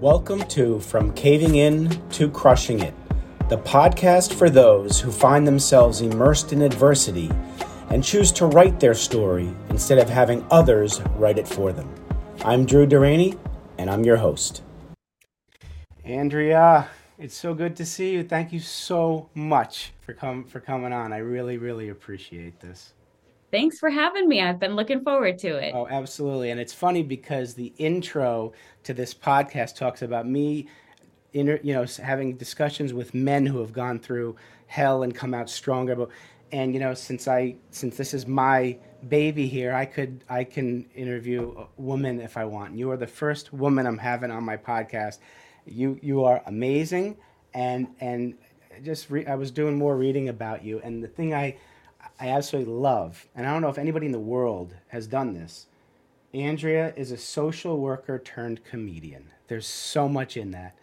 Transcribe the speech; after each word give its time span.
Welcome 0.00 0.44
to 0.44 0.80
From 0.80 1.12
Caving 1.12 1.56
In 1.56 1.90
to 2.12 2.30
Crushing 2.30 2.80
It, 2.80 2.94
the 3.50 3.58
podcast 3.58 4.32
for 4.32 4.48
those 4.48 4.98
who 4.98 5.12
find 5.12 5.46
themselves 5.46 6.00
immersed 6.00 6.54
in 6.54 6.62
adversity 6.62 7.30
and 7.90 8.02
choose 8.02 8.32
to 8.32 8.46
write 8.46 8.80
their 8.80 8.94
story 8.94 9.52
instead 9.68 9.98
of 9.98 10.08
having 10.08 10.42
others 10.50 11.02
write 11.16 11.36
it 11.36 11.46
for 11.46 11.70
them. 11.74 11.94
I'm 12.46 12.64
Drew 12.64 12.86
Durrani, 12.86 13.38
and 13.76 13.90
I'm 13.90 14.02
your 14.02 14.16
host. 14.16 14.62
Andrea, 16.02 16.88
it's 17.18 17.36
so 17.36 17.52
good 17.52 17.76
to 17.76 17.84
see 17.84 18.12
you. 18.12 18.24
Thank 18.24 18.54
you 18.54 18.60
so 18.60 19.28
much 19.34 19.92
for 20.00 20.14
com- 20.14 20.44
for 20.44 20.60
coming 20.60 20.94
on. 20.94 21.12
I 21.12 21.18
really, 21.18 21.58
really 21.58 21.90
appreciate 21.90 22.58
this. 22.60 22.94
Thanks 23.50 23.78
for 23.78 23.90
having 23.90 24.28
me. 24.28 24.40
I've 24.40 24.60
been 24.60 24.76
looking 24.76 25.02
forward 25.02 25.38
to 25.38 25.56
it. 25.56 25.74
Oh, 25.74 25.88
absolutely. 25.88 26.50
And 26.50 26.60
it's 26.60 26.72
funny 26.72 27.02
because 27.02 27.54
the 27.54 27.72
intro 27.78 28.52
to 28.84 28.94
this 28.94 29.12
podcast 29.12 29.76
talks 29.76 30.02
about 30.02 30.26
me, 30.26 30.68
inter, 31.32 31.58
you 31.62 31.74
know, 31.74 31.84
having 32.02 32.36
discussions 32.36 32.92
with 32.92 33.12
men 33.12 33.46
who 33.46 33.58
have 33.58 33.72
gone 33.72 33.98
through 33.98 34.36
hell 34.66 35.02
and 35.02 35.14
come 35.14 35.34
out 35.34 35.50
stronger. 35.50 35.96
But, 35.96 36.10
and 36.52 36.74
you 36.74 36.80
know, 36.80 36.94
since 36.94 37.26
I 37.26 37.56
since 37.70 37.96
this 37.96 38.14
is 38.14 38.26
my 38.26 38.78
baby 39.08 39.48
here, 39.48 39.72
I 39.72 39.84
could 39.84 40.22
I 40.28 40.44
can 40.44 40.88
interview 40.94 41.54
a 41.58 41.80
woman 41.80 42.20
if 42.20 42.36
I 42.36 42.44
want. 42.44 42.76
You 42.76 42.90
are 42.90 42.96
the 42.96 43.06
first 43.06 43.52
woman 43.52 43.86
I'm 43.86 43.98
having 43.98 44.30
on 44.30 44.44
my 44.44 44.56
podcast. 44.56 45.18
You 45.66 45.98
you 46.02 46.24
are 46.24 46.42
amazing, 46.46 47.16
and 47.54 47.88
and 48.00 48.34
just 48.84 49.10
re- 49.10 49.26
I 49.26 49.34
was 49.34 49.50
doing 49.50 49.76
more 49.76 49.96
reading 49.96 50.28
about 50.28 50.64
you, 50.64 50.80
and 50.84 51.02
the 51.02 51.08
thing 51.08 51.34
I 51.34 51.56
I 52.20 52.28
absolutely 52.28 52.74
love, 52.74 53.26
and 53.34 53.46
I 53.46 53.52
don't 53.52 53.62
know 53.62 53.70
if 53.70 53.78
anybody 53.78 54.04
in 54.04 54.12
the 54.12 54.18
world 54.18 54.74
has 54.88 55.06
done 55.06 55.32
this. 55.32 55.66
Andrea 56.34 56.92
is 56.94 57.12
a 57.12 57.16
social 57.16 57.78
worker 57.80 58.18
turned 58.18 58.62
comedian. 58.62 59.24
There's 59.48 59.66
so 59.66 60.06
much 60.06 60.36
in 60.36 60.50
that. 60.50 60.76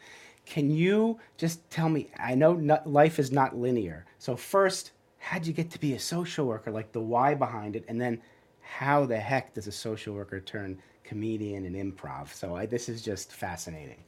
Can 0.45 0.71
you 0.71 1.19
just 1.37 1.69
tell 1.69 1.89
me? 1.89 2.09
I 2.17 2.33
know 2.33 2.53
not, 2.53 2.87
life 2.87 3.19
is 3.19 3.31
not 3.31 3.55
linear. 3.55 4.05
So, 4.17 4.35
first, 4.35 4.91
how'd 5.19 5.45
you 5.45 5.53
get 5.53 5.69
to 5.71 5.79
be 5.79 5.93
a 5.93 5.99
social 5.99 6.47
worker? 6.47 6.71
Like 6.71 6.91
the 6.91 7.01
why 7.01 7.35
behind 7.35 7.75
it, 7.75 7.85
and 7.87 8.01
then 8.01 8.21
how 8.61 9.05
the 9.05 9.17
heck 9.17 9.53
does 9.53 9.67
a 9.67 9.71
social 9.71 10.15
worker 10.15 10.39
turn 10.39 10.81
comedian 11.03 11.65
and 11.65 11.75
improv? 11.75 12.33
So, 12.33 12.55
I, 12.55 12.65
this 12.65 12.89
is 12.89 13.01
just 13.03 13.31
fascinating. 13.31 14.03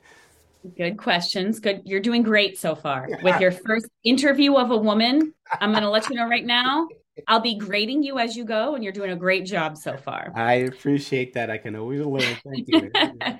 Good 0.75 0.98
questions. 0.98 1.59
Good. 1.59 1.84
You're 1.86 2.02
doing 2.02 2.23
great 2.23 2.58
so 2.58 2.75
far 2.75 3.08
with 3.23 3.40
your 3.40 3.52
first 3.52 3.88
interview 4.03 4.56
of 4.56 4.72
a 4.72 4.78
woman. 4.78 5.34
I'm 5.62 5.72
going 5.72 5.84
to 5.84 5.90
let 5.90 6.09
you 6.09 6.16
know 6.16 6.28
right 6.28 6.46
now. 6.46 6.88
I'll 7.28 7.39
be 7.39 7.58
grading 7.58 8.03
you 8.03 8.20
as 8.20 8.36
you 8.36 8.45
go, 8.45 8.75
and 8.75 8.84
you're 8.84 8.94
doing 8.94 9.12
a 9.12 9.16
great 9.16 9.45
job 9.45 9.78
so 9.78 9.98
far. 9.98 10.31
I 10.36 10.53
appreciate 10.53 11.34
that. 11.34 11.50
I 11.50 11.58
can 11.58 11.75
always 11.75 12.02
learn. 12.02 12.38
Thank 12.45 12.67
you. 12.67 12.92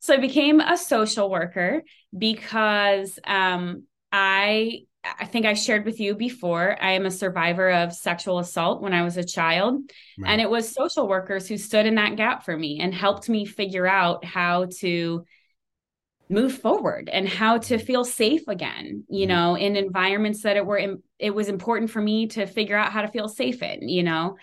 so 0.00 0.14
I 0.14 0.18
became 0.18 0.60
a 0.60 0.76
social 0.76 1.30
worker 1.30 1.82
because 2.16 3.18
um, 3.26 3.84
I 4.12 4.80
I 5.02 5.24
think 5.24 5.46
I 5.46 5.54
shared 5.54 5.86
with 5.86 5.98
you 5.98 6.14
before. 6.14 6.76
I 6.80 6.92
am 6.92 7.06
a 7.06 7.10
survivor 7.10 7.70
of 7.70 7.92
sexual 7.92 8.38
assault 8.38 8.82
when 8.82 8.92
I 8.92 9.02
was 9.02 9.16
a 9.16 9.24
child. 9.24 9.80
Right. 10.18 10.32
And 10.32 10.40
it 10.40 10.50
was 10.50 10.74
social 10.74 11.08
workers 11.08 11.48
who 11.48 11.56
stood 11.56 11.86
in 11.86 11.94
that 11.94 12.16
gap 12.16 12.44
for 12.44 12.56
me 12.56 12.80
and 12.80 12.92
helped 12.92 13.28
me 13.28 13.46
figure 13.46 13.86
out 13.86 14.24
how 14.24 14.66
to 14.80 15.24
move 16.30 16.56
forward 16.56 17.10
and 17.12 17.28
how 17.28 17.58
to 17.58 17.74
mm-hmm. 17.74 17.84
feel 17.84 18.04
safe 18.04 18.46
again 18.46 19.04
you 19.08 19.26
mm-hmm. 19.26 19.34
know 19.34 19.54
in 19.56 19.76
environments 19.76 20.42
that 20.42 20.56
it 20.56 20.64
were 20.64 20.96
it 21.18 21.34
was 21.34 21.48
important 21.48 21.90
for 21.90 22.00
me 22.00 22.28
to 22.28 22.46
figure 22.46 22.76
out 22.76 22.92
how 22.92 23.02
to 23.02 23.08
feel 23.08 23.28
safe 23.28 23.62
in 23.62 23.88
you 23.88 24.02
know 24.02 24.36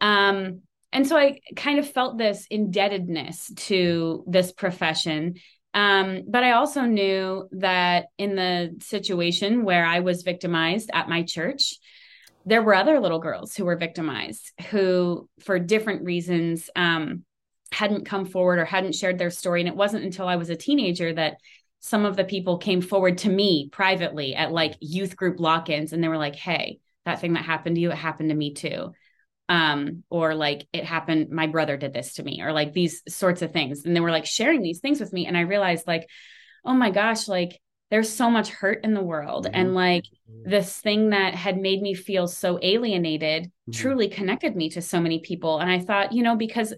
um 0.00 0.60
and 0.92 1.06
so 1.06 1.16
i 1.16 1.40
kind 1.56 1.78
of 1.78 1.90
felt 1.90 2.16
this 2.16 2.46
indebtedness 2.48 3.50
to 3.56 4.24
this 4.28 4.52
profession 4.52 5.34
um 5.74 6.22
but 6.28 6.44
i 6.44 6.52
also 6.52 6.82
knew 6.82 7.48
that 7.50 8.06
in 8.18 8.36
the 8.36 8.76
situation 8.80 9.64
where 9.64 9.84
i 9.84 9.98
was 9.98 10.22
victimized 10.22 10.90
at 10.92 11.08
my 11.08 11.24
church 11.24 11.74
there 12.44 12.62
were 12.62 12.74
other 12.74 13.00
little 13.00 13.20
girls 13.20 13.54
who 13.54 13.64
were 13.64 13.76
victimized 13.76 14.52
who 14.70 15.28
for 15.40 15.58
different 15.58 16.04
reasons 16.04 16.70
um 16.76 17.24
hadn't 17.72 18.04
come 18.04 18.26
forward 18.26 18.58
or 18.58 18.64
hadn't 18.64 18.94
shared 18.94 19.18
their 19.18 19.30
story. 19.30 19.60
And 19.60 19.68
it 19.68 19.76
wasn't 19.76 20.04
until 20.04 20.28
I 20.28 20.36
was 20.36 20.50
a 20.50 20.56
teenager 20.56 21.12
that 21.14 21.36
some 21.80 22.04
of 22.04 22.16
the 22.16 22.24
people 22.24 22.58
came 22.58 22.80
forward 22.80 23.18
to 23.18 23.28
me 23.28 23.68
privately 23.72 24.34
at 24.34 24.52
like 24.52 24.74
youth 24.80 25.16
group 25.16 25.40
lock 25.40 25.68
ins 25.68 25.92
and 25.92 26.02
they 26.02 26.08
were 26.08 26.18
like, 26.18 26.36
hey, 26.36 26.78
that 27.04 27.20
thing 27.20 27.32
that 27.32 27.44
happened 27.44 27.76
to 27.76 27.80
you, 27.80 27.90
it 27.90 27.96
happened 27.96 28.28
to 28.28 28.36
me 28.36 28.54
too. 28.54 28.92
Um, 29.48 30.04
or 30.08 30.34
like 30.34 30.66
it 30.72 30.84
happened, 30.84 31.30
my 31.30 31.46
brother 31.46 31.76
did 31.76 31.92
this 31.92 32.14
to 32.14 32.22
me, 32.22 32.40
or 32.40 32.52
like 32.52 32.72
these 32.72 33.02
sorts 33.08 33.42
of 33.42 33.52
things. 33.52 33.84
And 33.84 33.94
they 33.94 34.00
were 34.00 34.12
like 34.12 34.24
sharing 34.24 34.62
these 34.62 34.78
things 34.78 35.00
with 35.00 35.12
me. 35.12 35.26
And 35.26 35.36
I 35.36 35.40
realized, 35.40 35.86
like, 35.86 36.08
oh 36.64 36.72
my 36.72 36.90
gosh, 36.90 37.28
like 37.28 37.60
there's 37.90 38.08
so 38.08 38.30
much 38.30 38.48
hurt 38.48 38.84
in 38.84 38.94
the 38.94 39.02
world. 39.02 39.46
Mm-hmm. 39.46 39.54
And 39.54 39.74
like 39.74 40.04
this 40.44 40.78
thing 40.78 41.10
that 41.10 41.34
had 41.34 41.58
made 41.58 41.82
me 41.82 41.92
feel 41.92 42.28
so 42.28 42.58
alienated 42.62 43.44
mm-hmm. 43.44 43.72
truly 43.72 44.08
connected 44.08 44.56
me 44.56 44.70
to 44.70 44.80
so 44.80 45.00
many 45.00 45.18
people. 45.18 45.58
And 45.58 45.70
I 45.70 45.80
thought, 45.80 46.12
you 46.12 46.22
know, 46.22 46.36
because 46.36 46.72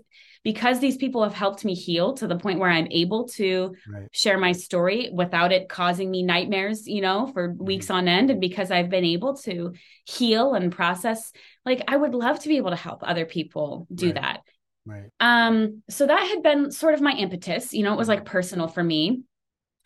because 0.44 0.78
these 0.78 0.98
people 0.98 1.22
have 1.22 1.32
helped 1.32 1.64
me 1.64 1.74
heal 1.74 2.12
to 2.14 2.26
the 2.26 2.36
point 2.36 2.58
where 2.58 2.70
I'm 2.70 2.86
able 2.90 3.26
to 3.30 3.74
right. 3.88 4.08
share 4.12 4.38
my 4.38 4.52
story 4.52 5.10
without 5.12 5.52
it 5.52 5.70
causing 5.70 6.10
me 6.10 6.22
nightmares, 6.22 6.86
you 6.86 7.00
know, 7.00 7.26
for 7.28 7.48
mm-hmm. 7.48 7.64
weeks 7.64 7.90
on 7.90 8.06
end. 8.06 8.30
And 8.30 8.40
because 8.40 8.70
I've 8.70 8.90
been 8.90 9.06
able 9.06 9.36
to 9.38 9.72
heal 10.04 10.52
and 10.54 10.70
process, 10.70 11.32
like 11.64 11.82
I 11.88 11.96
would 11.96 12.14
love 12.14 12.40
to 12.40 12.48
be 12.48 12.58
able 12.58 12.70
to 12.70 12.76
help 12.76 13.00
other 13.02 13.24
people 13.24 13.86
do 13.92 14.06
right. 14.06 14.14
that. 14.16 14.40
Right. 14.86 15.10
Um, 15.18 15.82
so 15.88 16.06
that 16.06 16.28
had 16.28 16.42
been 16.42 16.70
sort 16.70 16.92
of 16.92 17.00
my 17.00 17.12
impetus, 17.12 17.72
you 17.72 17.82
know, 17.82 17.94
it 17.94 17.98
was 17.98 18.08
like 18.08 18.26
personal 18.26 18.68
for 18.68 18.84
me. 18.84 19.22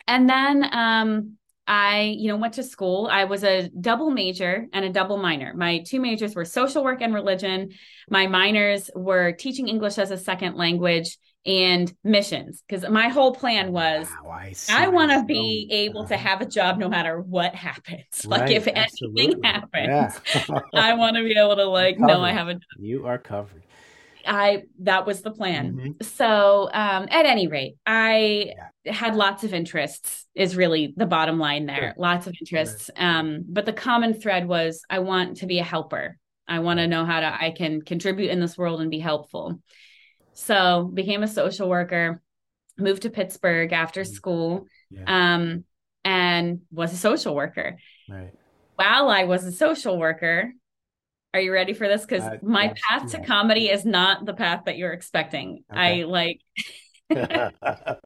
And 0.08 0.28
then 0.28 0.68
um 0.72 1.38
I, 1.68 2.16
you 2.18 2.28
know, 2.28 2.36
went 2.36 2.54
to 2.54 2.62
school. 2.62 3.08
I 3.12 3.24
was 3.24 3.44
a 3.44 3.68
double 3.68 4.10
major 4.10 4.66
and 4.72 4.86
a 4.86 4.90
double 4.90 5.18
minor. 5.18 5.52
My 5.54 5.80
two 5.86 6.00
majors 6.00 6.34
were 6.34 6.46
social 6.46 6.82
work 6.82 7.02
and 7.02 7.12
religion. 7.12 7.72
My 8.08 8.26
minors 8.26 8.90
were 8.96 9.32
teaching 9.32 9.68
English 9.68 9.98
as 9.98 10.10
a 10.10 10.16
second 10.16 10.56
language 10.56 11.18
and 11.44 11.92
missions 12.02 12.62
because 12.66 12.88
my 12.90 13.08
whole 13.08 13.34
plan 13.34 13.72
was 13.72 14.08
wow, 14.24 14.30
I, 14.30 14.54
I 14.70 14.88
want 14.88 15.12
to 15.12 15.24
be 15.24 15.68
oh, 15.70 15.74
able 15.74 16.06
to 16.06 16.14
uh-huh. 16.14 16.28
have 16.28 16.40
a 16.40 16.46
job 16.46 16.78
no 16.78 16.88
matter 16.88 17.20
what 17.20 17.54
happens. 17.54 18.04
Right, 18.28 18.40
like 18.40 18.50
if 18.50 18.66
absolutely. 18.66 19.24
anything 19.24 19.42
happens, 19.44 20.20
yeah. 20.48 20.58
I 20.74 20.94
want 20.94 21.16
to 21.16 21.22
be 21.22 21.32
able 21.32 21.56
to 21.56 21.64
like 21.68 21.98
know 21.98 22.20
I 22.20 22.32
have 22.32 22.48
a 22.48 22.54
job. 22.54 22.62
You 22.78 23.06
are 23.06 23.18
covered. 23.18 23.62
I 24.26 24.64
that 24.80 25.06
was 25.06 25.22
the 25.22 25.30
plan. 25.30 25.72
Mm-hmm. 25.72 25.90
So 26.04 26.68
um, 26.72 27.08
at 27.10 27.26
any 27.26 27.48
rate, 27.48 27.76
I 27.86 28.54
yeah. 28.84 28.92
had 28.92 29.14
lots 29.14 29.44
of 29.44 29.54
interests. 29.54 30.26
Is 30.34 30.56
really 30.56 30.94
the 30.96 31.06
bottom 31.06 31.38
line 31.38 31.66
there. 31.66 31.76
Sure. 31.76 31.94
Lots 31.96 32.26
of 32.26 32.34
interests. 32.40 32.90
Sure. 32.96 33.06
Um, 33.06 33.44
but 33.48 33.66
the 33.66 33.72
common 33.72 34.14
thread 34.14 34.46
was 34.46 34.82
I 34.88 35.00
want 35.00 35.38
to 35.38 35.46
be 35.46 35.58
a 35.58 35.64
helper. 35.64 36.16
I 36.46 36.60
want 36.60 36.78
to 36.78 36.86
know 36.86 37.04
how 37.04 37.20
to 37.20 37.26
I 37.26 37.50
can 37.50 37.82
contribute 37.82 38.30
in 38.30 38.40
this 38.40 38.56
world 38.56 38.80
and 38.80 38.90
be 38.90 39.00
helpful. 39.00 39.60
So 40.34 40.90
became 40.92 41.22
a 41.22 41.28
social 41.28 41.68
worker. 41.68 42.22
Moved 42.78 43.02
to 43.02 43.10
Pittsburgh 43.10 43.72
after 43.72 44.02
mm-hmm. 44.02 44.12
school. 44.12 44.66
Yeah. 44.90 45.34
Um, 45.34 45.64
and 46.04 46.60
was 46.70 46.92
a 46.92 46.96
social 46.96 47.34
worker. 47.34 47.78
Right. 48.08 48.32
While 48.76 49.08
I 49.08 49.24
was 49.24 49.44
a 49.44 49.52
social 49.52 49.98
worker, 49.98 50.52
are 51.34 51.40
you 51.40 51.52
ready 51.52 51.74
for 51.74 51.88
this? 51.88 52.02
Because 52.02 52.22
uh, 52.22 52.38
my 52.42 52.64
yes, 52.64 52.80
path 52.88 53.10
to 53.12 53.22
comedy 53.22 53.68
is 53.68 53.84
not 53.84 54.24
the 54.24 54.34
path 54.34 54.62
that 54.66 54.78
you're 54.78 54.92
expecting. 54.92 55.64
Okay. 55.70 56.02
I 56.02 56.04
like, 56.04 56.40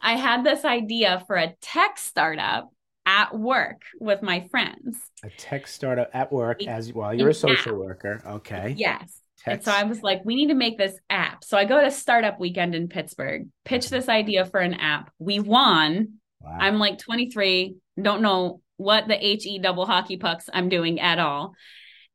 I 0.00 0.16
had 0.16 0.44
this 0.44 0.64
idea 0.64 1.24
for 1.26 1.36
a 1.36 1.54
tech 1.60 1.98
startup 1.98 2.70
at 3.04 3.36
work 3.36 3.82
with 4.00 4.22
my 4.22 4.46
friends. 4.50 4.98
A 5.24 5.30
tech 5.30 5.66
startup 5.66 6.10
at 6.12 6.32
work 6.32 6.64
as 6.66 6.92
well. 6.92 7.14
you're 7.14 7.30
a 7.30 7.34
social 7.34 7.72
app. 7.72 7.78
worker. 7.78 8.22
Okay. 8.26 8.74
Yes. 8.76 9.20
And 9.44 9.62
so 9.62 9.70
I 9.70 9.84
was 9.84 10.02
like, 10.02 10.22
we 10.24 10.34
need 10.34 10.48
to 10.48 10.54
make 10.54 10.76
this 10.76 10.98
app. 11.08 11.44
So 11.44 11.56
I 11.56 11.64
go 11.64 11.80
to 11.80 11.90
startup 11.90 12.40
weekend 12.40 12.74
in 12.74 12.88
Pittsburgh, 12.88 13.48
pitch 13.64 13.88
this 13.90 14.08
idea 14.08 14.44
for 14.44 14.58
an 14.58 14.74
app. 14.74 15.12
We 15.20 15.38
won. 15.38 16.14
Wow. 16.40 16.56
I'm 16.58 16.78
like 16.78 16.98
23, 16.98 17.76
don't 18.00 18.22
know 18.22 18.60
what 18.76 19.06
the 19.06 19.14
HE 19.14 19.60
double 19.60 19.86
hockey 19.86 20.16
pucks 20.16 20.50
I'm 20.52 20.68
doing 20.68 21.00
at 21.00 21.20
all. 21.20 21.54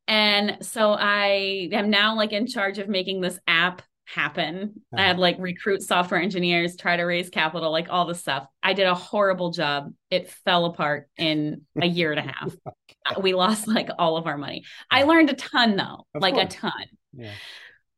And 0.07 0.57
so 0.61 0.91
I 0.91 1.69
am 1.71 1.89
now 1.89 2.15
like 2.15 2.33
in 2.33 2.47
charge 2.47 2.79
of 2.79 2.89
making 2.89 3.21
this 3.21 3.39
app 3.47 3.81
happen. 4.05 4.81
I 4.93 5.03
had 5.03 5.11
uh-huh. 5.11 5.21
like 5.21 5.35
recruit 5.39 5.81
software 5.81 6.19
engineers, 6.19 6.75
try 6.75 6.97
to 6.97 7.03
raise 7.03 7.29
capital, 7.29 7.71
like 7.71 7.87
all 7.89 8.05
this 8.05 8.19
stuff. 8.19 8.45
I 8.61 8.73
did 8.73 8.87
a 8.87 8.93
horrible 8.93 9.51
job. 9.51 9.93
It 10.09 10.29
fell 10.29 10.65
apart 10.65 11.09
in 11.17 11.61
a 11.81 11.87
year 11.87 12.11
and 12.11 12.19
a 12.19 12.33
half. 12.33 12.55
we 13.21 13.33
lost 13.33 13.67
like 13.67 13.89
all 13.97 14.17
of 14.17 14.27
our 14.27 14.37
money. 14.37 14.65
I 14.89 15.03
learned 15.03 15.29
a 15.29 15.35
ton 15.35 15.75
though, 15.75 16.05
of 16.13 16.21
like 16.21 16.33
course. 16.33 16.53
a 16.53 16.57
ton. 16.57 16.85
Yeah. 17.13 17.33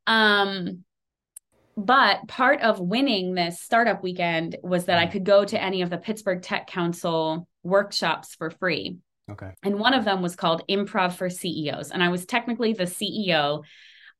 Um 0.06 0.84
but 1.76 2.28
part 2.28 2.60
of 2.60 2.78
winning 2.78 3.34
this 3.34 3.60
startup 3.60 4.02
weekend 4.02 4.56
was 4.62 4.84
that 4.84 4.98
I 4.98 5.04
mm-hmm. 5.04 5.12
could 5.12 5.24
go 5.24 5.44
to 5.44 5.60
any 5.60 5.82
of 5.82 5.90
the 5.90 5.98
Pittsburgh 5.98 6.40
Tech 6.40 6.68
Council 6.68 7.48
workshops 7.64 8.36
for 8.36 8.50
free. 8.50 8.98
Okay. 9.30 9.52
And 9.62 9.78
one 9.78 9.94
of 9.94 10.04
them 10.04 10.22
was 10.22 10.36
called 10.36 10.62
Improv 10.68 11.14
for 11.14 11.30
CEOs. 11.30 11.90
And 11.90 12.02
I 12.02 12.08
was 12.08 12.26
technically 12.26 12.72
the 12.72 12.84
CEO 12.84 13.62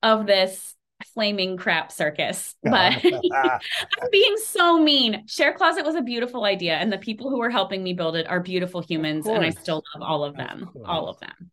of 0.03 0.27
this 0.27 0.75
flaming 1.13 1.57
crap 1.57 1.93
circus. 1.93 2.55
But 2.63 3.05
I'm 3.05 4.11
being 4.11 4.37
so 4.39 4.79
mean. 4.79 5.27
Share 5.27 5.53
Closet 5.53 5.85
was 5.85 5.95
a 5.95 6.03
beautiful 6.03 6.45
idea, 6.45 6.75
and 6.75 6.93
the 6.93 6.99
people 6.99 7.31
who 7.31 7.39
were 7.39 7.51
helping 7.51 7.83
me 7.83 7.93
build 7.93 8.17
it 8.17 8.27
are 8.29 8.41
beautiful 8.41 8.81
humans, 8.81 9.27
and 9.27 9.45
I 9.45 9.51
still 9.51 9.83
love 9.95 10.09
all 10.09 10.25
of 10.25 10.37
them. 10.37 10.71
Of 10.75 10.83
all 10.87 11.09
of 11.09 11.21
them. 11.21 11.51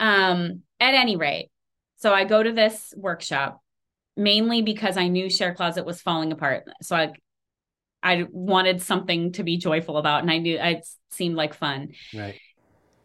Um, 0.00 0.62
at 0.80 0.94
any 0.94 1.16
rate, 1.16 1.50
so 1.96 2.14
I 2.14 2.24
go 2.24 2.42
to 2.42 2.52
this 2.52 2.94
workshop 2.96 3.60
mainly 4.16 4.62
because 4.62 4.96
I 4.96 5.08
knew 5.08 5.30
Share 5.30 5.54
Closet 5.54 5.86
was 5.86 6.02
falling 6.02 6.32
apart. 6.32 6.64
So 6.82 6.96
I 6.96 7.12
I 8.02 8.26
wanted 8.30 8.82
something 8.82 9.32
to 9.32 9.42
be 9.42 9.56
joyful 9.56 9.96
about 9.96 10.22
and 10.22 10.30
I 10.30 10.38
knew 10.38 10.58
it 10.58 10.86
seemed 11.10 11.36
like 11.36 11.54
fun. 11.54 11.92
Right. 12.14 12.38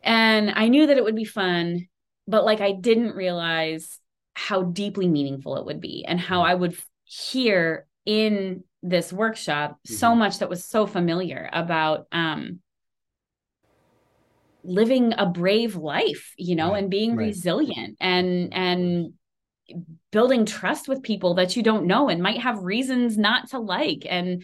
And 0.03 0.51
I 0.55 0.67
knew 0.67 0.87
that 0.87 0.97
it 0.97 1.03
would 1.03 1.15
be 1.15 1.25
fun, 1.25 1.87
but 2.27 2.45
like 2.45 2.61
I 2.61 2.73
didn't 2.73 3.15
realize 3.15 3.99
how 4.35 4.63
deeply 4.63 5.07
meaningful 5.07 5.57
it 5.57 5.65
would 5.65 5.79
be 5.79 6.05
and 6.05 6.19
how 6.19 6.41
I 6.41 6.53
would 6.53 6.75
hear 7.05 7.87
in 8.05 8.63
this 8.81 9.13
workshop 9.13 9.71
mm-hmm. 9.71 9.93
so 9.93 10.15
much 10.15 10.39
that 10.39 10.49
was 10.49 10.65
so 10.65 10.85
familiar 10.85 11.49
about 11.53 12.07
um 12.11 12.59
living 14.65 15.13
a 15.17 15.25
brave 15.25 15.75
life 15.75 16.33
you 16.37 16.55
know 16.55 16.71
right. 16.71 16.83
and 16.83 16.89
being 16.89 17.15
right. 17.15 17.27
resilient 17.27 17.97
and 17.99 18.53
and 18.53 19.13
building 20.11 20.45
trust 20.45 20.87
with 20.87 21.03
people 21.03 21.35
that 21.35 21.55
you 21.55 21.63
don't 21.63 21.85
know 21.85 22.09
and 22.09 22.21
might 22.21 22.41
have 22.41 22.63
reasons 22.63 23.17
not 23.17 23.49
to 23.49 23.59
like 23.59 24.05
and 24.09 24.43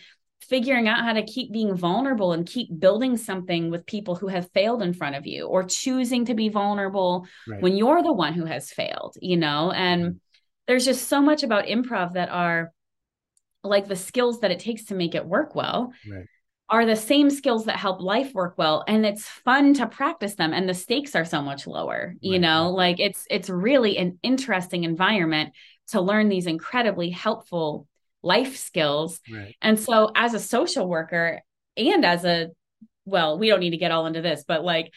figuring 0.49 0.87
out 0.87 1.03
how 1.03 1.13
to 1.13 1.23
keep 1.23 1.51
being 1.51 1.75
vulnerable 1.75 2.33
and 2.33 2.47
keep 2.47 2.67
building 2.79 3.15
something 3.15 3.69
with 3.69 3.85
people 3.85 4.15
who 4.15 4.27
have 4.27 4.51
failed 4.51 4.81
in 4.81 4.93
front 4.93 5.15
of 5.15 5.27
you 5.27 5.45
or 5.45 5.63
choosing 5.63 6.25
to 6.25 6.33
be 6.33 6.49
vulnerable 6.49 7.27
right. 7.47 7.61
when 7.61 7.77
you're 7.77 8.01
the 8.01 8.11
one 8.11 8.33
who 8.33 8.45
has 8.45 8.71
failed 8.71 9.15
you 9.21 9.37
know 9.37 9.71
and 9.71 10.03
mm-hmm. 10.03 10.17
there's 10.67 10.85
just 10.85 11.07
so 11.07 11.21
much 11.21 11.43
about 11.43 11.65
improv 11.65 12.13
that 12.13 12.29
are 12.29 12.71
like 13.63 13.87
the 13.87 13.95
skills 13.95 14.39
that 14.39 14.51
it 14.51 14.59
takes 14.59 14.85
to 14.85 14.95
make 14.95 15.13
it 15.13 15.25
work 15.25 15.53
well 15.53 15.93
right. 16.09 16.25
are 16.69 16.85
the 16.85 16.95
same 16.95 17.29
skills 17.29 17.65
that 17.65 17.75
help 17.75 18.01
life 18.01 18.33
work 18.33 18.55
well 18.57 18.83
and 18.87 19.05
it's 19.05 19.25
fun 19.27 19.73
to 19.73 19.85
practice 19.85 20.35
them 20.35 20.53
and 20.53 20.67
the 20.67 20.73
stakes 20.73 21.15
are 21.15 21.25
so 21.25 21.41
much 21.41 21.67
lower 21.67 22.15
you 22.21 22.33
right. 22.33 22.41
know 22.41 22.71
like 22.71 22.99
it's 22.99 23.27
it's 23.29 23.49
really 23.49 23.97
an 23.97 24.17
interesting 24.23 24.83
environment 24.83 25.53
to 25.89 26.01
learn 26.01 26.29
these 26.29 26.47
incredibly 26.47 27.09
helpful 27.09 27.87
life 28.21 28.57
skills. 28.57 29.19
Right. 29.31 29.55
And 29.61 29.79
so 29.79 30.11
as 30.15 30.33
a 30.33 30.39
social 30.39 30.87
worker 30.87 31.41
and 31.77 32.05
as 32.05 32.25
a 32.25 32.49
well, 33.05 33.39
we 33.39 33.47
don't 33.47 33.59
need 33.59 33.71
to 33.71 33.77
get 33.77 33.91
all 33.91 34.05
into 34.05 34.21
this, 34.21 34.43
but 34.47 34.63
like 34.63 34.91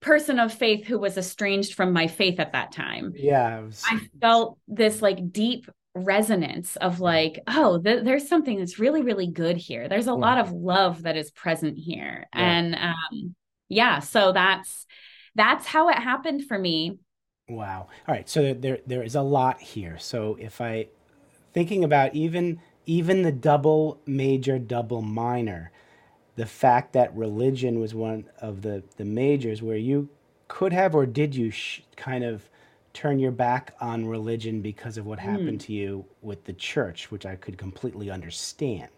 person 0.00 0.38
of 0.38 0.52
faith 0.52 0.86
who 0.86 0.98
was 0.98 1.16
estranged 1.16 1.74
from 1.74 1.92
my 1.92 2.06
faith 2.06 2.38
at 2.38 2.52
that 2.52 2.72
time. 2.72 3.12
Yeah. 3.16 3.60
Was... 3.60 3.82
I 3.90 4.00
felt 4.20 4.58
this 4.68 5.02
like 5.02 5.32
deep 5.32 5.68
resonance 5.94 6.76
of 6.76 7.00
like, 7.00 7.40
oh, 7.46 7.80
th- 7.80 8.04
there's 8.04 8.28
something 8.28 8.58
that's 8.58 8.78
really, 8.78 9.02
really 9.02 9.28
good 9.28 9.56
here. 9.56 9.88
There's 9.88 10.06
a 10.06 10.10
yeah. 10.10 10.16
lot 10.16 10.38
of 10.38 10.52
love 10.52 11.02
that 11.02 11.16
is 11.16 11.30
present 11.30 11.78
here. 11.78 12.26
Yeah. 12.34 12.40
And 12.40 12.74
um, 12.74 13.34
yeah, 13.68 14.00
so 14.00 14.32
that's 14.32 14.86
that's 15.34 15.66
how 15.66 15.88
it 15.88 15.96
happened 15.96 16.44
for 16.44 16.58
me. 16.58 16.98
Wow. 17.48 17.88
All 18.06 18.14
right. 18.14 18.28
So 18.28 18.54
there 18.54 18.78
there 18.86 19.02
is 19.02 19.14
a 19.14 19.22
lot 19.22 19.60
here. 19.60 19.98
So 19.98 20.36
if 20.38 20.60
I 20.60 20.88
thinking 21.54 21.84
about 21.84 22.14
even 22.14 22.60
even 22.86 23.22
the 23.22 23.32
double 23.32 23.98
major, 24.04 24.58
double 24.58 25.00
minor, 25.00 25.72
the 26.36 26.44
fact 26.44 26.92
that 26.92 27.16
religion 27.16 27.80
was 27.80 27.94
one 27.94 28.26
of 28.40 28.62
the 28.62 28.82
the 28.96 29.04
majors 29.04 29.62
where 29.62 29.76
you 29.76 30.08
could 30.48 30.72
have 30.72 30.94
or 30.94 31.06
did 31.06 31.34
you 31.34 31.50
sh- 31.50 31.80
kind 31.96 32.22
of 32.22 32.50
turn 32.94 33.18
your 33.18 33.32
back 33.32 33.74
on 33.80 34.06
religion 34.06 34.62
because 34.62 34.96
of 34.96 35.04
what 35.04 35.18
happened 35.18 35.58
mm. 35.58 35.64
to 35.64 35.72
you 35.72 36.04
with 36.22 36.44
the 36.44 36.52
church, 36.52 37.10
which 37.10 37.26
I 37.26 37.34
could 37.34 37.58
completely 37.58 38.08
understand. 38.10 38.88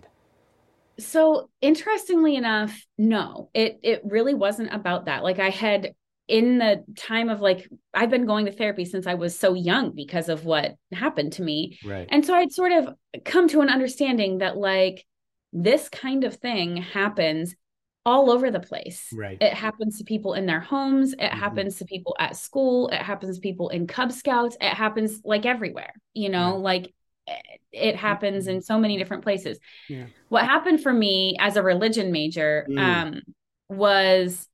So 0.98 1.48
interestingly 1.60 2.36
enough, 2.36 2.78
no, 2.96 3.48
it 3.54 3.80
it 3.82 4.02
really 4.04 4.34
wasn't 4.34 4.72
about 4.72 5.06
that. 5.06 5.22
Like 5.22 5.38
I 5.38 5.50
had 5.50 5.94
in 6.28 6.58
the 6.58 6.84
time 6.96 7.28
of 7.28 7.40
like 7.40 7.68
I've 7.94 8.10
been 8.10 8.26
going 8.26 8.46
to 8.46 8.52
therapy 8.52 8.84
since 8.84 9.06
I 9.06 9.14
was 9.14 9.38
so 9.38 9.54
young 9.54 9.92
because 9.94 10.28
of 10.28 10.44
what 10.44 10.74
happened 10.92 11.34
to 11.34 11.42
me. 11.42 11.78
Right. 11.84 12.08
And 12.10 12.24
so 12.24 12.34
I'd 12.34 12.52
sort 12.52 12.72
of 12.72 12.94
come 13.24 13.48
to 13.48 13.60
an 13.60 13.68
understanding 13.68 14.38
that 14.38 14.56
like 14.56 15.04
this 15.52 15.88
kind 15.88 16.24
of 16.24 16.34
thing 16.34 16.78
happens 16.78 17.54
all 18.04 18.30
over 18.30 18.50
the 18.50 18.60
place. 18.60 19.08
Right. 19.12 19.38
It 19.40 19.52
happens 19.52 19.98
to 19.98 20.04
people 20.04 20.34
in 20.34 20.46
their 20.46 20.60
homes, 20.60 21.12
it 21.12 21.18
mm-hmm. 21.18 21.38
happens 21.38 21.78
to 21.78 21.84
people 21.84 22.16
at 22.18 22.36
school, 22.36 22.88
it 22.88 23.00
happens 23.00 23.36
to 23.36 23.40
people 23.40 23.68
in 23.68 23.86
Cub 23.86 24.12
Scouts, 24.12 24.56
it 24.60 24.74
happens 24.74 25.20
like 25.24 25.46
everywhere, 25.46 25.92
you 26.14 26.28
know, 26.28 26.56
like 26.56 26.92
it 27.72 27.96
happens 27.96 28.44
mm-hmm. 28.44 28.56
in 28.56 28.62
so 28.62 28.78
many 28.78 28.96
different 28.96 29.24
places. 29.24 29.58
Yeah. 29.88 30.06
What 30.28 30.44
happened 30.44 30.82
for 30.82 30.92
me 30.92 31.36
as 31.40 31.56
a 31.56 31.62
religion 31.62 32.12
major 32.12 32.66
mm. 32.68 32.78
um 32.78 33.22
was 33.68 34.48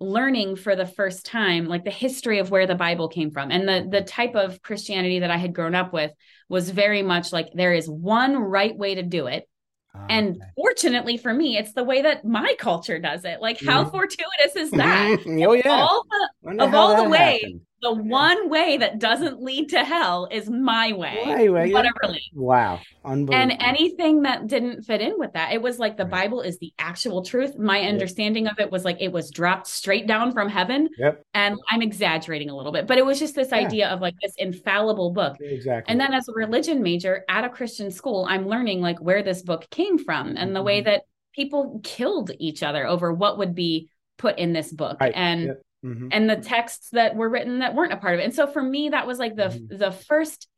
learning 0.00 0.56
for 0.56 0.76
the 0.76 0.86
first 0.86 1.26
time 1.26 1.66
like 1.66 1.84
the 1.84 1.90
history 1.90 2.38
of 2.38 2.50
where 2.50 2.66
the 2.66 2.74
bible 2.74 3.08
came 3.08 3.30
from. 3.30 3.50
And 3.50 3.68
the 3.68 3.86
the 3.90 4.02
type 4.02 4.34
of 4.34 4.62
christianity 4.62 5.20
that 5.20 5.30
i 5.30 5.36
had 5.36 5.54
grown 5.54 5.74
up 5.74 5.92
with 5.92 6.12
was 6.48 6.70
very 6.70 7.02
much 7.02 7.32
like 7.32 7.48
there 7.54 7.74
is 7.74 7.88
one 7.88 8.36
right 8.36 8.76
way 8.76 8.94
to 8.94 9.02
do 9.02 9.26
it. 9.26 9.48
Ah, 9.94 10.06
and 10.10 10.36
okay. 10.36 10.44
fortunately 10.56 11.16
for 11.16 11.32
me 11.32 11.56
it's 11.56 11.72
the 11.72 11.84
way 11.84 12.02
that 12.02 12.24
my 12.24 12.54
culture 12.58 12.98
does 12.98 13.24
it. 13.24 13.40
Like 13.40 13.60
how 13.60 13.82
mm-hmm. 13.82 13.90
fortuitous 13.90 14.56
is 14.56 14.70
that? 14.72 15.18
Oh 15.26 15.52
yeah. 15.52 15.70
All 15.70 16.04
the, 16.42 16.62
of 16.64 16.74
all 16.74 17.02
the 17.02 17.08
ways 17.08 17.60
the 17.80 17.92
one 17.92 18.48
way 18.48 18.76
that 18.78 18.98
doesn't 18.98 19.40
lead 19.42 19.68
to 19.70 19.84
hell 19.84 20.28
is 20.30 20.50
my 20.50 20.92
way. 20.92 21.22
My 21.24 21.48
way. 21.48 21.72
Whatever 21.72 21.96
yeah. 22.04 22.18
Wow. 22.34 22.80
Unbelievable. 23.04 23.34
And 23.34 23.62
anything 23.62 24.22
that 24.22 24.46
didn't 24.46 24.82
fit 24.82 25.00
in 25.00 25.18
with 25.18 25.32
that, 25.34 25.52
it 25.52 25.62
was 25.62 25.78
like 25.78 25.96
the 25.96 26.04
right. 26.04 26.10
Bible 26.10 26.40
is 26.40 26.58
the 26.58 26.72
actual 26.78 27.22
truth. 27.22 27.56
My 27.56 27.80
yep. 27.80 27.92
understanding 27.92 28.48
of 28.48 28.58
it 28.58 28.70
was 28.70 28.84
like 28.84 29.00
it 29.00 29.12
was 29.12 29.30
dropped 29.30 29.66
straight 29.68 30.06
down 30.06 30.32
from 30.32 30.48
heaven. 30.48 30.88
Yep. 30.98 31.22
And 31.34 31.56
I'm 31.70 31.82
exaggerating 31.82 32.50
a 32.50 32.56
little 32.56 32.72
bit, 32.72 32.86
but 32.86 32.98
it 32.98 33.06
was 33.06 33.18
just 33.18 33.34
this 33.34 33.50
yeah. 33.50 33.58
idea 33.58 33.88
of 33.88 34.00
like 34.00 34.14
this 34.20 34.34
infallible 34.38 35.10
book. 35.10 35.36
Exactly. 35.40 35.92
And 35.92 36.00
then 36.00 36.12
as 36.12 36.28
a 36.28 36.32
religion 36.32 36.82
major 36.82 37.24
at 37.28 37.44
a 37.44 37.48
Christian 37.48 37.90
school, 37.90 38.26
I'm 38.28 38.48
learning 38.48 38.80
like 38.80 39.00
where 39.00 39.22
this 39.22 39.42
book 39.42 39.68
came 39.70 39.98
from 39.98 40.36
and 40.36 40.54
the 40.54 40.58
mm-hmm. 40.58 40.66
way 40.66 40.80
that 40.82 41.02
people 41.32 41.80
killed 41.84 42.32
each 42.38 42.64
other 42.64 42.86
over 42.86 43.12
what 43.12 43.38
would 43.38 43.54
be 43.54 43.88
put 44.16 44.36
in 44.38 44.52
this 44.52 44.72
book. 44.72 44.98
Right. 45.00 45.12
And 45.14 45.42
yep 45.42 45.62
mm-hmm. 45.84 46.08
and 46.10 46.28
the 46.28 46.36
texts 46.36 46.90
that 46.90 47.16
were 47.16 47.28
written 47.28 47.60
that 47.60 47.74
weren't 47.74 47.92
a 47.92 47.96
part 47.96 48.14
of 48.14 48.20
it. 48.20 48.24
And 48.24 48.34
so 48.34 48.46
for 48.46 48.62
me, 48.62 48.90
that 48.90 49.06
was 49.06 49.18
like 49.18 49.36
the 49.36 49.48
mm-hmm. 49.48 49.76
the 49.76 49.92
first 49.92 50.48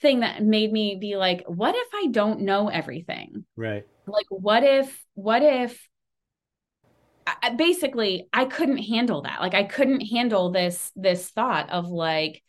thing 0.00 0.20
that 0.20 0.42
made 0.42 0.72
me 0.72 0.98
be 1.00 1.16
like, 1.16 1.44
what 1.46 1.74
if 1.74 1.88
I 1.94 2.08
don't 2.10 2.40
know 2.40 2.68
everything? 2.68 3.44
Right. 3.56 3.86
Like, 4.06 4.26
what 4.28 4.62
if, 4.62 5.04
what 5.14 5.42
if 5.42 5.88
I, 7.26 7.50
basically 7.50 8.28
I 8.32 8.44
couldn't 8.44 8.78
handle 8.78 9.22
that. 9.22 9.40
Like 9.40 9.54
I 9.54 9.64
couldn't 9.64 10.02
handle 10.02 10.50
this, 10.50 10.92
this 10.96 11.30
thought 11.30 11.70
of 11.70 11.88
like, 11.88 12.42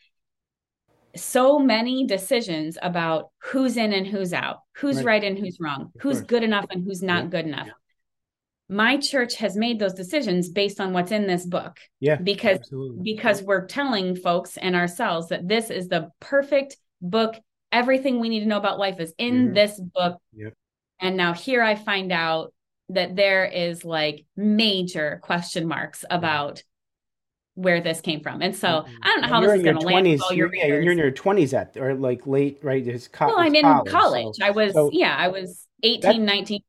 so 1.16 1.58
many 1.58 2.06
decisions 2.06 2.78
about 2.80 3.32
who's 3.40 3.76
in 3.76 3.92
and 3.92 4.06
who's 4.06 4.34
out, 4.34 4.60
who's 4.76 4.98
right, 4.98 5.06
right 5.06 5.24
and 5.24 5.40
who's 5.40 5.58
wrong, 5.60 5.92
of 5.96 6.02
who's 6.02 6.18
course. 6.18 6.28
good 6.28 6.44
enough 6.44 6.66
and 6.70 6.84
who's 6.84 7.02
not 7.02 7.24
yeah. 7.24 7.30
good 7.30 7.46
enough. 7.46 7.70
My 8.70 8.98
church 8.98 9.36
has 9.36 9.56
made 9.56 9.80
those 9.80 9.94
decisions 9.94 10.50
based 10.50 10.82
on 10.82 10.92
what's 10.92 11.12
in 11.12 11.26
this 11.26 11.46
book. 11.46 11.80
Yeah. 12.00 12.16
Because 12.16 12.58
absolutely. 12.58 13.04
because 13.04 13.42
we're 13.42 13.66
telling 13.66 14.16
folks 14.16 14.58
and 14.58 14.76
ourselves 14.76 15.30
that 15.30 15.48
this 15.48 15.70
is 15.70 15.88
the 15.88 16.12
perfect 16.20 16.78
book. 17.02 17.36
Everything 17.72 18.20
we 18.20 18.30
need 18.30 18.42
to 18.42 18.46
know 18.46 18.58
about 18.58 18.80
life 18.80 19.00
is 19.00 19.14
in 19.18 19.46
mm-hmm. 19.46 19.54
this 19.54 19.80
book. 19.80 20.20
Yep. 20.34 20.54
And 21.00 21.16
now 21.16 21.34
here 21.34 21.62
I 21.62 21.76
find 21.76 22.12
out 22.12 22.54
that 22.90 23.16
there 23.16 23.46
is 23.46 23.84
like 23.84 24.26
major 24.36 25.20
question 25.22 25.68
marks 25.68 26.06
about 26.10 26.64
where 27.58 27.82
this 27.82 28.02
came 28.02 28.22
from. 28.22 28.42
And 28.42 28.56
so 28.56 28.68
mm-hmm. 28.68 28.96
I 29.02 29.08
don't 29.08 29.22
know 29.22 29.28
how 29.28 29.42
this 29.42 29.54
is 29.54 29.64
going 29.64 29.80
to 29.80 29.86
land. 29.86 30.08
You're, 30.32 30.54
yeah, 30.54 30.68
you're 30.68 30.92
in 30.92 30.98
your 30.98 31.12
20s 31.12 31.54
at 31.54 31.76
or 31.76 31.96
like 31.96 32.28
late, 32.28 32.60
right? 32.62 32.86
It's 32.86 33.08
co- 33.08 33.28
well, 33.28 33.40
I'm 33.40 33.56
in 33.56 33.64
college. 33.64 33.92
college. 33.92 34.36
So, 34.36 34.46
I 34.46 34.52
was, 34.52 34.74
so 34.74 34.90
yeah, 34.94 35.16
I 35.18 35.30
was 35.30 35.66
18, 35.84 36.24
19, 36.24 36.62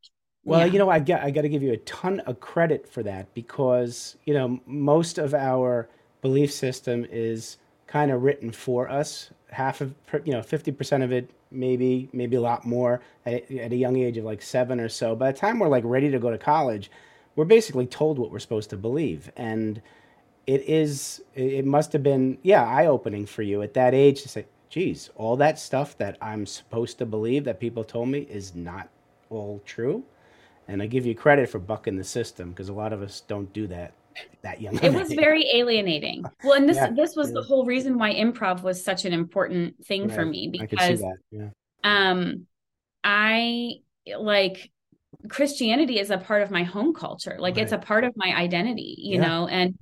well, 0.49 0.67
yeah. 0.67 0.73
you 0.73 0.79
know, 0.79 0.89
I 0.89 0.99
get 0.99 1.23
I 1.23 1.31
got 1.31 1.43
to 1.43 1.49
give 1.49 1.63
you 1.63 1.73
a 1.73 1.79
ton 1.79 2.21
of 2.21 2.41
credit 2.41 2.89
for 2.89 3.03
that 3.03 3.33
because 3.35 4.17
you 4.25 4.33
know 4.33 4.59
most 4.67 5.19
of 5.19 5.35
our 5.35 5.89
belief 6.23 6.51
system 6.53 7.07
is 7.11 7.59
kind 7.87 8.11
of 8.11 8.23
written 8.23 8.51
for 8.51 8.89
us. 8.89 9.31
Half 9.51 9.83
of 9.83 9.95
you 10.25 10.33
know, 10.33 10.43
fifty 10.43 10.73
percent 10.73 11.03
of 11.03 11.13
it, 11.13 11.31
maybe 11.51 12.09
maybe 12.15 12.37
a 12.37 12.41
lot 12.41 12.65
more 12.65 13.03
at, 13.27 13.51
at 13.51 13.73
a 13.73 13.77
young 13.77 13.99
age 13.99 14.17
of 14.17 14.25
like 14.25 14.41
seven 14.41 14.81
or 14.81 14.89
so. 14.89 15.15
By 15.15 15.33
the 15.33 15.39
time 15.39 15.59
we're 15.59 15.69
like 15.69 15.85
ready 15.85 16.11
to 16.11 16.19
go 16.19 16.31
to 16.31 16.39
college, 16.39 16.91
we're 17.37 17.45
basically 17.45 17.87
told 17.87 18.19
what 18.19 18.31
we're 18.31 18.39
supposed 18.39 18.71
to 18.71 18.79
believe, 18.79 19.31
and 19.37 19.83
it 20.47 20.63
is 20.63 21.23
it 21.35 21.67
must 21.67 21.93
have 21.93 22.03
been 22.03 22.39
yeah 22.43 22.65
eye 22.65 22.87
opening 22.87 23.27
for 23.27 23.43
you 23.43 23.61
at 23.61 23.75
that 23.75 23.93
age 23.93 24.23
to 24.23 24.31
say, 24.31 24.47
geez, 24.71 25.11
all 25.15 25.37
that 25.37 25.59
stuff 25.59 25.99
that 25.99 26.17
I'm 26.23 26.47
supposed 26.47 26.97
to 26.99 27.07
believe 27.07 27.45
that 27.45 27.61
people 27.61 27.85
told 27.85 28.09
me 28.09 28.21
is 28.21 28.55
not 28.55 28.89
all 29.29 29.61
true 29.67 30.05
and 30.69 30.83
I 30.83 30.87
give 30.87 31.07
you 31.07 31.15
credit 31.15 31.49
for 31.49 31.59
bucking 31.59 31.97
the 31.97 32.05
system 32.05 32.51
because 32.51 32.69
a 32.69 32.73
lot 32.73 32.93
of 32.93 33.03
us 33.03 33.23
don't 33.27 33.53
do 33.53 33.67
that. 33.69 33.95
that 34.43 34.61
young. 34.61 34.79
It 34.83 34.93
was 34.93 35.13
very 35.27 35.45
alienating. 35.55 36.25
Well, 36.45 36.55
and 36.55 36.69
this 36.69 36.77
Yeah, 36.77 36.91
this 36.91 37.17
was 37.17 37.29
yeah. 37.29 37.35
the 37.35 37.43
whole 37.43 37.65
reason 37.65 37.99
why 37.99 38.15
improv 38.15 38.63
was 38.63 38.83
such 38.83 39.05
an 39.05 39.13
important 39.13 39.85
thing 39.87 40.09
for 40.09 40.23
Right. 40.25 40.31
me 40.31 40.53
I 40.61 40.67
because 40.67 41.01
that. 41.01 41.17
Yeah. 41.31 41.49
um 41.85 42.47
I 43.05 43.75
like 44.19 44.71
Christianity 45.29 45.99
is 45.99 46.11
a 46.11 46.19
part 46.19 46.43
of 46.43 46.51
my 46.51 46.63
home 46.65 46.93
culture. 46.95 47.37
Like 47.39 47.57
it's 47.59 47.73
a 47.73 47.79
part 47.79 48.05
of 48.05 48.13
my 48.17 48.35
identity, 48.35 48.95
you 48.99 49.19
know, 49.19 49.49
and. 49.49 49.75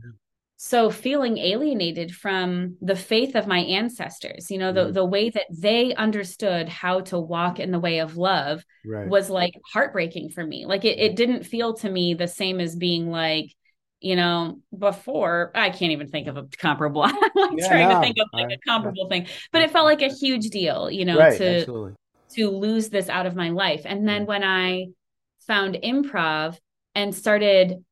So 0.59 0.91
feeling 0.91 1.37
alienated 1.39 2.13
from 2.15 2.77
the 2.81 2.97
faith 2.97 3.35
of 3.37 3.47
my 3.47 3.59
ancestors, 3.61 4.51
you 4.51 4.59
know, 4.59 4.73
the 4.73 4.87
Mhm. 4.87 4.95
the 4.95 5.05
way 5.05 5.31
that 5.31 5.47
they 5.51 5.95
understood 5.95 6.69
how 6.69 7.01
to 7.01 7.19
walk 7.19 7.61
in 7.61 7.71
the 7.71 7.79
way 7.81 7.99
of 8.01 8.17
love 8.17 8.65
Right. 8.85 9.07
was 9.09 9.29
like 9.31 9.55
heartbreaking 9.73 10.31
for 10.31 10.45
me. 10.47 10.65
Like 10.67 10.85
it, 10.85 10.99
it 10.99 11.17
didn't 11.17 11.45
feel 11.45 11.75
to 11.75 11.91
me 11.91 12.15
the 12.15 12.27
same 12.29 12.59
as 12.61 12.75
being 12.75 13.11
like, 13.11 13.55
you 14.01 14.17
know, 14.17 14.61
before 14.77 15.53
I 15.55 15.71
can't 15.71 15.93
even 15.93 16.09
think 16.09 16.27
of 16.27 16.37
a 16.37 16.45
comparable. 16.59 17.03
I'm 17.05 17.13
like 17.35 17.59
Yeah, 17.59 17.69
trying 17.69 17.89
to 17.91 18.01
think 18.01 18.17
of 18.19 18.29
like 18.33 18.51
a 18.51 18.59
comparable 18.69 19.09
thing, 19.09 19.27
but 19.53 19.63
it 19.63 19.71
felt 19.71 19.85
like 19.85 20.03
a 20.03 20.09
huge 20.09 20.49
deal, 20.51 20.91
you 20.91 21.05
know, 21.05 21.19
right. 21.19 21.39
to 21.39 21.61
Absolutely. 21.61 21.95
to 22.35 22.51
lose 22.51 22.89
this 22.89 23.09
out 23.09 23.27
of 23.27 23.37
my 23.37 23.51
life. 23.51 23.83
And 23.85 24.09
then 24.09 24.27
when 24.27 24.43
I 24.43 24.87
found 25.47 25.77
improv 25.77 26.59
and 26.95 27.15
started 27.15 27.85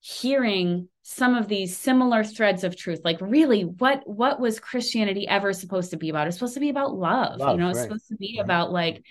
hearing 0.00 0.89
some 1.02 1.34
of 1.34 1.48
these 1.48 1.76
similar 1.76 2.22
threads 2.24 2.62
of 2.64 2.76
truth, 2.76 3.00
like 3.04 3.18
really 3.20 3.62
what 3.62 4.06
what 4.06 4.40
was 4.40 4.60
Christianity 4.60 5.26
ever 5.26 5.52
supposed 5.52 5.90
to 5.90 5.96
be 5.96 6.10
about? 6.10 6.26
It's 6.26 6.36
supposed 6.36 6.54
to 6.54 6.60
be 6.60 6.70
about 6.70 6.94
love. 6.94 7.40
Love, 7.40 7.52
you 7.52 7.58
know, 7.58 7.68
it's 7.70 7.78
right. 7.78 7.84
supposed 7.84 8.08
to 8.08 8.16
be 8.16 8.36
Right. 8.38 8.44
about 8.44 8.72
like 8.72 9.02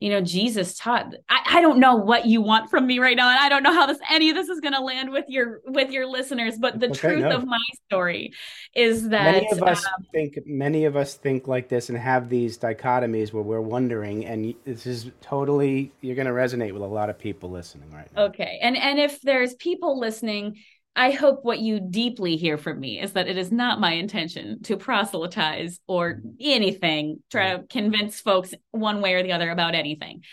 you 0.00 0.10
know 0.10 0.20
jesus 0.20 0.76
taught 0.76 1.12
I, 1.28 1.40
I 1.56 1.60
don't 1.60 1.80
know 1.80 1.96
what 1.96 2.24
you 2.26 2.40
want 2.40 2.70
from 2.70 2.86
me 2.86 3.00
right 3.00 3.16
now 3.16 3.28
and 3.30 3.38
i 3.40 3.48
don't 3.48 3.64
know 3.64 3.72
how 3.72 3.86
this 3.86 3.98
any 4.08 4.30
of 4.30 4.36
this 4.36 4.48
is 4.48 4.60
going 4.60 4.74
to 4.74 4.80
land 4.80 5.10
with 5.10 5.24
your 5.28 5.60
with 5.66 5.90
your 5.90 6.06
listeners 6.06 6.56
but 6.56 6.78
the 6.78 6.86
okay, 6.90 6.98
truth 6.98 7.22
no. 7.22 7.36
of 7.36 7.44
my 7.44 7.58
story 7.86 8.32
is 8.76 9.08
that 9.08 9.24
many 9.24 9.50
of 9.50 9.62
us 9.62 9.84
um, 9.84 10.06
think 10.12 10.38
many 10.46 10.84
of 10.84 10.96
us 10.96 11.14
think 11.16 11.48
like 11.48 11.68
this 11.68 11.88
and 11.88 11.98
have 11.98 12.28
these 12.28 12.56
dichotomies 12.58 13.32
where 13.32 13.42
we're 13.42 13.60
wondering 13.60 14.24
and 14.24 14.54
this 14.64 14.86
is 14.86 15.10
totally 15.20 15.90
you're 16.00 16.14
going 16.14 16.26
to 16.28 16.32
resonate 16.32 16.72
with 16.72 16.82
a 16.82 16.86
lot 16.86 17.10
of 17.10 17.18
people 17.18 17.50
listening 17.50 17.90
right 17.90 18.08
now 18.14 18.26
Okay. 18.26 18.58
And 18.62 18.76
and 18.76 18.98
if 18.98 19.20
there's 19.22 19.54
people 19.54 19.98
listening, 19.98 20.56
I 20.98 21.12
hope 21.12 21.44
what 21.44 21.60
you 21.60 21.78
deeply 21.78 22.36
hear 22.36 22.58
from 22.58 22.80
me 22.80 23.00
is 23.00 23.12
that 23.12 23.28
it 23.28 23.38
is 23.38 23.52
not 23.52 23.78
my 23.80 23.92
intention 23.92 24.62
to 24.64 24.76
proselytize 24.76 25.78
or 25.86 26.20
anything, 26.40 27.22
try 27.30 27.56
to 27.56 27.62
convince 27.68 28.20
folks 28.20 28.52
one 28.72 29.00
way 29.00 29.14
or 29.14 29.22
the 29.22 29.32
other 29.32 29.50
about 29.50 29.76
anything. 29.76 30.24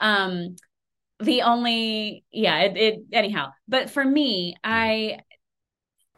Um 0.00 0.56
the 1.20 1.42
only 1.42 2.24
yeah, 2.30 2.60
it, 2.60 2.76
it 2.76 3.00
anyhow. 3.12 3.52
But 3.68 3.90
for 3.90 4.04
me, 4.04 4.56
I 4.64 5.20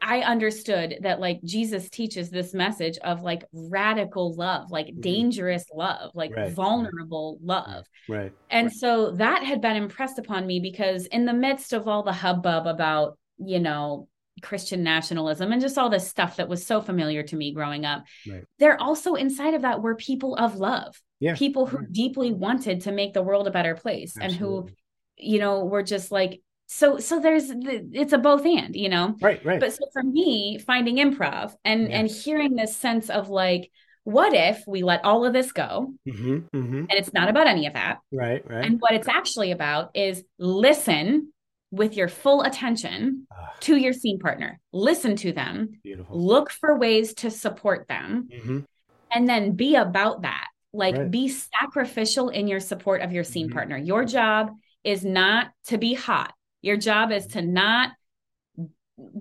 I 0.01 0.21
understood 0.21 0.99
that 1.03 1.19
like 1.19 1.43
Jesus 1.43 1.91
teaches 1.91 2.31
this 2.31 2.55
message 2.55 2.99
of 2.99 3.23
like 3.23 3.45
radical 3.53 4.35
love, 4.35 4.71
like 4.71 4.87
Mhm. 4.87 5.03
dangerous 5.03 5.65
love, 5.75 6.13
like 6.15 6.31
Right, 6.31 6.45
right. 6.45 6.53
vulnerable 6.53 7.39
love. 7.43 7.85
right 8.09 8.33
And 8.51 8.73
so 8.73 9.11
that 9.13 9.43
had 9.43 9.61
been 9.61 9.77
impressed 9.77 10.19
upon 10.19 10.47
me 10.47 10.61
because 10.61 11.07
in 11.07 11.27
the 11.27 11.33
midst 11.33 11.73
of 11.73 11.87
all 11.89 12.03
the 12.05 12.13
hubbub 12.13 12.67
about, 12.67 13.19
you 13.39 13.61
know, 13.61 14.09
Christian 14.43 14.83
nationalism 14.85 15.51
and 15.53 15.61
just 15.61 15.79
all 15.79 15.91
this 15.91 16.07
stuff 16.09 16.37
that 16.37 16.49
was 16.49 16.65
so 16.65 16.81
familiar 16.81 17.23
to 17.25 17.37
me 17.37 17.53
growing 17.53 17.85
up, 17.85 18.05
Right. 18.29 18.45
there 18.59 18.81
also 18.81 19.15
inside 19.15 19.55
of 19.55 19.63
that 19.63 19.83
were 19.83 19.97
people 19.97 20.37
of 20.37 20.57
love, 20.57 21.01
yeah 21.21 21.35
people 21.35 21.67
who 21.67 21.79
yeah. 21.81 21.87
deeply 21.91 22.33
wanted 22.33 22.83
to 22.83 22.93
make 22.93 23.15
the 23.15 23.23
world 23.23 23.47
a 23.49 23.51
better 23.51 23.75
place 23.75 24.17
and 24.21 24.33
who, 24.33 24.69
you 25.17 25.39
know, 25.41 25.65
were 25.65 25.83
just 25.83 26.13
like, 26.13 26.41
so, 26.67 26.99
so 26.99 27.19
there's, 27.19 27.49
the, 27.49 27.89
it's 27.93 28.13
a 28.13 28.19
both 28.19 28.45
and, 28.47 28.77
you 28.77 28.89
know? 28.89 29.17
right 29.21 29.45
right 29.45 29.59
But 29.59 29.73
so 29.73 29.85
for 29.93 30.03
me, 30.03 30.59
finding 30.59 30.97
improv 30.97 31.55
and, 31.65 31.89
Yeah. 31.89 31.99
and 32.01 32.09
hearing 32.09 32.55
this 32.55 32.77
sense 32.77 33.11
of 33.11 33.29
like, 33.29 33.71
what 34.05 34.33
if 34.35 34.63
we 34.67 34.83
let 34.83 35.05
all 35.05 35.25
of 35.25 35.33
this 35.33 35.51
go 35.53 35.93
hmm 36.09 36.39
hmm 36.53 36.85
and 36.91 36.93
it's 36.93 37.13
not 37.13 37.29
about 37.29 37.47
any 37.47 37.67
of 37.67 37.75
that? 37.75 37.99
right 38.13 38.43
right 38.49 38.65
And 38.65 38.81
what 38.81 38.93
it's 38.93 39.09
actually 39.09 39.51
about 39.51 39.91
is 39.97 40.23
listen 40.39 41.33
with 41.71 41.97
your 41.97 42.09
full 42.09 42.43
attention 42.43 43.27
Ah, 43.31 43.51
to 43.61 43.77
your 43.77 43.93
scene 43.93 44.19
partner. 44.19 44.61
Listen 44.73 45.17
to 45.17 45.33
them, 45.33 45.81
beautiful 45.83 46.19
look 46.19 46.51
for 46.51 46.79
ways 46.79 47.15
to 47.15 47.31
support 47.31 47.89
them, 47.89 48.29
hmm 48.45 48.61
and 49.11 49.27
then 49.27 49.53
be 49.53 49.75
about 49.75 50.23
that. 50.23 50.49
Like 50.73 50.95
Right. 50.95 51.11
be 51.11 51.29
sacrificial 51.29 52.29
in 52.29 52.47
your 52.47 52.61
support 52.61 53.01
of 53.01 53.11
your 53.11 53.25
scene 53.25 53.49
Mhm. 53.49 53.53
partner. 53.53 53.77
Your 53.79 54.05
job 54.05 54.51
is 54.85 55.03
not 55.03 55.51
to 55.69 55.79
be 55.79 55.95
hot. 55.95 56.35
Your 56.61 56.77
job 56.77 57.11
is 57.11 57.27
to 57.29 57.41
not 57.43 57.93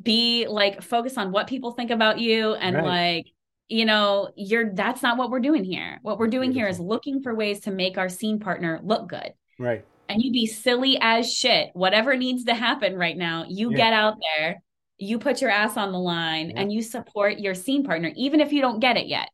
be 0.02 0.48
like 0.48 0.82
focus 0.82 1.18
on 1.18 1.32
what 1.32 1.48
people 1.48 1.72
think 1.72 1.92
about 1.92 2.20
you 2.20 2.54
and 2.56 2.76
Right. 2.76 2.86
like 2.86 3.26
you 3.70 3.86
know 3.86 4.32
you're 4.36 4.74
that's 4.74 5.04
not 5.04 5.18
what 5.18 5.30
we're 5.30 5.40
doing 5.40 5.64
here 5.64 6.00
what 6.02 6.18
we're 6.18 6.28
doing 6.28 6.52
here 6.52 6.68
is 6.68 6.80
looking 6.80 7.22
for 7.22 7.36
ways 7.36 7.60
to 7.62 7.72
make 7.72 7.98
our 7.98 8.10
scene 8.10 8.40
partner 8.40 8.80
look 8.84 9.08
good 9.08 9.34
right 9.60 9.86
and 10.10 10.22
you 10.22 10.32
be 10.32 10.46
silly 10.46 10.98
as 11.02 11.32
shit. 11.32 11.70
Whatever 11.74 12.16
needs 12.16 12.46
to 12.46 12.54
happen 12.54 12.96
right 12.96 13.18
now, 13.18 13.46
you 13.48 13.72
Yeah. 13.72 13.78
get 13.78 13.94
out 13.94 14.16
there, 14.38 14.62
you 14.98 15.20
put 15.20 15.42
your 15.42 15.52
ass 15.52 15.78
on 15.78 15.92
the 15.92 16.00
line, 16.00 16.50
Yeah. 16.52 16.62
and 16.62 16.72
you 16.72 16.82
support 16.82 17.40
your 17.40 17.54
scene 17.54 17.84
partner, 17.84 18.12
even 18.16 18.40
if 18.40 18.52
you 18.52 18.62
don't 18.62 18.80
get 18.80 18.98
it 18.98 19.08
yet, 19.08 19.30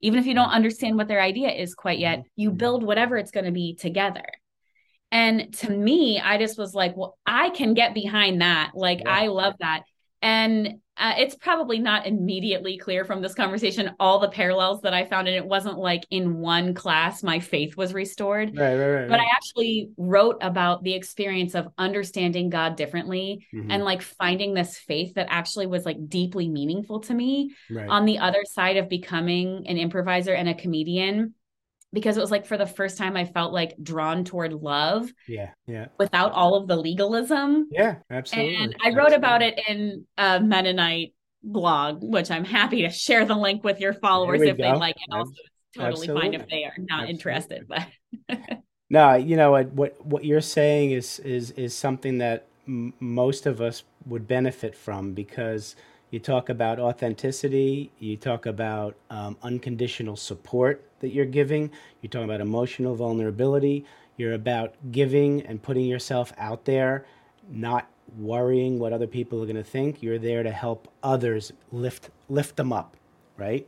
even 0.00 0.18
if 0.18 0.26
you 0.26 0.34
don't 0.34 0.50
understand 0.50 0.96
what 0.96 1.08
their 1.08 1.20
idea 1.20 1.50
is 1.50 1.74
quite 1.74 1.98
yet. 1.98 2.20
Mhm. 2.20 2.24
You 2.36 2.50
Mhm. 2.50 2.58
build 2.58 2.82
whatever 2.84 3.16
it's 3.16 3.30
going 3.30 3.46
to 3.46 3.52
be 3.52 3.74
together. 3.74 4.26
And 5.12 5.54
to 5.58 5.70
me, 5.70 6.18
I 6.18 6.38
just 6.38 6.58
was 6.58 6.74
like, 6.74 6.96
well, 6.96 7.16
I 7.24 7.50
can 7.50 7.74
get 7.74 7.94
behind 7.94 8.40
that. 8.42 8.72
Like, 8.74 9.00
Yeah. 9.00 9.10
I 9.10 9.26
love 9.28 9.54
that. 9.60 9.84
And 10.20 10.80
uh, 10.96 11.14
it's 11.18 11.34
probably 11.34 11.78
not 11.78 12.06
immediately 12.06 12.78
clear 12.78 13.04
from 13.04 13.20
this 13.20 13.34
conversation 13.34 13.90
all 13.98 14.20
the 14.20 14.28
parallels 14.28 14.80
that 14.82 14.94
I 14.94 15.04
found. 15.04 15.26
And 15.26 15.36
it 15.36 15.44
wasn't 15.44 15.78
like 15.78 16.06
in 16.10 16.36
one 16.38 16.72
class, 16.74 17.22
my 17.22 17.40
faith 17.40 17.76
was 17.76 17.92
restored 17.92 18.56
right 18.56 18.76
right 18.76 18.88
right 18.94 19.08
but 19.08 19.18
right. 19.18 19.26
I 19.28 19.32
actually 19.34 19.90
wrote 19.96 20.38
about 20.40 20.82
the 20.84 20.94
experience 20.94 21.54
of 21.54 21.68
understanding 21.78 22.48
God 22.48 22.76
differently 22.76 23.46
Mhm. 23.52 23.66
and 23.70 23.84
like 23.84 24.02
finding 24.02 24.54
this 24.54 24.78
faith 24.78 25.14
that 25.14 25.26
actually 25.30 25.66
was 25.66 25.84
like 25.84 26.08
deeply 26.08 26.48
meaningful 26.48 27.00
to 27.00 27.14
me 27.14 27.54
right 27.70 27.88
on 27.88 28.04
the 28.04 28.18
other 28.18 28.42
side 28.44 28.76
of 28.76 28.88
becoming 28.88 29.66
an 29.66 29.76
improviser 29.76 30.32
and 30.34 30.48
a 30.48 30.54
comedian 30.54 31.34
because 31.94 32.18
it 32.18 32.20
was 32.20 32.30
like 32.30 32.46
for 32.46 32.58
the 32.58 32.66
first 32.66 32.98
time 32.98 33.16
I 33.16 33.24
felt 33.24 33.54
like 33.54 33.74
drawn 33.82 34.24
toward 34.24 34.52
love 34.52 35.10
yeah 35.26 35.50
yeah 35.66 35.86
without 35.98 36.32
all 36.32 36.56
of 36.56 36.68
the 36.68 36.76
legalism. 36.76 37.70
yeah 37.70 37.96
absolutely 38.10 38.64
And 38.64 38.76
I 38.84 38.90
wrote 38.90 39.12
about 39.12 39.42
it 39.42 39.60
in 39.68 40.06
a 40.18 40.40
Mennonite 40.40 41.14
blog, 41.42 42.02
which 42.02 42.30
I'm 42.30 42.44
happy 42.44 42.82
to 42.82 42.90
share 42.90 43.24
the 43.24 43.36
link 43.36 43.64
with 43.64 43.80
your 43.80 43.94
followers 43.94 44.40
we 44.40 44.50
if 44.50 44.56
they 44.58 44.72
like 44.72 44.96
it. 44.96 45.14
Also, 45.14 45.30
it's 45.32 45.76
totally 45.78 46.08
fine 46.08 46.34
if 46.34 46.48
they 46.48 46.64
are 46.64 46.74
not 46.78 47.04
Absolutely. 47.04 47.14
interested, 47.14 47.68
but 47.68 47.86
No, 48.90 49.14
you 49.14 49.36
know 49.36 49.50
what 49.52 49.72
what 49.72 50.04
what 50.06 50.24
you're 50.24 50.40
saying 50.40 50.90
is 50.92 51.18
is 51.20 51.50
is 51.52 51.74
something 51.74 52.18
that 52.18 52.46
m- 52.68 52.92
most 53.00 53.46
of 53.46 53.60
us 53.60 53.82
would 54.06 54.28
benefit 54.28 54.74
from 54.76 55.12
because 55.14 55.74
you 56.10 56.20
talk 56.20 56.48
about 56.48 56.78
authenticity, 56.78 57.90
you 57.98 58.16
talk 58.16 58.46
about 58.46 58.94
um, 59.10 59.36
unconditional 59.42 60.16
support 60.16 60.84
that 61.04 61.12
you're 61.14 61.26
giving, 61.26 61.70
You're 62.02 62.10
talking 62.10 62.26
about 62.28 62.40
emotional 62.42 62.96
vulnerability, 62.96 63.86
you're 64.16 64.34
about 64.34 64.74
giving 64.92 65.42
and 65.42 65.62
putting 65.62 65.86
yourself 65.86 66.32
out 66.38 66.64
there, 66.66 67.06
not 67.50 67.88
worrying 68.18 68.78
what 68.78 68.92
other 68.92 69.08
people 69.08 69.42
are 69.42 69.46
going 69.46 69.56
to 69.56 69.64
think. 69.64 70.02
You're 70.02 70.18
there 70.18 70.42
to 70.42 70.50
help 70.52 70.88
others 71.02 71.52
lift 71.72 72.10
lift 72.28 72.56
them 72.56 72.72
up, 72.72 72.96
right? 73.38 73.66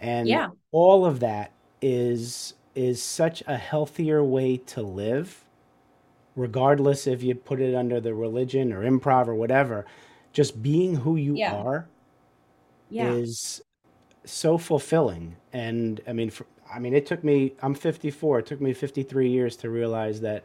And 0.00 0.28
Yeah. 0.30 0.50
all 0.72 1.04
of 1.06 1.20
that 1.20 1.52
is 1.82 2.54
is 2.74 3.02
such 3.02 3.42
a 3.46 3.56
healthier 3.56 4.22
way 4.24 4.58
to 4.58 4.82
live 4.82 5.44
regardless 6.36 7.06
if 7.06 7.22
you 7.22 7.34
put 7.34 7.60
it 7.60 7.74
under 7.74 8.00
the 8.00 8.14
religion 8.14 8.72
or 8.72 8.82
improv 8.82 9.28
or 9.28 9.34
whatever 9.34 9.86
just 10.32 10.62
being 10.62 10.96
who 10.96 11.16
you 11.16 11.40
Yeah. 11.40 11.50
are 11.50 11.88
yeah. 12.88 13.20
is 13.20 13.62
so 14.24 14.58
fulfilling 14.58 15.36
and 15.52 16.00
i 16.08 16.12
mean 16.12 16.30
for, 16.30 16.46
i 16.72 16.78
mean 16.78 16.94
it 16.94 17.06
took 17.06 17.22
me 17.24 17.54
i'm 17.62 17.74
54 17.74 18.40
it 18.40 18.46
took 18.46 18.60
me 18.60 18.72
53 18.72 19.28
years 19.28 19.56
to 19.56 19.70
realize 19.70 20.20
that 20.20 20.44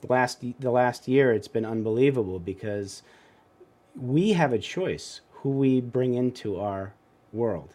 the 0.00 0.06
last 0.08 0.40
the 0.60 0.70
last 0.70 1.08
year 1.08 1.32
it's 1.32 1.48
been 1.48 1.64
unbelievable 1.64 2.38
because 2.38 3.02
we 3.96 4.32
have 4.32 4.52
a 4.52 4.58
choice 4.58 5.20
who 5.30 5.50
we 5.50 5.80
bring 5.80 6.14
into 6.14 6.58
our 6.58 6.94
world. 7.32 7.74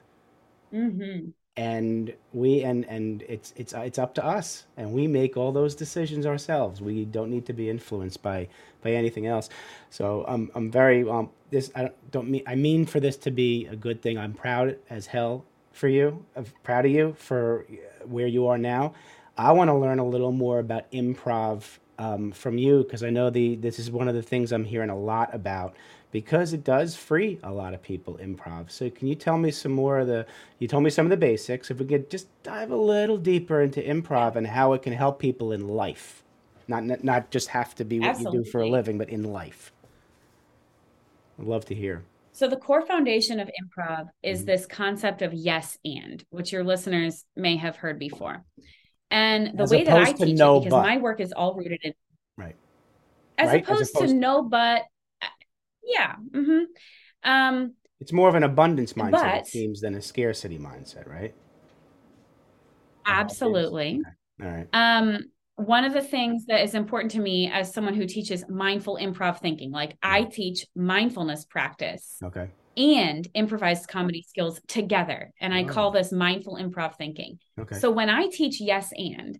Hmm 0.71 1.31
and 1.55 2.11
we 2.33 2.63
and 2.63 2.83
and 2.85 3.21
it's 3.29 3.53
it's 3.55 3.73
it's 3.73 3.99
up 3.99 4.15
to 4.15 4.25
us. 4.25 4.65
And 4.77 4.91
we 4.91 5.07
make 5.07 5.37
all 5.37 5.51
those 5.51 5.75
decisions 5.75 6.25
ourselves. 6.25 6.81
We 6.81 7.05
don't 7.05 7.29
need 7.29 7.45
to 7.45 7.53
be 7.53 7.69
influenced 7.69 8.23
by 8.23 8.47
by 8.81 8.91
anything 8.91 9.27
else. 9.27 9.49
So 9.91 10.25
i'm 10.27 10.49
i'm 10.55 10.71
very 10.71 11.07
um 11.07 11.29
this 11.51 11.71
i 11.75 11.91
don't 12.11 12.29
mean 12.29 12.43
i 12.47 12.55
mean 12.55 12.85
for 12.87 12.99
this 12.99 13.17
to 13.17 13.31
be 13.31 13.67
a 13.67 13.75
good 13.75 14.01
thing. 14.01 14.17
I'm 14.17 14.33
proud 14.33 14.77
as 14.89 15.05
hell 15.07 15.45
for 15.73 15.87
you 15.87 16.25
i'm 16.35 16.45
proud 16.63 16.85
of 16.85 16.91
you 16.91 17.13
for 17.17 17.65
where 18.05 18.27
you 18.27 18.47
are 18.47 18.57
now 18.57 18.93
i 19.37 19.51
want 19.51 19.69
to 19.69 19.73
learn 19.73 19.99
a 19.99 20.05
little 20.05 20.31
more 20.31 20.59
about 20.59 20.89
improv 20.91 21.63
um, 21.99 22.31
from 22.31 22.57
you 22.57 22.83
because 22.83 23.03
i 23.03 23.09
know 23.09 23.29
the 23.29 23.55
this 23.57 23.77
is 23.77 23.91
one 23.91 24.07
of 24.07 24.15
the 24.15 24.21
things 24.21 24.51
i'm 24.51 24.63
hearing 24.63 24.89
a 24.89 24.97
lot 24.97 25.33
about 25.33 25.75
because 26.13 26.53
it 26.53 26.63
does 26.63 26.95
free 26.95 27.39
a 27.43 27.51
lot 27.51 27.73
of 27.73 27.81
people 27.81 28.17
improv. 28.21 28.69
So 28.69 28.89
can 28.89 29.07
you 29.07 29.15
tell 29.15 29.37
me 29.37 29.49
some 29.49 29.73
more 29.73 29.99
of 29.99 30.07
the 30.07 30.25
you 30.59 30.67
told 30.67 30.83
me 30.83 30.91
some 30.91 31.07
of 31.07 31.09
the 31.09 31.17
basics. 31.17 31.69
If 31.69 31.79
we 31.79 31.87
could 31.87 32.09
just 32.09 32.27
dive 32.43 32.71
a 32.71 32.77
little 32.77 33.17
deeper 33.17 33.61
into 33.61 33.81
improv 33.81 34.35
and 34.37 34.47
how 34.47 34.73
it 34.73 34.83
can 34.83 34.93
help 34.93 35.19
people 35.19 35.51
in 35.51 35.67
life. 35.67 36.23
Not 36.67 37.03
not 37.03 37.31
just 37.31 37.49
have 37.49 37.75
to 37.75 37.83
be 37.83 37.99
what 37.99 38.09
Absolutely. 38.09 38.37
you 38.37 38.45
do 38.45 38.51
for 38.51 38.61
a 38.61 38.69
living, 38.69 38.97
but 38.99 39.09
in 39.09 39.23
life. 39.23 39.73
I'd 41.39 41.45
love 41.45 41.65
to 41.65 41.75
hear. 41.75 42.03
So 42.33 42.47
the 42.47 42.57
core 42.57 42.85
foundation 42.85 43.39
of 43.39 43.47
improv 43.47 44.07
is 44.23 44.39
mm-hmm. 44.39 44.47
this 44.47 44.65
concept 44.65 45.21
of 45.21 45.33
yes 45.33 45.77
and, 45.85 46.23
which 46.31 46.51
your 46.51 46.63
listeners 46.63 47.25
may 47.35 47.55
have 47.57 47.75
heard 47.75 47.99
before. 47.99 48.43
And 49.11 49.57
the 49.57 49.63
As 49.63 49.71
way 49.71 49.83
that 49.83 49.95
I 49.95 50.11
teach 50.11 50.35
no 50.37 50.57
it, 50.57 50.61
because 50.61 50.71
but. 50.71 50.81
my 50.81 50.97
work 50.97 51.21
is 51.21 51.31
all 51.31 51.53
rooted 51.53 51.79
in 51.83 51.93
right. 52.35 52.55
As, 53.37 53.49
right? 53.49 53.63
Opposed, 53.63 53.81
As 53.81 53.89
opposed 53.91 54.09
to 54.09 54.15
no 54.15 54.41
but 54.41 54.81
yeah. 55.83 56.15
Mm-hmm. 56.31 56.63
Um, 57.23 57.75
it's 57.99 58.11
more 58.11 58.27
of 58.29 58.35
an 58.35 58.43
abundance 58.43 58.93
mindset, 58.93 59.11
but, 59.11 59.35
it 59.35 59.47
seems, 59.47 59.81
than 59.81 59.93
a 59.93 60.01
scarcity 60.01 60.57
mindset, 60.57 61.07
right? 61.07 61.35
Absolutely. 63.05 64.01
Okay. 64.39 64.49
All 64.49 64.57
right. 64.57 64.67
Um, 64.73 65.19
one 65.55 65.85
of 65.85 65.93
the 65.93 66.01
things 66.01 66.45
that 66.47 66.63
is 66.63 66.73
important 66.73 67.11
to 67.11 67.19
me 67.19 67.49
as 67.51 67.73
someone 67.73 67.93
who 67.93 68.07
teaches 68.07 68.43
mindful 68.49 68.97
improv 68.97 69.39
thinking, 69.39 69.71
like 69.71 69.95
I 70.01 70.23
teach 70.23 70.65
mindfulness 70.75 71.45
practice. 71.45 72.17
Okay. 72.23 72.49
And 72.75 73.27
improvised 73.35 73.87
comedy 73.87 74.25
skills 74.27 74.59
together. 74.67 75.31
And 75.39 75.53
I 75.53 75.63
oh. 75.63 75.67
call 75.67 75.91
this 75.91 76.11
mindful 76.11 76.57
improv 76.57 76.95
thinking. 76.95 77.37
Okay. 77.59 77.77
So 77.77 77.91
when 77.91 78.09
I 78.09 78.27
teach 78.31 78.59
yes 78.59 78.91
and, 78.97 79.39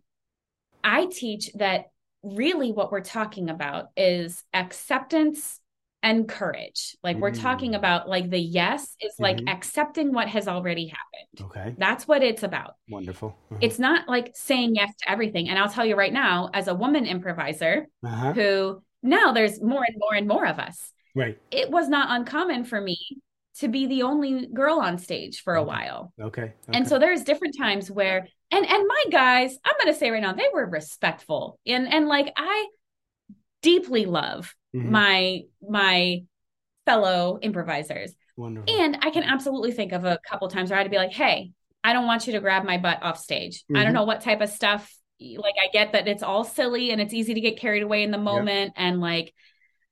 I 0.84 1.08
teach 1.08 1.51
that 1.55 1.86
really 2.22 2.72
what 2.72 2.91
we're 2.91 3.01
talking 3.01 3.50
about 3.50 3.88
is 3.98 4.43
acceptance 4.53 5.60
and 6.03 6.27
courage. 6.27 6.98
Like 7.01 7.17
we're 7.17 7.31
talking 7.31 7.72
mm. 7.72 7.77
about 7.77 8.10
like 8.10 8.29
the 8.29 8.39
yes 8.39 8.95
is 9.01 9.13
like 9.19 9.38
mm-hmm. 9.38 9.48
accepting 9.48 10.12
what 10.12 10.27
has 10.27 10.50
already 10.50 10.88
happened. 10.88 11.50
Okay. 11.50 11.75
That's 11.77 12.07
what 12.07 12.22
it's 12.22 12.43
about. 12.43 12.75
Wonderful. 12.89 13.38
Uh-huh. 13.50 13.60
It's 13.62 13.79
not 13.79 14.10
like 14.10 14.31
saying 14.36 14.75
yes 14.75 14.93
to 15.01 15.10
everything. 15.10 15.48
And 15.50 15.57
I'll 15.57 15.69
tell 15.69 15.86
you 15.86 15.95
right 15.95 16.12
now, 16.12 16.50
as 16.53 16.67
a 16.67 16.75
woman 16.75 17.05
improviser 17.05 17.88
uh-huh. 18.05 18.33
who 18.33 18.83
now 19.01 19.31
there's 19.31 19.62
more 19.62 19.83
and 19.83 19.95
more 19.98 20.13
and 20.13 20.27
more 20.27 20.45
of 20.45 20.60
us. 20.60 20.91
Right. 21.15 21.39
It 21.50 21.72
was 21.72 21.88
not 21.88 22.10
uncommon 22.12 22.65
for 22.65 22.81
me 22.81 22.98
to 23.60 23.69
be 23.69 23.86
the 23.86 24.03
only 24.03 24.48
girl 24.48 24.79
on 24.79 24.98
stage 24.98 25.41
for 25.41 25.55
a 25.55 25.63
while. 25.63 26.12
Okay. 26.19 26.41
okay. 26.41 26.53
And 26.67 26.88
so 26.88 27.00
there's 27.00 27.24
different 27.24 27.55
times 27.57 27.89
where 27.89 28.27
and 28.51 28.65
and 28.65 28.88
my 28.88 29.03
guys, 29.10 29.57
I'm 29.63 29.75
going 29.81 29.93
to 29.93 29.98
say 29.98 30.12
right 30.12 30.22
now, 30.22 30.33
they 30.33 30.50
were 30.53 30.65
respectful. 30.65 31.60
And 31.65 31.88
and 31.88 32.07
like 32.07 32.33
I 32.36 32.67
deeply 33.63 34.05
love 34.05 34.53
mm-hmm. 34.75 34.91
my 34.91 35.41
my 35.67 36.24
fellow 36.86 37.39
improvisers. 37.41 38.13
Wonderful. 38.36 38.79
And 38.79 38.98
I 39.01 39.10
can 39.10 39.24
absolutely 39.24 39.72
think 39.72 39.91
of 39.91 40.05
a 40.05 40.20
couple 40.29 40.48
times 40.50 40.70
where 40.70 40.79
I'd 40.79 40.91
be 40.91 40.98
like, 40.98 41.13
"Hey, 41.13 41.51
I 41.84 41.93
don't 41.93 42.05
want 42.05 42.27
you 42.27 42.34
to 42.34 42.39
grab 42.39 42.63
my 42.63 42.77
butt 42.77 43.01
off 43.01 43.17
stage. 43.17 43.63
Mm-hmm. 43.63 43.77
I 43.77 43.79
don't 43.79 43.88
mm-hmm. 43.88 43.96
know 43.96 44.03
what 44.05 44.22
type 44.22 44.41
of 44.41 44.50
stuff. 44.50 44.93
Like, 45.20 45.55
I 45.63 45.70
get 45.72 45.93
that 45.93 46.08
it's 46.08 46.24
all 46.24 46.43
silly 46.43 46.91
and 46.91 47.00
it's 47.00 47.13
easy 47.13 47.34
to 47.34 47.41
get 47.41 47.58
carried 47.58 47.84
away 47.84 48.03
in 48.03 48.12
the 48.12 48.17
moment, 48.20 48.74
yep. 48.75 48.86
and 48.86 49.01
like." 49.01 49.34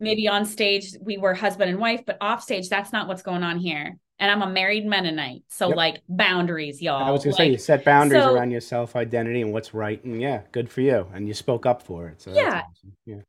Maybe 0.03 0.27
on 0.27 0.45
stage 0.45 0.95
we 0.99 1.19
were 1.19 1.35
husband 1.35 1.69
and 1.69 1.77
wife, 1.77 2.01
but 2.07 2.17
off 2.21 2.41
stage 2.41 2.69
that's 2.69 2.91
not 2.91 3.07
what's 3.07 3.21
going 3.21 3.43
on 3.43 3.59
here 3.59 3.99
and 4.17 4.31
I'm 4.31 4.41
a 4.41 4.51
married 4.51 4.83
Mennonite. 4.83 5.43
So 5.49 5.67
yep. 5.67 5.77
like 5.77 6.01
boundaries, 6.09 6.81
y'all. 6.81 7.03
I 7.03 7.11
was 7.11 7.23
gonna 7.23 7.33
like, 7.33 7.37
say 7.37 7.51
you 7.51 7.57
set 7.59 7.85
boundaries 7.85 8.23
so, 8.23 8.33
around 8.33 8.49
your 8.49 8.61
self 8.61 8.95
identity 8.95 9.43
and 9.43 9.53
what's 9.53 9.75
right, 9.75 10.03
and 10.03 10.19
yeah, 10.19 10.41
good 10.51 10.71
for 10.71 10.81
you. 10.81 11.05
And 11.13 11.27
you 11.27 11.35
spoke 11.35 11.67
up 11.67 11.83
for 11.83 12.07
it. 12.07 12.19
So 12.19 12.33
yeah, 12.33 12.63
awesome. 12.67 12.93
yeah 13.05 13.21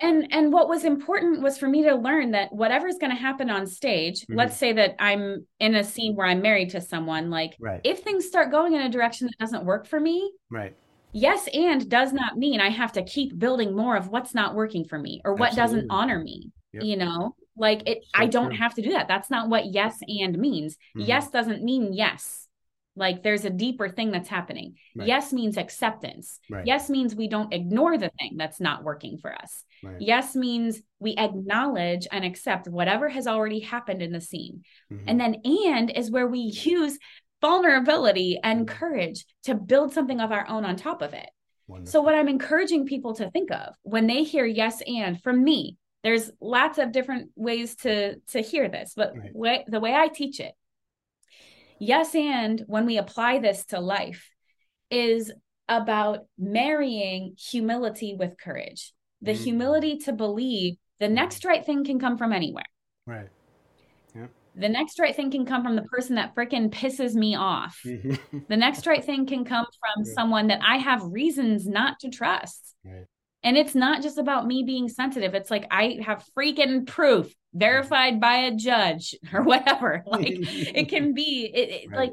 and 0.00 0.26
and 0.30 0.52
what 0.52 0.68
was 0.68 0.84
important 0.84 1.42
was 1.42 1.58
for 1.58 1.68
me 1.68 1.82
to 1.82 1.94
learn 1.94 2.32
that 2.32 2.52
whatever's 2.52 2.98
going 2.98 3.10
to 3.10 3.16
happen 3.16 3.50
on 3.50 3.66
stage 3.66 4.20
mm-hmm. 4.22 4.36
let's 4.36 4.56
say 4.56 4.72
that 4.72 4.94
i'm 4.98 5.46
in 5.60 5.74
a 5.74 5.84
scene 5.84 6.14
where 6.14 6.26
i'm 6.26 6.42
married 6.42 6.70
to 6.70 6.80
someone 6.80 7.30
like 7.30 7.56
right. 7.60 7.80
if 7.84 8.00
things 8.00 8.26
start 8.26 8.50
going 8.50 8.74
in 8.74 8.82
a 8.82 8.88
direction 8.88 9.26
that 9.26 9.38
doesn't 9.38 9.64
work 9.64 9.86
for 9.86 9.98
me 9.98 10.32
right 10.50 10.74
yes 11.12 11.48
and 11.54 11.88
does 11.88 12.12
not 12.12 12.36
mean 12.36 12.60
i 12.60 12.68
have 12.68 12.92
to 12.92 13.02
keep 13.04 13.38
building 13.38 13.74
more 13.74 13.96
of 13.96 14.08
what's 14.08 14.34
not 14.34 14.54
working 14.54 14.84
for 14.84 14.98
me 14.98 15.20
or 15.24 15.34
what 15.34 15.50
Absolutely. 15.50 15.76
doesn't 15.76 15.90
honor 15.90 16.18
me 16.18 16.50
yep. 16.72 16.82
you 16.84 16.96
know 16.96 17.34
like 17.56 17.82
it 17.88 18.02
so 18.02 18.10
i 18.22 18.26
don't 18.26 18.50
true. 18.50 18.58
have 18.58 18.74
to 18.74 18.82
do 18.82 18.90
that 18.90 19.08
that's 19.08 19.30
not 19.30 19.48
what 19.48 19.72
yes 19.72 19.98
and 20.08 20.38
means 20.38 20.74
mm-hmm. 20.96 21.02
yes 21.02 21.30
doesn't 21.30 21.62
mean 21.62 21.92
yes 21.92 22.45
like 22.96 23.22
there's 23.22 23.44
a 23.44 23.50
deeper 23.50 23.88
thing 23.88 24.10
that's 24.10 24.28
happening. 24.28 24.74
Right. 24.96 25.06
Yes 25.06 25.32
means 25.32 25.56
acceptance. 25.58 26.40
Right. 26.50 26.66
Yes 26.66 26.88
means 26.88 27.14
we 27.14 27.28
don't 27.28 27.52
ignore 27.52 27.98
the 27.98 28.10
thing 28.18 28.36
that's 28.36 28.58
not 28.58 28.82
working 28.82 29.18
for 29.18 29.34
us. 29.34 29.64
Right. 29.82 30.00
Yes 30.00 30.34
means 30.34 30.80
we 30.98 31.14
acknowledge 31.14 32.08
and 32.10 32.24
accept 32.24 32.68
whatever 32.68 33.08
has 33.08 33.26
already 33.26 33.60
happened 33.60 34.02
in 34.02 34.12
the 34.12 34.20
scene. 34.20 34.62
Mm-hmm. 34.90 35.08
And 35.08 35.20
then 35.20 35.34
and 35.44 35.90
is 35.90 36.10
where 36.10 36.26
we 36.26 36.38
use 36.40 36.98
vulnerability 37.40 38.40
and 38.42 38.66
mm-hmm. 38.66 38.76
courage 38.76 39.26
to 39.44 39.54
build 39.54 39.92
something 39.92 40.20
of 40.20 40.32
our 40.32 40.48
own 40.48 40.64
on 40.64 40.76
top 40.76 41.02
of 41.02 41.12
it. 41.12 41.28
Wonderful. 41.68 41.92
So 41.92 42.02
what 42.02 42.14
I'm 42.14 42.28
encouraging 42.28 42.86
people 42.86 43.14
to 43.16 43.30
think 43.30 43.50
of 43.50 43.74
when 43.82 44.06
they 44.06 44.22
hear 44.22 44.46
yes 44.46 44.82
and 44.86 45.20
from 45.22 45.44
me, 45.44 45.76
there's 46.02 46.30
lots 46.40 46.78
of 46.78 46.92
different 46.92 47.30
ways 47.34 47.74
to 47.76 48.16
to 48.30 48.40
hear 48.40 48.68
this, 48.68 48.92
but 48.96 49.12
way, 49.34 49.64
the 49.66 49.80
way 49.80 49.92
I 49.92 50.08
teach 50.08 50.40
it 50.40 50.54
Yes, 51.78 52.14
and 52.14 52.62
when 52.66 52.86
we 52.86 52.96
apply 52.96 53.38
this 53.38 53.66
to 53.66 53.80
life, 53.80 54.30
is 54.90 55.32
about 55.68 56.26
marrying 56.38 57.34
humility 57.38 58.14
with 58.14 58.38
courage. 58.38 58.92
The 59.22 59.32
mm. 59.32 59.42
humility 59.42 59.98
to 59.98 60.12
believe 60.12 60.76
the 61.00 61.08
next 61.08 61.44
right 61.44 61.64
thing 61.64 61.84
can 61.84 61.98
come 61.98 62.16
from 62.16 62.32
anywhere. 62.32 62.64
Right. 63.06 63.28
Yeah. 64.14 64.26
The 64.54 64.68
next 64.68 64.98
right 64.98 65.14
thing 65.14 65.30
can 65.30 65.44
come 65.44 65.62
from 65.62 65.76
the 65.76 65.82
person 65.82 66.16
that 66.16 66.34
freaking 66.34 66.70
pisses 66.70 67.14
me 67.14 67.34
off. 67.34 67.78
Mm-hmm. 67.84 68.38
the 68.48 68.56
next 68.56 68.86
right 68.86 69.04
thing 69.04 69.26
can 69.26 69.44
come 69.44 69.66
from 69.66 70.04
yeah. 70.04 70.14
someone 70.14 70.46
that 70.48 70.60
I 70.66 70.78
have 70.78 71.02
reasons 71.02 71.66
not 71.66 71.98
to 72.00 72.10
trust. 72.10 72.74
Right. 72.84 73.06
And 73.42 73.56
it's 73.56 73.74
not 73.74 74.02
just 74.02 74.18
about 74.18 74.46
me 74.46 74.64
being 74.64 74.88
sensitive. 74.88 75.34
It's 75.34 75.50
like 75.50 75.66
I 75.70 75.98
have 76.04 76.24
freaking 76.36 76.86
proof 76.86 77.32
verified 77.56 78.20
by 78.20 78.36
a 78.36 78.54
judge 78.54 79.14
or 79.32 79.42
whatever. 79.42 80.04
Like 80.16 80.28
it 80.28 80.88
can 80.88 81.14
be 81.14 81.50
it, 81.52 81.70
it 81.70 81.90
right. 81.90 81.98
like 81.98 82.12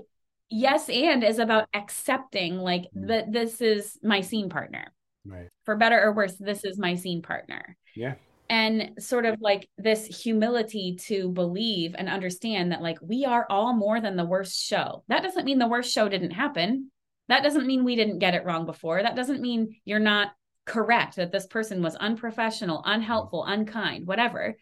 yes 0.49 0.89
and 0.89 1.23
is 1.23 1.39
about 1.39 1.67
accepting 1.73 2.58
like 2.58 2.84
mm. 2.95 3.08
that 3.08 3.32
this 3.32 3.62
is 3.62 3.97
my 4.03 4.21
scene 4.21 4.49
partner. 4.49 4.91
Right. 5.25 5.47
For 5.63 5.75
better 5.75 6.01
or 6.01 6.12
worse, 6.12 6.36
this 6.36 6.65
is 6.65 6.77
my 6.77 6.95
scene 6.95 7.21
partner. 7.21 7.77
Yeah. 7.95 8.15
And 8.49 8.91
sort 8.99 9.25
of 9.25 9.39
like 9.39 9.69
this 9.77 10.06
humility 10.06 10.97
to 11.08 11.29
believe 11.29 11.95
and 11.97 12.10
understand 12.10 12.71
that 12.71 12.82
like 12.82 12.97
we 13.01 13.25
are 13.25 13.47
all 13.49 13.73
more 13.73 14.01
than 14.01 14.17
the 14.17 14.25
worst 14.25 14.62
show. 14.62 15.03
That 15.08 15.23
doesn't 15.23 15.45
mean 15.45 15.60
the 15.60 15.67
worst 15.67 15.93
show 15.93 16.10
didn't 16.10 16.32
happen. 16.32 16.91
That 17.29 17.43
doesn't 17.43 17.65
mean 17.65 17.86
we 17.86 17.95
didn't 17.95 18.19
get 18.19 18.36
it 18.36 18.43
wrong 18.43 18.65
before. 18.65 19.01
That 19.01 19.15
doesn't 19.15 19.41
mean 19.41 19.77
you're 19.86 19.99
not 19.99 20.34
correct 20.65 21.15
that 21.15 21.32
this 21.32 21.45
person 21.45 21.82
was 21.82 21.95
unprofessional, 21.95 22.84
unhelpful, 22.86 23.45
unkind, 23.45 24.08
whatever. 24.08 24.58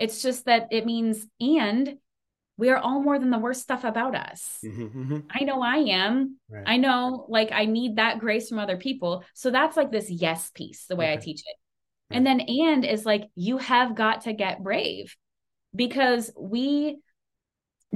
It's 0.00 0.22
just 0.22 0.46
that 0.46 0.68
it 0.72 0.86
means, 0.86 1.26
and 1.40 1.96
we 2.56 2.70
are 2.70 2.78
all 2.78 3.00
more 3.00 3.18
than 3.18 3.30
the 3.30 3.38
worst 3.38 3.62
stuff 3.62 3.84
about 3.84 4.14
us. 4.14 4.58
Mm-hmm, 4.64 4.82
mm-hmm. 4.82 5.18
I 5.30 5.44
know 5.44 5.62
I 5.62 5.76
am. 5.76 6.38
Right. 6.50 6.64
I 6.66 6.76
know, 6.78 7.26
like, 7.28 7.52
I 7.52 7.66
need 7.66 7.96
that 7.96 8.18
grace 8.18 8.48
from 8.48 8.58
other 8.58 8.76
people. 8.76 9.24
So 9.34 9.50
that's 9.50 9.76
like 9.76 9.92
this 9.92 10.10
yes 10.10 10.50
piece, 10.54 10.86
the 10.86 10.96
way 10.96 11.06
okay. 11.06 11.12
I 11.14 11.16
teach 11.16 11.40
it. 11.40 11.56
Right. 12.10 12.16
And 12.16 12.26
then, 12.26 12.40
and 12.40 12.84
is 12.84 13.06
like, 13.06 13.24
you 13.34 13.58
have 13.58 13.94
got 13.94 14.22
to 14.22 14.32
get 14.32 14.62
brave 14.62 15.14
because 15.74 16.32
we 16.38 16.98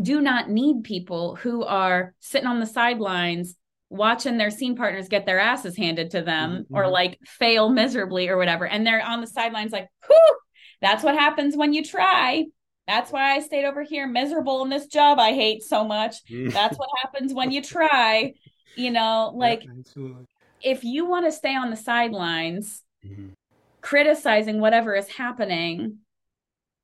do 0.00 0.20
not 0.20 0.48
need 0.50 0.84
people 0.84 1.36
who 1.36 1.64
are 1.64 2.14
sitting 2.20 2.48
on 2.48 2.60
the 2.60 2.66
sidelines 2.66 3.56
watching 3.90 4.38
their 4.38 4.50
scene 4.50 4.76
partners 4.76 5.08
get 5.08 5.24
their 5.24 5.38
asses 5.38 5.76
handed 5.76 6.10
to 6.10 6.22
them 6.22 6.64
mm-hmm. 6.64 6.74
or 6.74 6.88
like 6.88 7.18
fail 7.24 7.68
miserably 7.70 8.28
or 8.28 8.36
whatever. 8.36 8.66
And 8.66 8.86
they're 8.86 9.04
on 9.04 9.20
the 9.20 9.26
sidelines 9.26 9.72
like, 9.72 9.88
whew, 10.06 10.36
that's 10.84 11.02
what 11.02 11.14
happens 11.14 11.56
when 11.56 11.72
you 11.72 11.84
try. 11.84 12.44
That's 12.86 13.10
why 13.10 13.34
I 13.34 13.40
stayed 13.40 13.64
over 13.64 13.82
here 13.82 14.06
miserable 14.06 14.62
in 14.62 14.68
this 14.68 14.86
job 14.86 15.18
I 15.18 15.32
hate 15.32 15.62
so 15.62 15.84
much. 15.84 16.16
That's 16.28 16.78
what 16.78 16.88
happens 17.02 17.32
when 17.32 17.50
you 17.50 17.62
try. 17.62 18.34
You 18.76 18.90
know, 18.90 19.32
like 19.34 19.64
yeah, 19.64 20.12
if 20.62 20.84
you 20.84 21.06
want 21.06 21.26
to 21.26 21.32
stay 21.32 21.54
on 21.54 21.70
the 21.70 21.76
sidelines 21.76 22.82
mm-hmm. 23.06 23.28
criticizing 23.80 24.60
whatever 24.60 24.94
is 24.94 25.08
happening 25.08 25.98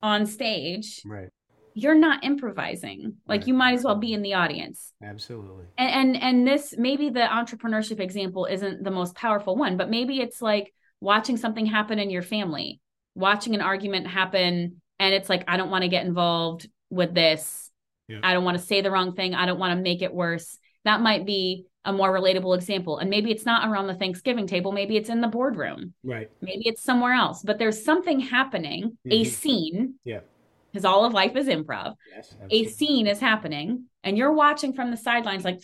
on 0.01 0.25
stage, 0.25 1.01
right 1.05 1.29
you're 1.73 1.95
not 1.95 2.23
improvising 2.23 3.15
like 3.27 3.41
right. 3.41 3.47
you 3.47 3.53
might 3.53 3.73
as 3.73 3.83
well 3.83 3.95
be 3.95 4.13
in 4.13 4.21
the 4.21 4.33
audience 4.33 4.93
absolutely 5.03 5.65
and, 5.77 6.15
and 6.15 6.23
and 6.23 6.47
this 6.47 6.75
maybe 6.77 7.09
the 7.09 7.21
entrepreneurship 7.21 7.99
example 7.99 8.45
isn't 8.45 8.83
the 8.83 8.91
most 8.91 9.15
powerful 9.15 9.55
one 9.55 9.77
but 9.77 9.89
maybe 9.89 10.19
it's 10.19 10.41
like 10.41 10.73
watching 10.99 11.37
something 11.37 11.65
happen 11.65 11.97
in 11.97 12.09
your 12.09 12.21
family 12.21 12.79
watching 13.15 13.55
an 13.55 13.61
argument 13.61 14.07
happen 14.07 14.81
and 14.99 15.13
it's 15.13 15.29
like 15.29 15.43
i 15.47 15.57
don't 15.57 15.69
want 15.69 15.83
to 15.83 15.89
get 15.89 16.05
involved 16.05 16.69
with 16.89 17.13
this 17.13 17.69
yeah. 18.07 18.19
i 18.23 18.33
don't 18.33 18.43
want 18.43 18.57
to 18.57 18.63
say 18.63 18.81
the 18.81 18.91
wrong 18.91 19.13
thing 19.13 19.33
i 19.33 19.45
don't 19.45 19.59
want 19.59 19.75
to 19.75 19.81
make 19.81 20.01
it 20.01 20.13
worse 20.13 20.57
that 20.83 21.01
might 21.01 21.25
be 21.25 21.65
a 21.85 21.93
more 21.93 22.11
relatable 22.11 22.55
example. 22.55 22.99
And 22.99 23.09
maybe 23.09 23.31
it's 23.31 23.45
not 23.45 23.67
around 23.67 23.87
the 23.87 23.95
Thanksgiving 23.95 24.47
table, 24.47 24.71
maybe 24.71 24.97
it's 24.97 25.09
in 25.09 25.21
the 25.21 25.27
boardroom. 25.27 25.93
Right. 26.03 26.29
Maybe 26.41 26.63
it's 26.65 26.83
somewhere 26.83 27.13
else, 27.13 27.41
but 27.43 27.57
there's 27.57 27.83
something 27.83 28.19
happening, 28.19 28.97
mm-hmm. 29.05 29.11
a 29.11 29.23
scene. 29.23 29.95
Yeah. 30.03 30.19
Because 30.71 30.85
all 30.85 31.03
of 31.03 31.13
life 31.13 31.35
is 31.35 31.47
improv. 31.47 31.95
Yes, 32.15 32.33
a 32.49 32.63
scene 32.65 33.05
is 33.05 33.19
happening, 33.19 33.87
and 34.05 34.17
you're 34.17 34.31
watching 34.31 34.71
from 34.71 34.89
the 34.89 34.95
sidelines, 34.95 35.43
like, 35.43 35.59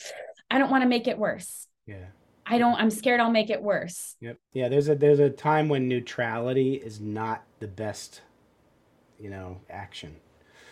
I 0.52 0.58
don't 0.58 0.70
want 0.70 0.84
to 0.84 0.90
make 0.90 1.08
it 1.08 1.18
worse. 1.18 1.66
Yeah. 1.86 2.08
I 2.50 2.58
don't 2.58 2.76
I'm 2.76 2.90
scared 2.90 3.20
I'll 3.20 3.32
make 3.32 3.50
it 3.50 3.62
worse. 3.62 4.16
Yep. 4.22 4.38
Yeah, 4.54 4.70
there's 4.70 4.90
a 4.90 4.96
there's 4.96 5.20
a 5.20 5.30
time 5.30 5.70
when 5.70 5.88
neutrality 5.88 6.76
is 6.76 7.00
not 7.00 7.44
the 7.60 7.68
best 7.68 8.22
you 9.20 9.30
know, 9.30 9.58
action. 9.70 10.16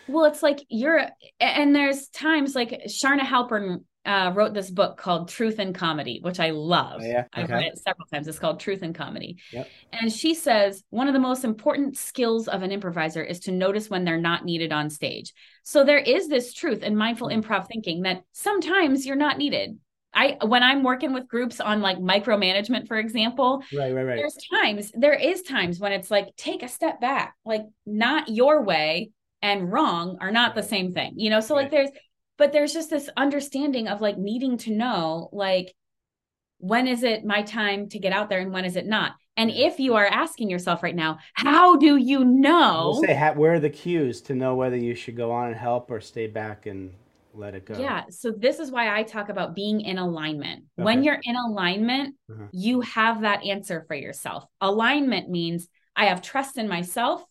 Well, 0.08 0.24
it's 0.26 0.42
like 0.42 0.60
you're 0.68 1.08
and 1.40 1.74
there's 1.74 2.08
times 2.08 2.54
like 2.54 2.82
Charna 2.86 3.20
Halpern 3.20 3.82
uh, 4.04 4.30
wrote 4.32 4.54
this 4.54 4.70
book 4.70 4.96
called 4.96 5.28
Truth 5.28 5.58
and 5.58 5.74
Comedy, 5.74 6.20
which 6.22 6.38
I 6.38 6.50
love. 6.50 7.00
Oh, 7.02 7.04
yeah? 7.04 7.24
okay. 7.36 7.42
I've 7.42 7.50
read 7.50 7.64
it 7.64 7.78
several 7.78 8.06
times. 8.06 8.28
It's 8.28 8.38
called 8.38 8.60
Truth 8.60 8.82
and 8.82 8.94
Comedy. 8.94 9.38
Yep. 9.50 9.68
And 9.92 10.12
she 10.12 10.34
says 10.34 10.84
one 10.90 11.08
of 11.08 11.12
the 11.12 11.18
most 11.18 11.42
important 11.42 11.98
skills 11.98 12.46
of 12.46 12.62
an 12.62 12.70
improviser 12.70 13.24
is 13.24 13.40
to 13.40 13.52
notice 13.52 13.90
when 13.90 14.04
they're 14.04 14.16
not 14.16 14.44
needed 14.44 14.72
on 14.72 14.90
stage. 14.90 15.32
So 15.64 15.82
there 15.82 15.98
is 15.98 16.28
this 16.28 16.52
truth 16.52 16.84
in 16.84 16.96
mindful 16.96 17.28
mm-hmm. 17.28 17.40
improv 17.40 17.66
thinking 17.66 18.02
that 18.02 18.22
sometimes 18.32 19.06
you're 19.06 19.16
not 19.16 19.38
needed. 19.38 19.76
I 20.16 20.38
when 20.44 20.62
I'm 20.62 20.82
working 20.82 21.12
with 21.12 21.28
groups 21.28 21.60
on 21.60 21.82
like 21.82 21.98
micromanagement, 21.98 22.88
for 22.88 22.96
example, 22.96 23.62
right, 23.76 23.94
right, 23.94 24.02
right. 24.02 24.16
There's 24.16 24.36
times, 24.50 24.90
there 24.94 25.14
is 25.14 25.42
times 25.42 25.78
when 25.78 25.92
it's 25.92 26.10
like 26.10 26.34
take 26.36 26.62
a 26.62 26.68
step 26.68 27.00
back, 27.00 27.34
like 27.44 27.66
not 27.84 28.28
your 28.28 28.64
way 28.64 29.10
and 29.42 29.70
wrong 29.70 30.16
are 30.20 30.32
not 30.32 30.54
the 30.54 30.62
same 30.62 30.94
thing, 30.94 31.12
you 31.16 31.28
know. 31.28 31.40
So 31.40 31.54
right. 31.54 31.62
like 31.62 31.70
there's, 31.70 31.90
but 32.38 32.52
there's 32.52 32.72
just 32.72 32.88
this 32.88 33.10
understanding 33.16 33.88
of 33.88 34.00
like 34.00 34.16
needing 34.16 34.56
to 34.58 34.72
know 34.72 35.28
like 35.32 35.74
when 36.58 36.88
is 36.88 37.02
it 37.02 37.24
my 37.24 37.42
time 37.42 37.88
to 37.90 37.98
get 37.98 38.14
out 38.14 38.30
there 38.30 38.40
and 38.40 38.52
when 38.52 38.64
is 38.64 38.76
it 38.76 38.86
not. 38.86 39.12
And 39.36 39.50
if 39.50 39.78
you 39.78 39.96
are 39.96 40.06
asking 40.06 40.48
yourself 40.48 40.82
right 40.82 40.96
now, 40.96 41.18
how 41.34 41.76
do 41.76 41.96
you 41.96 42.24
know? 42.24 42.92
We'll 42.94 43.02
say, 43.02 43.32
where 43.34 43.52
are 43.52 43.60
the 43.60 43.68
cues 43.68 44.22
to 44.22 44.34
know 44.34 44.54
whether 44.54 44.78
you 44.78 44.94
should 44.94 45.14
go 45.14 45.30
on 45.30 45.48
and 45.48 45.56
help 45.56 45.90
or 45.90 46.00
stay 46.00 46.26
back 46.26 46.64
and 46.64 46.94
let 47.36 47.54
it 47.54 47.66
go. 47.66 47.78
Yeah. 47.78 48.04
So 48.10 48.32
this 48.32 48.58
is 48.58 48.70
why 48.70 48.96
I 48.96 49.02
talk 49.02 49.28
about 49.28 49.54
being 49.54 49.80
in 49.80 49.98
alignment. 49.98 50.64
Okay. 50.78 50.84
When 50.84 51.02
you're 51.02 51.20
in 51.22 51.36
alignment, 51.36 52.14
uh-huh. 52.30 52.46
you 52.52 52.80
have 52.82 53.22
that 53.22 53.44
answer 53.44 53.84
for 53.86 53.94
yourself. 53.94 54.44
Alignment 54.60 55.30
means 55.30 55.68
I 55.94 56.06
have 56.06 56.22
trust 56.22 56.58
in 56.58 56.68
myself, 56.68 57.24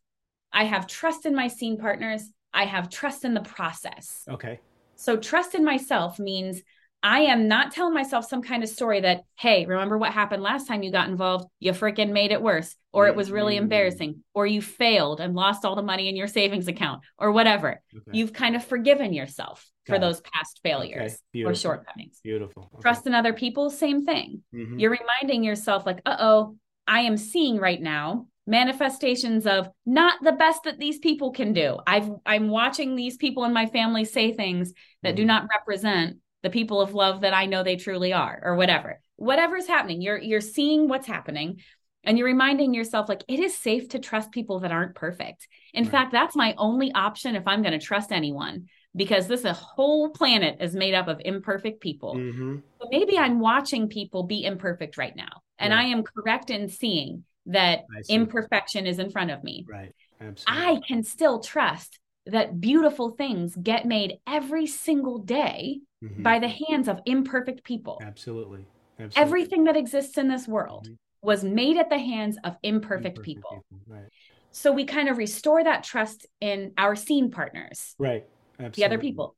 I 0.51 0.63
have 0.63 0.87
trust 0.87 1.25
in 1.25 1.35
my 1.35 1.47
scene 1.47 1.77
partners, 1.77 2.29
I 2.53 2.65
have 2.65 2.89
trust 2.89 3.25
in 3.25 3.33
the 3.33 3.41
process. 3.41 4.23
Okay. 4.29 4.59
So 4.95 5.17
trust 5.17 5.55
in 5.55 5.65
myself 5.65 6.19
means 6.19 6.61
I 7.05 7.19
am 7.19 7.47
not 7.47 7.71
telling 7.71 7.93
myself 7.93 8.27
some 8.27 8.41
kind 8.41 8.63
of 8.63 8.69
story 8.69 9.01
that, 9.01 9.21
hey, 9.37 9.67
remember 9.67 9.95
what 9.95 10.11
happened 10.11 10.41
last 10.41 10.67
time 10.67 10.81
you 10.81 10.91
got 10.91 11.07
involved? 11.07 11.45
You 11.59 11.71
freaking 11.71 12.11
made 12.11 12.31
it 12.31 12.41
worse, 12.41 12.75
or 12.91 13.05
it 13.05 13.15
was 13.15 13.29
really 13.29 13.53
mm-hmm. 13.53 13.65
embarrassing, 13.65 14.23
or 14.33 14.47
you 14.47 14.59
failed 14.59 15.19
and 15.19 15.35
lost 15.35 15.65
all 15.65 15.75
the 15.75 15.83
money 15.83 16.09
in 16.09 16.15
your 16.15 16.25
savings 16.25 16.67
account, 16.67 17.03
or 17.19 17.31
whatever. 17.31 17.79
Okay. 17.95 18.17
You've 18.17 18.33
kind 18.33 18.55
of 18.55 18.65
forgiven 18.65 19.13
yourself 19.13 19.69
for 19.85 19.99
those 19.99 20.19
past 20.21 20.61
failures 20.63 21.19
okay. 21.35 21.43
or 21.43 21.53
shortcomings. 21.53 22.19
Beautiful. 22.23 22.71
Okay. 22.73 22.81
Trust 22.81 23.05
in 23.05 23.13
other 23.13 23.33
people, 23.33 23.69
same 23.69 24.03
thing. 24.03 24.41
Mm-hmm. 24.51 24.79
You're 24.79 24.97
reminding 24.99 25.43
yourself, 25.43 25.85
like, 25.85 26.01
uh 26.07 26.17
oh, 26.19 26.57
I 26.87 27.01
am 27.01 27.17
seeing 27.17 27.59
right 27.59 27.79
now 27.79 28.25
manifestations 28.47 29.45
of 29.45 29.69
not 29.85 30.23
the 30.23 30.31
best 30.31 30.63
that 30.63 30.79
these 30.79 30.97
people 30.97 31.31
can 31.31 31.53
do. 31.53 31.77
I've 31.85 32.09
I'm 32.25 32.49
watching 32.49 32.95
these 32.95 33.17
people 33.17 33.43
in 33.43 33.53
my 33.53 33.67
family 33.67 34.05
say 34.05 34.33
things 34.33 34.73
that 35.03 35.09
mm-hmm. 35.09 35.17
do 35.17 35.25
not 35.25 35.47
represent 35.55 36.17
the 36.45 36.49
people 36.49 36.79
of 36.79 36.93
love 36.93 37.21
that 37.21 37.33
I 37.33 37.47
know 37.47 37.63
they 37.63 37.75
truly 37.75 38.13
are, 38.13 38.39
or 38.41 38.55
whatever. 38.55 39.01
Whatever's 39.17 39.67
happening, 39.67 40.01
you're 40.01 40.17
you're 40.17 40.39
seeing 40.39 40.87
what's 40.87 41.07
happening. 41.07 41.59
And 42.07 42.19
you're 42.19 42.27
reminding 42.27 42.75
yourself, 42.75 43.09
like, 43.09 43.23
it 43.27 43.39
is 43.39 43.57
safe 43.57 43.89
to 43.89 43.97
trust 43.97 44.31
people 44.31 44.59
that 44.59 44.71
aren't 44.71 44.93
perfect. 44.93 45.47
In 45.73 45.85
right. 45.85 45.91
fact, 45.91 46.11
that's 46.11 46.35
my 46.35 46.53
only 46.55 46.91
option 46.93 47.35
if 47.35 47.47
I'm 47.47 47.63
going 47.63 47.77
to 47.77 47.83
trust 47.83 48.11
anyone 48.11 48.67
because 48.95 49.27
this 49.27 49.43
whole 49.43 50.11
planet 50.11 50.57
is 50.59 50.75
made 50.75 50.93
up 50.93 51.07
of 51.07 51.19
imperfect 51.25 51.81
people. 51.81 52.13
Mm-hmm. 52.13 52.57
So 52.79 52.87
maybe 52.91 53.17
I'm 53.17 53.39
watching 53.39 53.89
people 53.89 54.21
be 54.21 54.45
imperfect 54.45 54.97
right 54.99 55.15
now, 55.15 55.41
and 55.57 55.73
I 55.73 55.85
am 55.85 56.03
correct 56.03 56.51
in 56.51 56.69
seeing 56.69 57.23
that 57.47 57.85
imperfection 58.07 58.85
is 58.85 58.99
in 58.99 59.09
front 59.09 59.31
of 59.31 59.43
me. 59.43 59.65
Right. 59.67 59.95
Absolutely. 60.21 60.63
I 60.63 60.79
can 60.87 61.01
still 61.01 61.39
trust 61.39 61.99
that 62.27 62.61
beautiful 62.61 63.09
things 63.09 63.55
get 63.55 63.87
made 63.87 64.19
every 64.27 64.67
single 64.67 65.17
day 65.17 65.79
mm-hmm. 66.05 66.23
by 66.23 66.39
the 66.39 66.47
hands 66.47 66.87
of 66.87 66.99
imperfect 67.05 67.63
people. 67.63 68.01
Absolutely. 68.01 68.65
Absolutely. 68.99 69.21
Everything 69.21 69.63
that 69.65 69.75
exists 69.75 70.17
in 70.17 70.27
this 70.27 70.47
world 70.47 70.85
mm-hmm. 70.85 71.27
was 71.27 71.43
made 71.43 71.77
at 71.77 71.89
the 71.89 71.97
hands 71.97 72.37
of 72.43 72.55
imperfect, 72.63 73.17
imperfect 73.17 73.23
people. 73.23 73.49
people. 73.51 73.79
Right. 73.87 74.09
So 74.51 74.71
we 74.71 74.85
kind 74.85 75.09
of 75.09 75.17
restore 75.17 75.63
that 75.63 75.83
trust 75.83 76.25
in 76.39 76.71
our 76.77 76.95
scene 76.95 77.29
partners. 77.29 77.95
Right. 77.99 78.25
Absolutely. 78.57 78.81
the 78.81 78.85
other 78.85 78.97
people. 78.99 79.35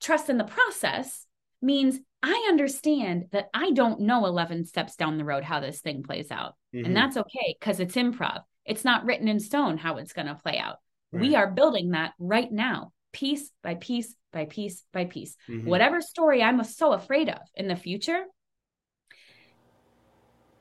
Trust 0.00 0.30
in 0.30 0.38
the 0.38 0.44
process 0.44 1.26
means 1.60 1.98
I 2.22 2.46
understand 2.48 3.26
that 3.32 3.48
I 3.52 3.72
don't 3.72 4.00
know 4.00 4.26
11 4.26 4.66
steps 4.66 4.96
down 4.96 5.18
the 5.18 5.24
road 5.24 5.42
how 5.42 5.60
this 5.60 5.80
thing 5.80 6.02
plays 6.02 6.30
out. 6.30 6.54
Mm-hmm. 6.74 6.86
And 6.86 6.96
that's 6.96 7.16
okay 7.16 7.56
because 7.58 7.80
it's 7.80 7.96
improv. 7.96 8.42
It's 8.64 8.84
not 8.84 9.04
written 9.04 9.26
in 9.26 9.40
stone 9.40 9.78
how 9.78 9.96
it's 9.96 10.12
going 10.12 10.28
to 10.28 10.34
play 10.36 10.58
out. 10.58 10.76
Right. 11.12 11.22
We 11.22 11.34
are 11.34 11.50
building 11.50 11.90
that 11.90 12.12
right 12.18 12.50
now, 12.50 12.92
piece 13.12 13.50
by 13.62 13.74
piece 13.74 14.14
by 14.32 14.44
piece 14.44 14.84
by 14.92 15.04
piece. 15.04 15.36
Mm-hmm. 15.48 15.68
Whatever 15.68 16.00
story 16.00 16.42
I'm 16.42 16.62
so 16.64 16.92
afraid 16.92 17.28
of 17.28 17.40
in 17.54 17.68
the 17.68 17.76
future, 17.76 18.24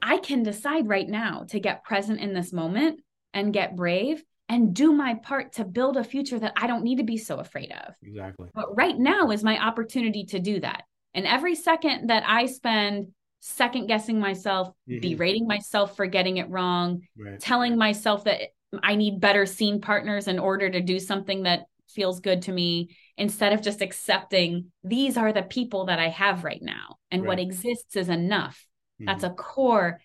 I 0.02 0.18
can 0.18 0.44
decide 0.44 0.88
right 0.88 1.08
now 1.08 1.46
to 1.50 1.60
get 1.60 1.84
present 1.84 2.20
in 2.20 2.34
this 2.34 2.54
moment 2.54 3.02
and 3.34 3.54
get 3.54 3.76
brave 3.76 4.24
and 4.48 4.74
do 4.74 4.92
my 4.92 5.14
part 5.14 5.54
to 5.54 5.66
build 5.66 5.98
a 5.98 6.04
future 6.04 6.40
that 6.40 6.54
I 6.58 6.66
don't 6.68 6.84
need 6.84 6.98
to 6.98 7.04
be 7.04 7.18
so 7.18 7.38
afraid 7.38 7.72
of. 7.72 7.94
Exactly. 8.02 8.50
But 8.56 8.76
right 8.76 8.98
now 8.98 9.30
is 9.30 9.44
my 9.44 9.64
opportunity 9.64 10.26
to 10.26 10.40
do 10.40 10.60
that. 10.62 10.84
And 11.14 11.28
every 11.28 11.56
second 11.56 12.08
that 12.08 12.24
I 12.26 12.48
spend 12.48 13.10
second 13.42 13.88
guessing 13.88 14.20
myself, 14.20 14.70
mm-hmm. 14.90 15.02
berating 15.02 15.48
myself 15.48 15.96
for 15.96 16.08
getting 16.08 16.38
it 16.38 16.50
wrong, 16.50 17.02
right. 17.18 17.40
telling 17.40 17.78
myself 17.78 18.24
that 18.26 18.42
I 18.84 18.96
need 18.96 19.20
better 19.20 19.46
scene 19.46 19.82
partners 19.82 20.28
in 20.28 20.40
order 20.40 20.70
to 20.70 20.82
do 20.82 21.00
something 21.00 21.44
that 21.44 21.66
feels 21.88 22.20
good 22.20 22.44
to 22.44 22.52
me, 22.52 22.96
instead 23.20 23.54
of 23.54 23.62
just 23.62 23.82
accepting 23.82 24.72
these 24.84 25.18
are 25.18 25.32
the 25.32 25.44
people 25.44 25.86
that 25.86 26.00
I 26.00 26.10
have 26.10 26.44
right 26.44 26.62
now 26.62 26.98
and 27.12 27.22
right. 27.22 27.28
what 27.28 27.40
exists 27.40 27.96
is 27.96 28.10
enough. 28.10 28.66
Mm-hmm. 28.96 29.06
That's 29.06 29.24
a 29.24 29.30
core 29.30 30.00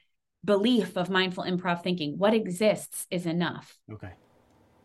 belief 0.45 0.97
of 0.97 1.09
mindful 1.09 1.45
improv 1.45 1.83
thinking. 1.83 2.19
What 2.19 2.35
exists 2.35 3.07
is 3.11 3.25
enough. 3.25 3.79
Okay 3.91 4.13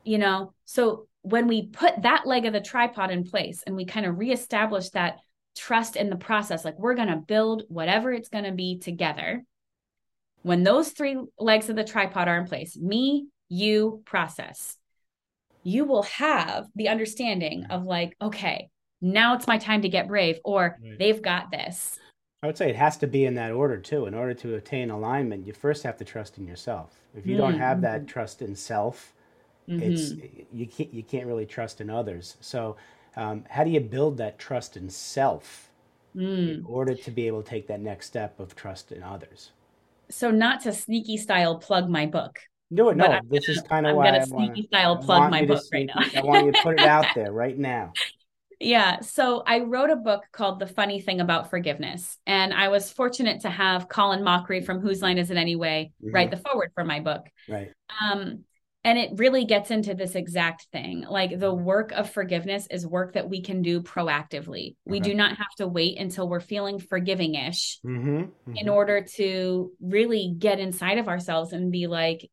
you 0.04 0.18
know 0.18 0.54
so 0.66 1.08
when 1.22 1.48
we 1.48 1.68
put 1.68 2.02
that 2.02 2.26
leg 2.26 2.46
of 2.46 2.54
the 2.54 2.62
tripod 2.62 3.12
in 3.12 3.24
place 3.24 3.64
and 3.66 3.76
we 3.76 3.86
kind 3.86 4.06
of 4.06 4.18
reestablish 4.18 4.90
that 4.90 5.20
trust 5.56 5.96
in 5.96 6.10
the 6.10 6.16
process 6.16 6.64
like 6.64 6.80
we're 6.80 6.96
going 6.96 7.10
to 7.10 7.16
build 7.18 7.64
whatever 7.68 8.12
it's 8.12 8.30
going 8.30 8.46
to 8.46 8.52
be 8.52 8.80
together 8.80 9.44
when 10.42 10.64
those 10.64 10.90
three 10.90 11.18
legs 11.38 11.70
of 11.70 11.76
the 11.76 11.84
tripod 11.84 12.28
are 12.28 12.40
in 12.40 12.46
place 12.46 12.78
me 12.78 13.28
you 13.50 14.02
process 14.06 14.78
you 15.64 15.86
will 15.86 16.04
have 16.04 16.68
the 16.76 16.88
understanding 16.88 17.66
of 17.70 17.84
like 17.84 18.16
okay 18.22 18.70
now 19.02 19.36
it's 19.36 19.48
my 19.48 19.58
time 19.58 19.82
to 19.82 19.90
get 19.90 20.08
brave 20.08 20.40
or 20.44 20.78
right. 20.82 21.00
they've 21.00 21.22
got 21.22 21.52
this 21.52 21.98
i 22.44 22.48
would 22.48 22.58
say 22.58 22.70
it 22.70 22.76
has 22.76 22.98
to 22.98 23.08
be 23.08 23.26
in 23.26 23.36
that 23.36 23.52
order 23.52 23.78
too 23.78 24.06
in 24.06 24.14
order 24.14 24.34
to 24.34 24.56
attain 24.56 24.90
alignment 24.90 25.46
you 25.46 25.54
first 25.54 25.84
have 25.84 25.98
to 25.98 26.06
trust 26.06 26.38
in 26.38 26.48
yourself 26.48 27.00
if 27.16 27.26
you 27.26 27.34
mm-hmm. 27.34 27.42
don't 27.42 27.60
have 27.60 27.82
that 27.82 28.08
trust 28.08 28.42
in 28.42 28.56
self 28.56 29.14
Mm-hmm. 29.70 29.92
It's 29.92 30.14
you 30.52 30.66
can't 30.66 30.94
you 30.94 31.04
can't 31.04 31.28
really 31.28 31.46
trust 31.46 31.80
in 31.80 31.90
others. 31.90 32.38
So 32.42 32.76
um, 33.16 33.46
how 33.50 33.64
do 33.64 33.70
you 33.70 33.80
build 33.80 34.18
that 34.18 34.40
trust 34.40 34.78
in 34.78 34.90
self 34.90 35.70
mm. 36.16 36.56
in 36.56 36.66
order 36.66 36.96
to 36.96 37.12
be 37.12 37.28
able 37.28 37.44
to 37.44 37.50
take 37.50 37.68
that 37.68 37.80
next 37.80 38.08
step 38.08 38.40
of 38.40 38.56
trust 38.56 38.92
in 38.92 39.04
others? 39.04 39.52
So 40.10 40.32
not 40.32 40.62
to 40.62 40.74
sneaky 40.74 41.18
style 41.18 41.58
plug 41.60 41.88
my 41.88 42.08
book. 42.08 42.40
No, 42.72 42.92
no. 42.92 43.20
This 43.30 43.48
gonna, 43.48 43.58
is 43.58 43.62
kind 43.64 43.86
of 43.88 43.92
I'm 43.92 43.96
why 43.96 44.06
gonna 44.06 44.20
I 44.20 44.26
sneaky 44.26 44.64
style 44.64 44.98
plug 44.98 45.32
my 45.32 45.46
book 45.46 45.64
sneaky, 45.64 45.92
right 45.96 46.14
now. 46.14 46.22
I 46.22 46.24
want 46.24 46.46
you 46.46 46.52
to 46.52 46.62
put 46.62 46.80
it 46.80 46.86
out 46.86 47.08
there 47.16 47.32
right 47.32 47.58
now. 47.58 47.94
Yeah. 48.60 49.00
So 49.00 49.42
I 49.48 49.60
wrote 49.60 49.90
a 49.90 49.96
book 49.96 50.24
called 50.32 50.60
The 50.60 50.68
Funny 50.68 51.00
Thing 51.00 51.22
About 51.22 51.50
Forgiveness. 51.50 52.18
And 52.28 52.54
I 52.54 52.68
was 52.68 52.92
fortunate 52.92 53.42
to 53.42 53.50
have 53.50 53.88
Colin 53.88 54.22
Mochrie 54.22 54.66
from 54.66 54.82
Whose 54.82 55.02
Line 55.02 55.18
Is 55.18 55.32
It 55.32 55.38
Anyway 55.38 55.92
mm-hmm. 56.04 56.14
write 56.14 56.32
the 56.32 56.38
foreword 56.38 56.72
for 56.76 56.84
my 56.84 57.00
book. 57.00 57.26
Right. 57.48 57.72
Um, 58.04 58.44
and 58.84 58.98
it 58.98 59.12
really 59.16 59.46
gets 59.46 59.72
into 59.72 59.94
this 59.94 60.16
exact 60.16 60.68
thing 60.72 61.02
like 61.02 61.38
the 61.38 61.54
work 61.54 61.92
of 61.92 62.10
forgiveness 62.10 62.68
is 62.72 62.88
work 62.88 63.14
that 63.14 63.30
we 63.30 63.42
can 63.42 63.62
do 63.62 63.82
proactively 63.82 64.76
we 64.86 65.00
do 65.00 65.14
not 65.14 65.38
have 65.38 65.54
to 65.58 65.68
wait 65.68 65.98
until 65.98 66.28
we're 66.28 66.40
feeling 66.40 66.80
forgiving-ish 66.80 67.80
mm-hmm, 67.86 68.18
mm-hmm. 68.18 68.54
in 68.56 68.70
order 68.70 69.02
to 69.02 69.72
really 69.82 70.34
get 70.38 70.60
inside 70.60 70.98
of 70.98 71.08
ourselves 71.08 71.54
and 71.54 71.72
be 71.72 71.88
like 71.88 72.30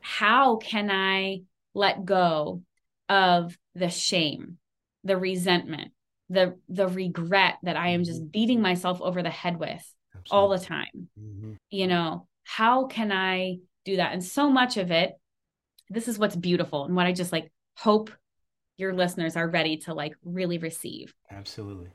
how 0.00 0.56
can 0.56 0.90
i 0.90 1.40
let 1.74 2.04
go 2.04 2.62
of 3.08 3.56
the 3.74 3.88
shame 3.90 4.58
the 5.02 5.16
resentment 5.16 5.92
the 6.30 6.58
the 6.68 6.88
regret 6.88 7.56
that 7.62 7.76
I 7.76 7.88
am 7.88 8.04
just 8.04 8.22
Mhm. 8.22 8.32
beating 8.32 8.60
myself 8.62 9.00
over 9.02 9.22
the 9.22 9.30
head 9.30 9.58
with 9.58 9.94
all 10.30 10.48
the 10.48 10.58
time. 10.58 11.08
You 11.70 11.86
know, 11.86 12.28
how 12.44 12.86
can 12.86 13.12
I 13.12 13.58
do 13.84 13.96
that? 13.96 14.12
And 14.12 14.24
so 14.24 14.50
much 14.50 14.76
of 14.76 14.90
it, 14.90 15.12
this 15.90 16.08
is 16.08 16.18
what's 16.18 16.36
beautiful 16.36 16.84
and 16.84 16.96
what 16.96 17.06
I 17.06 17.12
just 17.12 17.32
like 17.32 17.52
hope 17.76 18.10
your 18.76 18.92
listeners 18.94 19.36
are 19.36 19.48
ready 19.48 19.76
to 19.78 19.94
like 19.94 20.14
really 20.24 20.58
receive. 20.58 21.14
Absolutely. 21.30 21.88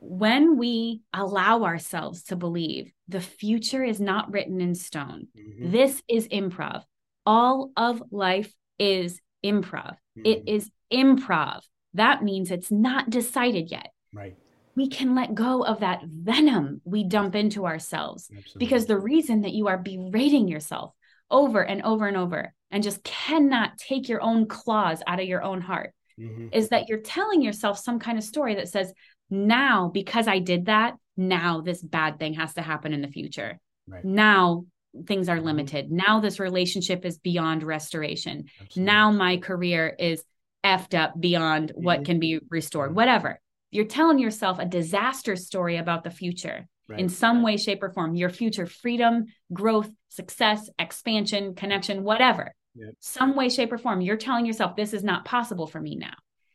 When 0.00 0.56
we 0.58 1.02
allow 1.12 1.62
ourselves 1.64 2.24
to 2.24 2.36
believe 2.36 2.92
the 3.08 3.20
future 3.20 3.84
is 3.84 4.00
not 4.00 4.30
written 4.32 4.60
in 4.60 4.74
stone, 4.74 5.28
Mhm. 5.36 5.70
this 5.72 6.02
is 6.08 6.28
improv. 6.28 6.84
All 7.24 7.72
of 7.76 8.02
life 8.10 8.52
is 8.78 9.20
improv. 9.44 9.96
It 10.16 10.44
Mhm. 10.44 10.48
is 10.48 10.70
improv. 10.92 11.62
That 11.94 12.22
means 12.22 12.50
it's 12.50 12.70
not 12.70 13.10
decided 13.10 13.70
yet. 13.70 13.92
right. 14.14 14.36
We 14.74 14.88
can 14.88 15.14
let 15.14 15.34
go 15.34 15.64
of 15.64 15.80
that 15.80 16.02
venom 16.04 16.80
we 16.84 17.02
dump 17.04 17.34
into 17.34 17.64
ourselves 17.66 18.30
Absolutely. 18.30 18.58
because 18.58 18.84
the 18.86 18.98
reason 18.98 19.40
that 19.42 19.52
you 19.52 19.68
are 19.68 19.78
berating 19.78 20.48
yourself 20.48 20.94
over 21.32 21.64
and 21.64 21.82
over 21.82 22.06
and 22.06 22.16
over 22.16 22.54
and 22.70 22.84
just 22.84 23.02
cannot 23.02 23.76
take 23.78 24.08
your 24.08 24.22
own 24.22 24.46
claws 24.46 25.02
out 25.06 25.18
of 25.18 25.26
your 25.26 25.42
own 25.42 25.60
heart 25.60 25.92
Mhm. 26.18 26.50
is 26.52 26.68
that 26.68 26.88
you're 26.88 27.00
telling 27.00 27.42
yourself 27.42 27.78
some 27.78 27.98
kind 27.98 28.18
of 28.18 28.24
story 28.24 28.54
that 28.56 28.68
says, 28.68 28.92
now, 29.30 29.88
because 29.88 30.28
I 30.28 30.38
did 30.38 30.66
that, 30.66 30.94
now 31.16 31.62
this 31.62 31.82
bad 31.82 32.18
thing 32.18 32.34
has 32.34 32.54
to 32.54 32.62
happen 32.62 32.92
in 32.92 33.00
the 33.00 33.08
future. 33.08 33.58
Right. 33.88 34.04
Now 34.04 34.66
things 35.06 35.30
are 35.30 35.38
Mhm. 35.38 35.44
limited. 35.44 35.90
Now 35.90 36.20
this 36.20 36.38
relationship 36.38 37.06
is 37.06 37.18
beyond 37.18 37.62
restoration. 37.62 38.44
Absolutely. 38.60 38.84
Now 38.84 39.10
my 39.10 39.38
career 39.38 39.96
is 39.98 40.22
effed 40.62 40.94
up 40.94 41.18
beyond 41.18 41.72
what 41.74 42.00
Mhm. 42.00 42.04
can 42.04 42.18
be 42.20 42.40
restored, 42.50 42.94
whatever. 42.94 43.40
You're 43.70 43.86
telling 43.86 44.18
yourself 44.18 44.58
a 44.58 44.66
disaster 44.66 45.34
story 45.34 45.78
about 45.78 46.04
the 46.04 46.10
future 46.10 46.68
Right. 46.88 46.98
in 47.00 47.08
some 47.08 47.42
way, 47.42 47.56
shape, 47.56 47.82
or 47.82 47.90
form. 47.90 48.14
Your 48.14 48.28
future 48.28 48.66
freedom, 48.66 49.26
growth, 49.52 49.90
success, 50.08 50.68
expansion, 50.78 51.54
connection, 51.54 52.02
whatever. 52.02 52.52
Yep. 52.74 52.94
Some 53.00 53.36
way, 53.36 53.48
shape, 53.48 53.72
or 53.72 53.78
form. 53.78 54.00
You're 54.00 54.16
telling 54.16 54.46
yourself, 54.46 54.76
this 54.76 54.92
is 54.92 55.04
not 55.04 55.24
possible 55.24 55.66
for 55.66 55.80
me 55.80 55.94
now. 55.94 56.14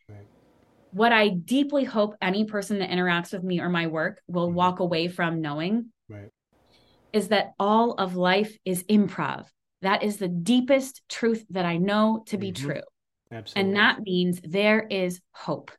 Right. 0.09 0.27
What 0.91 1.11
I 1.13 1.29
deeply 1.29 1.85
hope 1.85 2.15
any 2.21 2.45
person 2.45 2.79
that 2.79 2.89
interacts 2.89 3.31
with 3.33 3.43
me 3.43 3.59
or 3.61 3.69
my 3.69 3.87
work 3.87 4.21
will 4.27 4.49
Mhm. 4.49 4.53
walk 4.53 4.79
away 4.79 5.07
from 5.07 5.41
knowing 5.41 5.91
Right. 6.09 6.29
is 7.13 7.29
that 7.29 7.53
all 7.59 7.93
of 7.93 8.15
life 8.15 8.57
is 8.65 8.83
improv. 8.83 9.47
That 9.81 10.03
is 10.03 10.17
the 10.17 10.27
deepest 10.27 11.07
truth 11.07 11.45
that 11.51 11.65
I 11.65 11.77
know 11.77 12.23
to 12.27 12.37
be 12.37 12.51
Mhm. 12.51 12.55
true. 12.55 12.81
Absolutely. 13.31 13.69
And 13.69 13.77
that 13.77 14.01
means 14.01 14.41
there 14.41 14.81
is 14.81 15.21
hope. 15.31 15.71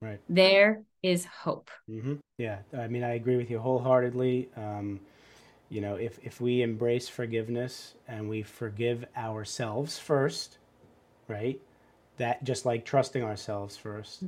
Right. 0.00 0.20
There 0.28 0.84
is 1.06 1.24
hope. 1.24 1.70
hmm 1.86 2.14
Yeah, 2.38 2.58
I 2.76 2.88
mean, 2.88 3.04
I 3.04 3.14
agree 3.14 3.36
with 3.36 3.50
you 3.50 3.58
wholeheartedly. 3.60 4.48
Um, 4.56 5.00
you 5.68 5.80
know, 5.80 5.96
if 5.96 6.18
if 6.24 6.40
we 6.40 6.62
embrace 6.62 7.08
forgiveness 7.08 7.94
and 8.08 8.28
we 8.28 8.42
forgive 8.42 9.04
ourselves 9.16 9.98
first, 9.98 10.58
right? 11.28 11.60
That 12.18 12.44
just 12.44 12.66
like 12.66 12.84
trusting 12.84 13.22
ourselves 13.22 13.76
1st 13.76 14.24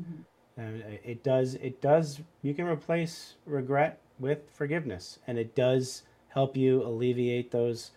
and 0.56 0.82
it 1.04 1.22
does 1.22 1.54
it 1.56 1.80
does 1.80 2.20
you 2.42 2.54
can 2.54 2.66
replace 2.66 3.34
regret 3.46 4.00
with 4.18 4.40
forgiveness, 4.52 5.18
and 5.26 5.38
it 5.38 5.54
does 5.54 6.02
help 6.28 6.56
you 6.56 6.82
alleviate 6.84 7.50
those 7.50 7.92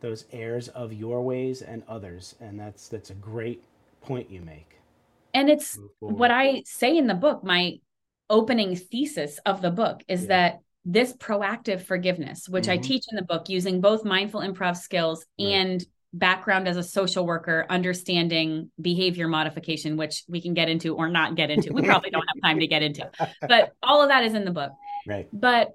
those 0.00 0.26
airs 0.32 0.68
of 0.68 0.92
your 0.92 1.22
ways 1.22 1.62
and 1.62 1.82
others, 1.88 2.34
and 2.40 2.58
that's 2.60 2.88
that's 2.88 3.10
a 3.10 3.14
great 3.14 3.64
point 4.00 4.30
you 4.30 4.40
make. 4.40 4.78
And 5.32 5.50
it's 5.50 5.78
what 6.06 6.30
I 6.30 6.62
say 6.64 6.96
in 6.96 7.06
the 7.06 7.14
book, 7.14 7.42
my 7.42 7.80
opening 8.30 8.76
thesis 8.76 9.38
of 9.46 9.60
the 9.62 9.70
book 9.70 10.02
is 10.08 10.22
Yeah. 10.22 10.28
that 10.28 10.58
this 10.84 11.12
proactive 11.14 11.80
forgiveness, 11.82 12.48
which 12.48 12.68
I 12.68 12.76
Mhm. 12.78 12.82
teach 12.82 13.04
in 13.10 13.16
the 13.16 13.22
book 13.24 13.48
using 13.48 13.80
both 13.80 14.04
mindful 14.04 14.40
improv 14.40 14.76
skills 14.76 15.24
Right. 15.38 15.46
and 15.48 15.84
background 16.12 16.68
as 16.68 16.76
a 16.76 16.82
social 16.82 17.26
worker, 17.26 17.66
understanding 17.68 18.70
behavior 18.80 19.26
modification, 19.26 19.96
which 19.96 20.22
we 20.28 20.40
can 20.40 20.54
get 20.54 20.68
into 20.68 20.94
or 20.94 21.08
not 21.08 21.34
get 21.34 21.50
into. 21.50 21.72
We 21.72 21.82
probably 21.82 22.10
don't 22.10 22.24
have 22.28 22.42
time 22.42 22.60
to 22.60 22.66
get 22.66 22.82
into, 22.82 23.10
but 23.48 23.72
all 23.82 24.02
of 24.02 24.08
that 24.08 24.24
is 24.24 24.34
in 24.34 24.44
the 24.44 24.50
book. 24.52 24.72
right. 25.06 25.28
But 25.32 25.74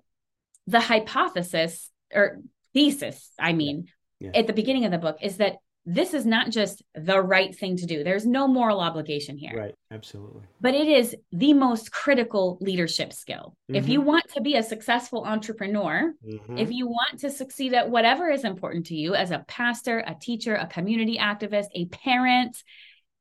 the 0.67 0.79
hypothesis 0.79 1.91
or 2.13 2.39
thesis, 2.73 3.31
I 3.39 3.53
mean, 3.53 3.88
Yeah. 4.19 4.31
at 4.35 4.47
the 4.47 4.53
beginning 4.53 4.85
of 4.85 4.91
the 4.91 4.97
book 4.97 5.17
is 5.21 5.38
that 5.38 5.57
this 5.91 6.13
is 6.13 6.23
not 6.23 6.52
just 6.52 6.84
the 6.93 7.19
right 7.19 7.58
thing 7.58 7.75
to 7.78 7.88
do. 7.88 8.04
There's 8.04 8.25
no 8.25 8.47
moral 8.47 8.80
obligation 8.80 9.38
here 9.38 9.58
Right. 9.58 9.75
Absolutely. 9.91 10.43
but 10.62 10.75
it 10.75 10.88
is 10.88 11.15
the 11.32 11.54
most 11.54 11.91
critical 11.91 12.60
leadership 12.62 13.12
skill. 13.12 13.56
If 13.67 13.84
Mm-hmm. 13.84 13.91
you 13.91 14.02
want 14.02 14.25
to 14.36 14.41
be 14.41 14.54
a 14.56 14.62
successful 14.63 15.25
entrepreneur, 15.25 16.13
Mhm. 16.23 16.60
if 16.60 16.71
you 16.71 16.86
want 16.88 17.19
to 17.21 17.30
succeed 17.32 17.73
at 17.73 17.89
whatever 17.89 18.30
is 18.30 18.43
important 18.43 18.86
to 18.88 18.95
you 18.95 19.15
as 19.15 19.32
a 19.32 19.43
pastor, 19.47 20.04
a 20.06 20.13
teacher, 20.13 20.54
a 20.56 20.67
community 20.67 21.17
activist, 21.17 21.67
a 21.73 21.86
parent, 21.88 22.56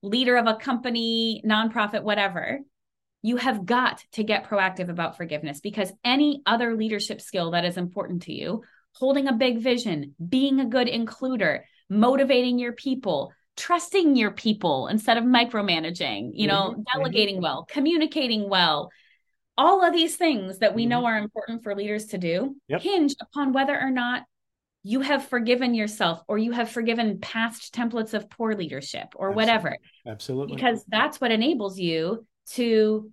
leader 0.03 0.37
of 0.37 0.47
a 0.47 0.57
company, 0.57 1.43
nonprofit, 1.47 2.03
whatever, 2.03 2.61
you 3.23 3.37
have 3.39 3.65
got 3.65 4.05
to 4.13 4.23
get 4.23 4.45
proactive 4.45 4.89
about 4.91 5.17
forgiveness 5.17 5.61
because 5.61 5.91
any 6.05 6.43
other 6.45 6.77
leadership 6.77 7.21
skill 7.21 7.53
that 7.53 7.65
is 7.65 7.77
important 7.79 8.23
to 8.25 8.33
you, 8.33 8.63
holding 8.93 9.27
a 9.27 9.33
big 9.33 9.59
vision, 9.59 10.15
being 10.37 10.61
a 10.61 10.67
good 10.67 10.87
includer, 10.87 11.63
motivating 11.89 12.59
your 12.59 12.73
people, 12.73 13.33
trusting 13.57 14.17
your 14.17 14.31
people 14.31 14.89
instead 14.89 15.17
of 15.17 15.25
micromanaging, 15.25 16.33
you 16.35 16.47
know, 16.47 16.75
Mhm, 16.77 16.85
delegating 16.93 17.41
well, 17.41 17.65
communicating 17.65 18.49
well, 18.49 18.91
all 19.57 19.85
of 19.85 19.93
these 19.93 20.17
things 20.17 20.59
that 20.59 20.75
we 20.75 20.87
know 20.87 21.03
Mhm. 21.03 21.07
are 21.07 21.19
important 21.19 21.63
for 21.63 21.75
leaders 21.75 22.07
to 22.07 22.19
do 22.19 22.57
Yep. 22.69 22.83
hinge 22.83 23.15
upon 23.21 23.53
whether 23.53 23.79
or 23.79 23.91
not 23.91 24.25
you 24.85 25.01
have 25.01 25.27
forgiven 25.27 25.75
yourself 25.75 26.23
or 26.29 26.39
you 26.39 26.53
have 26.53 26.71
forgiven 26.71 27.19
past 27.19 27.75
templates 27.75 28.15
of 28.15 28.31
poor 28.31 28.55
leadership 28.55 29.09
or 29.17 29.33
whatever 29.33 29.77
Absolutely. 30.07 30.55
because 30.55 30.85
that's 30.87 31.21
what 31.21 31.33
enables 31.33 31.79
you 31.79 32.25
to 32.53 33.11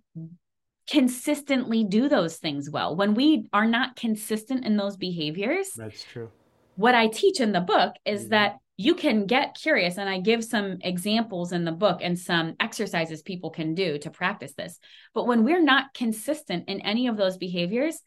consistently 0.88 1.84
do 1.84 2.08
those 2.08 2.38
things 2.38 2.70
well. 2.70 2.96
When 2.96 3.16
we 3.16 3.50
are 3.52 3.66
not 3.66 3.96
consistent 3.96 4.66
in 4.66 4.78
those 4.78 4.98
behaviors, 4.98 5.72
That's 5.72 6.04
true. 6.04 6.30
what 6.76 6.94
I 6.94 7.08
teach 7.08 7.42
in 7.42 7.52
the 7.52 7.62
book 7.62 7.96
is 8.06 8.28
Mhm. 8.28 8.30
that 8.30 8.58
you 8.78 8.96
can 8.96 9.26
get 9.26 9.56
curious, 9.56 9.98
and 9.98 10.10
I 10.10 10.20
give 10.20 10.44
some 10.44 10.78
examples 10.82 11.52
in 11.54 11.64
the 11.64 11.72
book 11.72 12.00
and 12.02 12.20
some 12.20 12.56
exercises 12.60 13.22
people 13.22 13.50
can 13.50 13.74
do 13.74 13.98
to 14.00 14.10
practice 14.10 14.54
this. 14.54 14.80
But 15.14 15.28
when 15.28 15.44
we're 15.44 15.64
not 15.64 15.94
consistent 15.94 16.68
in 16.68 16.82
any 16.82 17.08
of 17.08 17.16
those 17.16 17.38
behaviors, 17.38 18.02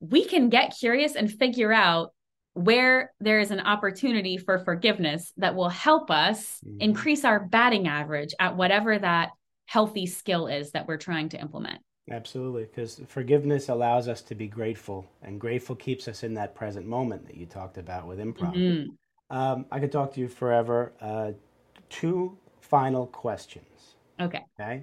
we 0.00 0.24
can 0.24 0.48
get 0.48 0.76
curious 0.78 1.14
and 1.14 1.32
figure 1.32 1.72
out 1.72 2.12
where 2.54 3.12
there 3.20 3.38
is 3.40 3.50
an 3.50 3.60
opportunity 3.60 4.36
for 4.36 4.58
forgiveness 4.58 5.32
that 5.36 5.54
will 5.54 5.68
help 5.68 6.10
us 6.10 6.60
Mhm. 6.64 6.76
increase 6.80 7.24
our 7.24 7.40
batting 7.40 7.86
average 7.86 8.34
at 8.38 8.56
whatever 8.56 8.98
that 8.98 9.30
healthy 9.66 10.06
skill 10.06 10.46
is 10.46 10.72
that 10.72 10.88
we're 10.88 10.96
trying 10.96 11.28
to 11.30 11.40
implement. 11.40 11.80
Absolutely. 12.10 12.64
Because 12.64 13.00
forgiveness 13.06 13.68
allows 13.68 14.08
us 14.08 14.20
to 14.22 14.34
be 14.34 14.48
grateful, 14.48 15.06
and 15.22 15.40
grateful 15.40 15.76
keeps 15.76 16.08
us 16.08 16.24
in 16.24 16.34
that 16.34 16.54
present 16.54 16.86
moment 16.86 17.26
that 17.26 17.36
you 17.36 17.46
talked 17.46 17.78
about 17.78 18.06
with 18.08 18.18
improv. 18.18 18.54
Mhm. 18.54 18.86
Um, 19.30 19.66
I 19.70 19.78
could 19.78 19.92
talk 19.92 20.12
to 20.14 20.20
you 20.20 20.28
forever. 20.28 20.92
Uh, 21.00 21.32
two 21.88 22.36
final 22.60 23.06
questions. 23.06 23.94
Okay. 24.20 24.42
Okay. 24.60 24.82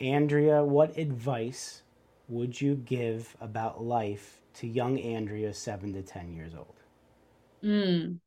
Andrea, 0.00 0.64
what 0.64 0.96
advice 0.96 1.82
would 2.28 2.60
you 2.60 2.76
give 2.76 3.36
about 3.40 3.82
life 3.82 4.40
to 4.54 4.66
young 4.66 4.98
Andrea, 4.98 5.52
seven 5.52 5.92
to 5.92 6.02
10 6.02 6.32
years 6.32 6.54
old? 6.54 6.74
Mm. 7.62 8.18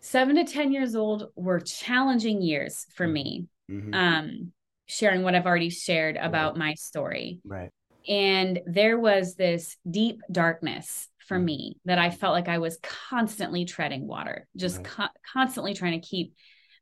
Seven 0.00 0.36
to 0.36 0.44
10 0.44 0.72
years 0.72 0.94
old 0.94 1.30
were 1.34 1.60
challenging 1.60 2.42
years 2.42 2.86
for 2.94 3.06
me. 3.06 3.46
Mhm. 3.70 3.94
Um, 3.94 4.52
sharing 4.86 5.22
what 5.22 5.34
I've 5.34 5.46
already 5.46 5.70
shared 5.70 6.16
about 6.16 6.56
my 6.56 6.74
story. 6.74 7.40
right. 7.44 7.70
And 8.06 8.60
there 8.66 8.98
was 8.98 9.34
this 9.34 9.78
deep 9.90 10.20
darkness 10.30 11.08
for 11.26 11.38
Mhm. 11.38 11.44
me 11.44 11.76
that 11.84 11.98
I 11.98 12.10
felt 12.10 12.32
like 12.32 12.48
I 12.48 12.58
was 12.58 12.78
constantly 12.82 13.64
treading 13.64 14.06
water, 14.06 14.46
just 14.56 14.78
Right. 14.78 14.86
co- 14.86 15.18
constantly 15.32 15.74
trying 15.74 16.00
to 16.00 16.06
keep 16.06 16.34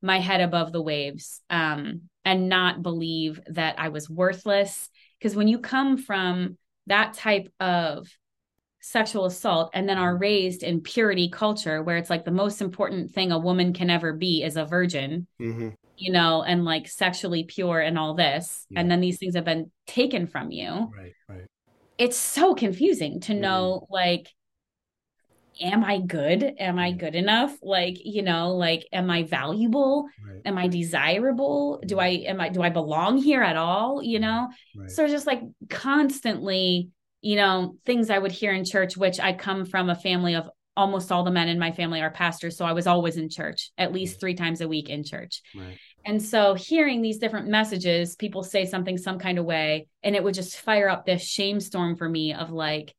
my 0.03 0.19
head 0.19 0.41
above 0.41 0.73
the 0.73 0.83
waves 0.83 1.41
um, 1.49 2.09
and 2.25 2.49
not 2.49 2.83
believe 2.83 3.41
that 3.47 3.79
I 3.79 3.89
was 3.89 4.11
worthless. 4.11 4.91
Because 5.19 5.37
when 5.37 5.49
you 5.49 5.59
come 5.59 5.97
from 5.97 6.59
that 6.89 7.15
type 7.15 7.53
of 7.61 8.09
sexual 8.81 9.27
assault 9.27 9.71
and 9.75 9.89
then 9.89 9.97
are 9.97 10.17
raised 10.17 10.65
in 10.65 10.81
purity 10.81 11.29
culture 11.29 11.83
where 11.85 11.97
it's 11.97 12.11
like 12.11 12.25
the 12.25 12.33
most 12.33 12.61
important 12.61 13.13
thing 13.13 13.31
a 13.31 13.39
woman 13.39 13.73
can 13.73 13.91
ever 13.91 14.13
be 14.13 14.43
is 14.43 14.57
a 14.57 14.65
virgin 14.65 15.29
hmm 15.39 15.69
you 15.97 16.11
know 16.11 16.43
and 16.43 16.65
like 16.65 16.89
sexually 16.89 17.45
pure 17.45 17.79
and 17.79 17.97
all 17.97 18.15
this 18.15 18.67
Yeah. 18.71 18.81
and 18.81 18.91
then 18.91 19.01
these 19.01 19.19
things 19.19 19.37
have 19.37 19.45
been 19.45 19.71
taken 19.87 20.27
from 20.27 20.51
you 20.51 20.91
Right. 20.93 21.15
Right. 21.29 21.47
It's 22.03 22.17
so 22.17 22.55
confusing 22.55 23.21
to 23.21 23.33
Mhm. 23.33 23.41
know 23.41 23.87
like 23.91 24.29
am 25.61 25.85
I 25.85 25.99
good? 25.99 26.43
Am 26.59 26.79
I 26.79 26.91
mm-hmm. 26.91 26.99
good 26.99 27.15
enough? 27.15 27.57
Like, 27.63 27.97
you 28.05 28.23
know, 28.23 28.57
like 28.57 28.87
am 28.93 29.11
I 29.11 29.23
valuable? 29.23 30.09
Right. 30.27 30.41
Am 30.45 30.59
I 30.59 30.67
desirable? 30.67 31.81
Do 31.87 31.97
mm-hmm. 31.97 32.01
I 32.01 32.09
am 32.31 32.41
I 32.41 32.49
do 32.49 32.63
I 32.63 32.71
belong 32.71 33.19
here 33.19 33.43
at 33.43 33.57
all? 33.57 34.03
You 34.03 34.19
mm-hmm. 34.19 34.23
know? 34.23 34.49
Right. 34.77 34.91
So 34.91 35.07
just 35.07 35.27
like 35.27 35.43
constantly, 35.69 36.91
you 37.21 37.37
know, 37.37 37.77
things 37.85 38.11
I 38.11 38.19
would 38.19 38.33
hear 38.33 38.53
in 38.53 38.65
church, 38.65 38.97
which 38.97 39.21
I 39.21 39.33
come 39.33 39.65
from 39.65 39.91
a 39.91 39.95
family 39.95 40.35
of 40.35 40.49
almost 40.77 41.13
all 41.13 41.25
the 41.25 41.31
men 41.31 41.49
in 41.49 41.59
my 41.59 41.73
family 41.73 42.01
are 42.01 42.11
pastors. 42.11 42.57
So 42.57 42.65
I 42.65 42.73
was 42.73 42.87
always 42.87 43.17
in 43.17 43.29
church, 43.29 43.71
at 43.77 43.93
least 43.93 44.19
three 44.19 44.35
times 44.35 44.61
a 44.61 44.69
week 44.69 44.89
in 44.89 45.05
church. 45.05 45.43
Right. 45.55 45.79
And 46.05 46.23
so 46.23 46.55
hearing 46.55 47.03
these 47.03 47.19
different 47.19 47.49
messages, 47.49 48.17
people 48.17 48.43
say 48.43 48.65
something 48.65 48.99
some 48.99 49.19
kind 49.19 49.39
of 49.39 49.45
way, 49.45 49.89
and 50.03 50.17
it 50.17 50.25
would 50.25 50.35
just 50.35 50.59
fire 50.59 50.89
up 50.89 51.05
this 51.05 51.23
shame 51.23 51.61
storm 51.61 51.97
for 51.97 52.09
me 52.09 52.33
of 52.33 52.51
like, 52.51 52.95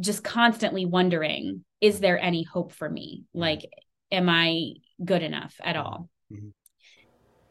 just 0.00 0.24
constantly 0.24 0.84
wondering 0.84 1.64
is 1.80 2.00
there 2.00 2.18
any 2.18 2.42
hope 2.42 2.72
for 2.72 2.88
me 2.88 3.24
like 3.32 3.70
am 4.10 4.28
i 4.28 4.72
good 5.04 5.22
enough 5.22 5.54
at 5.62 5.76
all 5.76 6.08
mm-hmm. 6.32 6.48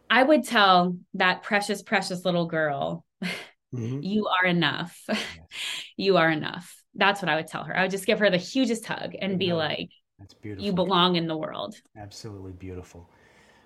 i 0.09 0.21
would 0.21 0.43
tell 0.43 0.97
that 1.13 1.43
precious 1.43 1.81
precious 1.81 2.25
little 2.25 2.45
girl 2.45 3.05
mm-hmm. 3.23 3.99
you 4.01 4.27
are 4.27 4.45
enough 4.45 5.07
you 5.97 6.17
are 6.17 6.29
enough 6.29 6.82
that's 6.95 7.21
what 7.21 7.29
i 7.29 7.35
would 7.35 7.47
tell 7.47 7.63
her. 7.63 7.77
I 7.77 7.83
would 7.83 7.91
just 7.91 8.05
give 8.05 8.19
her 8.19 8.29
the 8.29 8.37
hugest 8.37 8.85
hug 8.85 9.15
and 9.19 9.39
be 9.39 9.53
like 9.53 9.89
that's 10.19 10.33
beautiful. 10.33 10.65
you 10.65 10.73
belong 10.73 11.15
in 11.15 11.27
the 11.27 11.37
world. 11.37 11.75
Absolutely 11.97 12.53
beautiful. 12.53 13.09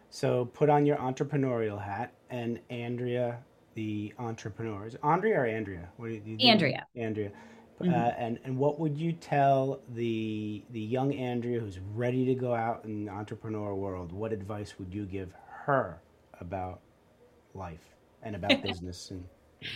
So 0.09 0.45
put 0.45 0.69
on 0.69 0.85
your 0.85 0.97
entrepreneurial 0.97 1.81
hat 1.81 2.13
and 2.29 2.59
andrea 2.69 3.39
the 3.75 4.13
entrepreneur 4.17 4.85
is 4.85 4.95
andrea 5.03 5.39
or 5.39 5.45
andrea? 5.45 5.89
What 5.97 6.07
do 6.07 6.13
you, 6.13 6.19
do? 6.19 6.45
You 6.45 6.51
andrea. 6.51 6.85
Andrea 6.95 7.31
Mm-hmm. 7.81 7.93
Uh, 7.93 8.11
and 8.17 8.39
and 8.43 8.57
what 8.57 8.79
would 8.79 8.97
you 8.97 9.11
tell 9.11 9.81
the 9.93 10.63
the 10.71 10.79
young 10.79 11.13
Andrea 11.13 11.59
who's 11.59 11.79
ready 11.93 12.25
to 12.25 12.33
go 12.33 12.55
out 12.55 12.83
in 12.85 13.05
the 13.05 13.11
entrepreneur 13.11 13.75
world? 13.75 14.11
What 14.11 14.33
advice 14.33 14.75
would 14.79 14.91
you 14.91 15.05
give 15.05 15.31
her 15.65 16.01
about 16.39 16.79
life 17.53 17.93
and 18.23 18.35
about 18.35 18.61
business? 18.63 19.11
And 19.11 19.23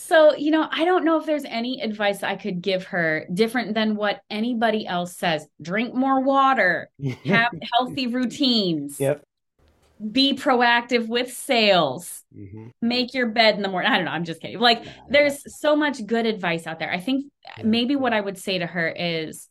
so 0.00 0.36
you 0.36 0.52
know, 0.52 0.68
I 0.70 0.84
don't 0.84 1.04
know 1.04 1.18
if 1.18 1.26
there's 1.26 1.44
any 1.44 1.82
advice 1.82 2.22
I 2.22 2.36
could 2.36 2.62
give 2.62 2.84
her 2.84 3.26
different 3.34 3.74
than 3.74 3.96
what 3.96 4.20
anybody 4.30 4.86
else 4.86 5.16
says. 5.16 5.44
Drink 5.60 5.92
more 5.92 6.20
water, 6.20 6.88
have 7.26 7.52
healthy 7.74 8.06
routines. 8.06 9.00
Yep 9.00 9.24
be 10.12 10.32
proactive 10.32 11.08
with 11.08 11.32
sales 11.32 12.22
mm-hmm. 12.32 12.68
make 12.80 13.14
your 13.14 13.26
bed 13.26 13.56
in 13.56 13.62
the 13.62 13.68
morning 13.68 13.90
i 13.90 13.96
don't 13.96 14.04
know 14.04 14.12
i'm 14.12 14.22
just 14.22 14.40
kidding 14.40 14.56
like 14.60 14.84
there's 15.10 15.42
so 15.58 15.74
much 15.74 16.06
good 16.06 16.24
advice 16.24 16.68
out 16.68 16.78
there 16.78 16.92
i 16.92 17.00
think 17.00 17.26
maybe 17.64 17.96
what 17.96 18.12
i 18.12 18.20
would 18.20 18.38
say 18.38 18.58
to 18.58 18.66
her 18.66 18.88
is 18.88 19.48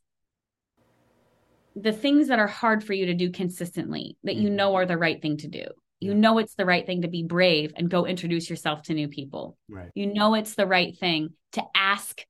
the 1.76 1.92
things 1.92 2.30
that 2.30 2.40
are 2.40 2.48
hard 2.48 2.82
for 2.82 2.94
you 2.94 3.08
to 3.08 3.14
do 3.14 3.30
consistently 3.30 4.16
that 4.24 4.38
you 4.38 4.48
mm-hmm. 4.48 4.56
know 4.56 4.76
are 4.76 4.86
the 4.86 4.98
right 4.98 5.22
thing 5.22 5.36
to 5.36 5.50
do 5.50 5.66
you 6.00 6.14
know 6.14 6.38
it's 6.38 6.56
the 6.56 6.66
right 6.66 6.86
thing 6.86 7.02
to 7.02 7.08
be 7.08 7.24
brave 7.24 7.74
and 7.76 7.90
go 7.90 8.06
introduce 8.06 8.50
yourself 8.50 8.82
to 8.84 8.94
new 8.94 9.08
people 9.08 9.58
right. 9.70 9.90
you 9.96 10.14
know 10.14 10.36
it's 10.36 10.56
the 10.56 10.68
right 10.68 10.98
thing 10.98 11.30
to 11.54 11.64
ask 11.76 12.24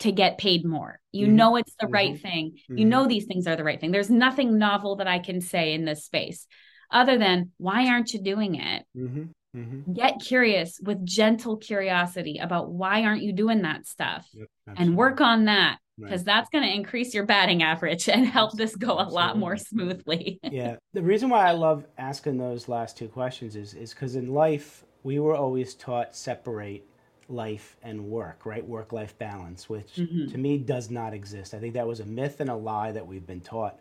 to 0.00 0.12
get 0.12 0.38
paid 0.38 0.64
more 0.64 1.00
you 1.12 1.26
mm-hmm. 1.26 1.36
know 1.36 1.56
it's 1.56 1.74
the 1.78 1.86
mm-hmm. 1.86 1.94
right 1.94 2.20
thing 2.20 2.52
you 2.68 2.76
mm-hmm. 2.76 2.88
know 2.88 3.06
these 3.06 3.24
things 3.24 3.46
are 3.46 3.56
the 3.56 3.64
right 3.64 3.80
thing 3.80 3.90
there's 3.92 4.10
nothing 4.10 4.58
novel 4.58 4.96
that 4.96 5.06
i 5.06 5.18
can 5.18 5.40
say 5.40 5.72
in 5.72 5.84
this 5.84 6.04
space 6.04 6.46
other 6.90 7.18
than 7.18 7.52
why 7.58 7.88
aren't 7.88 8.12
you 8.12 8.22
doing 8.22 8.56
it? 8.56 8.84
Mm-hmm. 8.96 9.24
Mm-hmm. 9.56 9.92
Get 9.94 10.20
curious 10.20 10.78
with 10.82 11.04
gentle 11.04 11.56
curiosity 11.56 12.38
about 12.38 12.70
why 12.70 13.04
aren't 13.04 13.22
you 13.22 13.32
doing 13.32 13.62
that 13.62 13.86
stuff 13.86 14.28
yep, 14.34 14.48
and 14.76 14.96
work 14.96 15.20
on 15.20 15.46
that 15.46 15.78
because 15.98 16.20
right. 16.20 16.26
that's 16.26 16.50
going 16.50 16.64
to 16.64 16.72
increase 16.72 17.14
your 17.14 17.24
batting 17.24 17.62
average 17.62 18.08
and 18.08 18.26
help 18.26 18.52
this 18.52 18.76
go 18.76 18.92
a 18.92 19.08
lot 19.08 19.38
more 19.38 19.56
smoothly. 19.56 20.38
yeah. 20.50 20.76
The 20.92 21.02
reason 21.02 21.30
why 21.30 21.46
I 21.46 21.52
love 21.52 21.86
asking 21.98 22.38
those 22.38 22.68
last 22.68 22.96
two 22.96 23.08
questions 23.08 23.56
is 23.56 23.74
is 23.74 23.94
because 23.94 24.16
in 24.16 24.32
life, 24.32 24.84
we 25.02 25.18
were 25.18 25.36
always 25.36 25.74
taught 25.74 26.14
separate 26.14 26.84
life 27.28 27.76
and 27.82 28.04
work, 28.04 28.46
right? 28.46 28.66
Work 28.66 28.92
life 28.92 29.16
balance, 29.18 29.68
which 29.68 29.94
mm-hmm. 29.94 30.30
to 30.30 30.38
me 30.38 30.58
does 30.58 30.90
not 30.90 31.14
exist. 31.14 31.54
I 31.54 31.58
think 31.58 31.74
that 31.74 31.86
was 31.86 32.00
a 32.00 32.06
myth 32.06 32.40
and 32.40 32.50
a 32.50 32.54
lie 32.54 32.92
that 32.92 33.06
we've 33.06 33.26
been 33.26 33.40
taught 33.40 33.78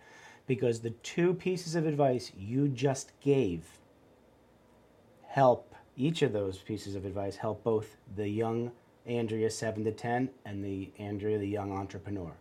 because 0.48 0.80
the 0.80 0.92
two 0.92 1.34
pieces 1.34 1.76
of 1.76 1.86
advice 1.86 2.32
you 2.38 2.68
just 2.68 3.12
gave 3.20 3.64
help 5.28 5.76
each 5.98 6.22
of 6.22 6.34
those 6.34 6.58
pieces 6.60 6.96
of 6.96 7.06
advice 7.06 7.36
help 7.36 7.64
both 7.64 7.98
the 8.16 8.28
young 8.28 8.72
Andrea 9.06 9.50
7 9.50 9.84
to 9.86 9.92
10 9.92 10.30
and 10.46 10.64
the 10.64 10.92
Andrea 11.00 11.38
the 11.38 11.48
young 11.48 11.72
entrepreneur. 11.72 12.34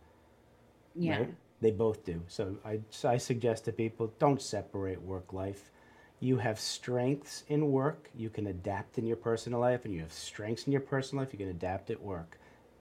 Yeah. 0.94 1.18
Right? 1.18 1.35
They 1.61 1.70
both 1.70 2.05
do. 2.05 2.22
So 2.27 2.57
I 2.64 2.81
I 3.05 3.16
suggest 3.18 3.64
to 3.64 3.72
people 3.72 4.12
don't 4.18 4.40
separate 4.40 5.00
work 5.03 5.33
life. 5.33 5.70
You 6.20 6.38
have 6.38 6.59
strengths 6.59 7.44
in 7.48 7.70
work, 7.70 8.11
you 8.14 8.31
can 8.31 8.46
adapt 8.46 8.98
in 8.98 9.07
your 9.07 9.16
personal 9.16 9.61
life 9.61 9.85
and 9.85 9.92
you 9.94 10.00
have 10.00 10.12
strengths 10.12 10.66
in 10.66 10.72
your 10.72 10.81
personal 10.81 11.24
life, 11.24 11.33
you 11.33 11.38
can 11.38 11.48
adapt 11.48 11.90
at 11.90 12.00
work. 12.03 12.38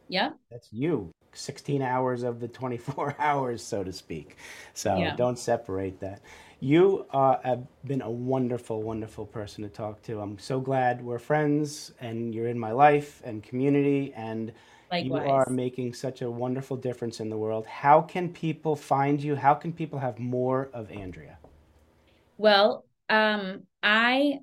Yeah. 0.08 0.32
That's 0.52 0.72
you. 0.72 1.14
16 1.34 1.82
hours 1.82 2.24
of 2.24 2.40
the 2.40 2.48
24 2.48 3.16
hours, 3.20 3.64
so 3.64 3.84
to 3.84 3.92
speak. 3.92 4.38
So 4.74 4.98
yeah. 4.98 5.16
don't 5.16 5.40
separate 5.40 6.00
that. 6.00 6.22
You 6.60 7.06
uh, 7.12 7.38
have 7.44 7.66
been 7.86 8.02
a 8.02 8.10
wonderful, 8.10 8.82
wonderful 8.82 9.26
person 9.26 9.64
to 9.64 9.70
talk 9.70 10.02
to. 10.04 10.22
I'm 10.22 10.40
so 10.40 10.62
glad 10.62 11.04
we're 11.04 11.20
friends 11.20 11.92
and 12.00 12.34
you're 12.34 12.48
in 12.48 12.58
my 12.58 12.72
life 12.72 13.22
and 13.26 13.44
community, 13.44 14.14
and 14.16 14.54
Likewise. 14.90 15.26
you 15.26 15.32
are 15.32 15.50
making 15.50 15.94
such 15.94 16.22
a 16.22 16.32
wonderful 16.32 16.78
difference 16.78 17.20
in 17.20 17.30
the 17.30 17.38
world. 17.38 17.66
How 17.66 18.02
can 18.02 18.30
people 18.30 18.76
find 18.76 19.22
you? 19.22 19.36
How 19.36 19.54
can 19.54 19.74
people 19.74 20.00
have 20.00 20.20
more 20.20 20.70
of 20.74 20.90
Andrea? 20.90 21.38
Well, 22.38 22.86
um, 23.10 23.64
I 23.82 24.40